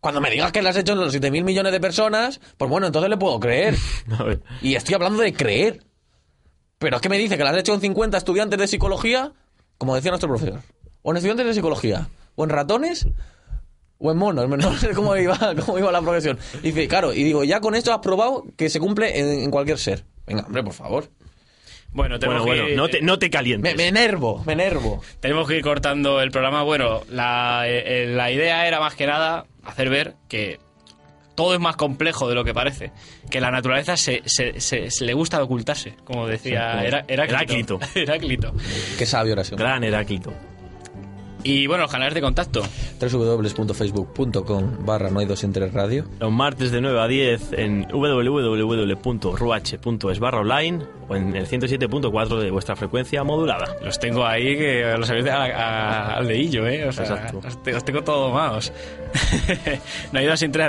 Cuando 0.00 0.20
me 0.20 0.30
digas 0.30 0.52
que 0.52 0.62
las 0.62 0.76
has 0.76 0.82
hecho 0.82 0.92
en 0.92 1.00
los 1.00 1.14
7.000 1.14 1.42
millones 1.44 1.72
de 1.72 1.80
personas, 1.80 2.40
pues 2.56 2.70
bueno, 2.70 2.86
entonces 2.86 3.10
le 3.10 3.16
puedo 3.16 3.38
creer. 3.40 3.74
A 4.18 4.22
ver. 4.22 4.42
Y 4.62 4.74
estoy 4.76 4.94
hablando 4.94 5.22
de 5.22 5.32
creer. 5.32 5.82
Pero 6.78 6.96
es 6.96 7.02
que 7.02 7.08
me 7.08 7.18
dice 7.18 7.36
que 7.36 7.44
las 7.44 7.54
has 7.54 7.60
hecho 7.60 7.74
en 7.74 7.80
50 7.80 8.16
estudiantes 8.18 8.58
de 8.58 8.68
psicología, 8.68 9.32
como 9.78 9.94
decía 9.94 10.10
nuestro 10.10 10.28
profesor. 10.28 10.60
O 11.02 11.10
en 11.10 11.16
estudiantes 11.16 11.46
de 11.46 11.54
psicología. 11.54 12.08
O 12.36 12.44
en 12.44 12.50
ratones. 12.50 13.06
O 13.98 14.10
en 14.10 14.16
monos. 14.18 14.48
No 14.58 14.76
sé 14.76 14.90
cómo 14.90 15.16
iba, 15.16 15.38
cómo 15.64 15.78
iba 15.78 15.90
la 15.92 16.00
progresión. 16.02 16.38
Y 16.62 16.68
dice, 16.72 16.88
claro, 16.88 17.12
y 17.12 17.24
digo, 17.24 17.44
ya 17.44 17.60
con 17.60 17.74
esto 17.74 17.92
has 17.92 18.00
probado 18.00 18.44
que 18.56 18.68
se 18.70 18.78
cumple 18.80 19.18
en, 19.18 19.28
en 19.44 19.50
cualquier 19.50 19.78
ser. 19.78 20.04
Venga, 20.26 20.42
hombre, 20.46 20.62
por 20.62 20.72
favor. 20.74 21.08
Bueno, 21.92 22.18
tenemos, 22.18 22.42
Bueno, 22.44 22.62
bueno, 22.64 22.68
que, 22.68 22.76
no 22.76 22.88
te, 22.88 23.00
no 23.00 23.18
te 23.18 23.30
calientes. 23.30 23.72
Me, 23.74 23.76
me 23.76 23.88
enervo, 23.88 24.42
me 24.44 24.52
enervo. 24.52 25.00
tenemos 25.20 25.48
que 25.48 25.56
ir 25.56 25.62
cortando 25.62 26.20
el 26.20 26.30
programa. 26.30 26.62
Bueno, 26.62 27.02
la, 27.10 27.62
eh, 27.66 28.02
eh, 28.04 28.06
la 28.08 28.30
idea 28.30 28.66
era 28.68 28.80
más 28.80 28.94
que 28.94 29.06
nada 29.06 29.46
hacer 29.64 29.88
ver 29.88 30.14
que 30.28 30.60
todo 31.36 31.54
es 31.54 31.60
más 31.60 31.76
complejo 31.76 32.28
de 32.28 32.34
lo 32.34 32.44
que 32.44 32.52
parece. 32.52 32.92
Que 33.30 33.40
la 33.40 33.50
naturaleza 33.50 33.96
se, 33.96 34.20
se- 34.26 34.60
se- 34.60 34.90
se 34.90 35.04
le 35.06 35.14
gusta 35.14 35.42
ocultarse, 35.42 35.94
como 36.04 36.26
decía 36.26 36.84
Hera- 36.84 37.04
Heráclito. 37.08 37.78
Heráclito. 37.78 37.80
Heráclito. 37.94 38.54
Qué 38.98 39.06
sabio 39.06 39.32
oración. 39.32 39.58
Gran 39.58 39.82
Heráclito. 39.82 40.34
Y 41.46 41.66
bueno, 41.68 41.82
los 41.84 41.92
canales 41.92 42.12
de 42.14 42.20
contacto. 42.20 42.62
www.facebook.com 43.00 44.84
barra 44.84 45.10
no 45.10 45.20
hay 45.20 45.26
dos 45.26 45.44
entre 45.44 45.68
radio. 45.70 46.04
Los 46.18 46.32
martes 46.32 46.72
de 46.72 46.80
9 46.80 47.00
a 47.00 47.06
10 47.06 47.52
en 47.52 47.86
www.ruh.es 49.06 50.18
barra 50.18 50.40
online 50.40 50.84
o 51.08 51.14
en 51.14 51.36
el 51.36 51.46
107.4 51.46 52.38
de 52.40 52.50
vuestra 52.50 52.74
frecuencia 52.74 53.22
modulada. 53.22 53.76
Los 53.82 53.98
tengo 54.00 54.26
ahí 54.26 54.56
que 54.56 54.94
los 54.98 55.08
habéis 55.08 55.24
de- 55.26 55.30
a- 55.30 55.44
a- 55.44 56.16
al 56.16 56.26
dedillo, 56.26 56.66
¿eh? 56.66 56.84
O 56.88 56.92
sea, 56.92 57.04
Exacto. 57.04 57.40
los, 57.44 57.62
te- 57.62 57.72
los 57.72 57.84
tengo 57.84 58.02
todos 58.02 58.28
domados. 58.30 58.72
no 60.12 60.18
hay 60.18 60.26
dos 60.26 60.40
sin 60.40 60.50
tres, 60.50 60.68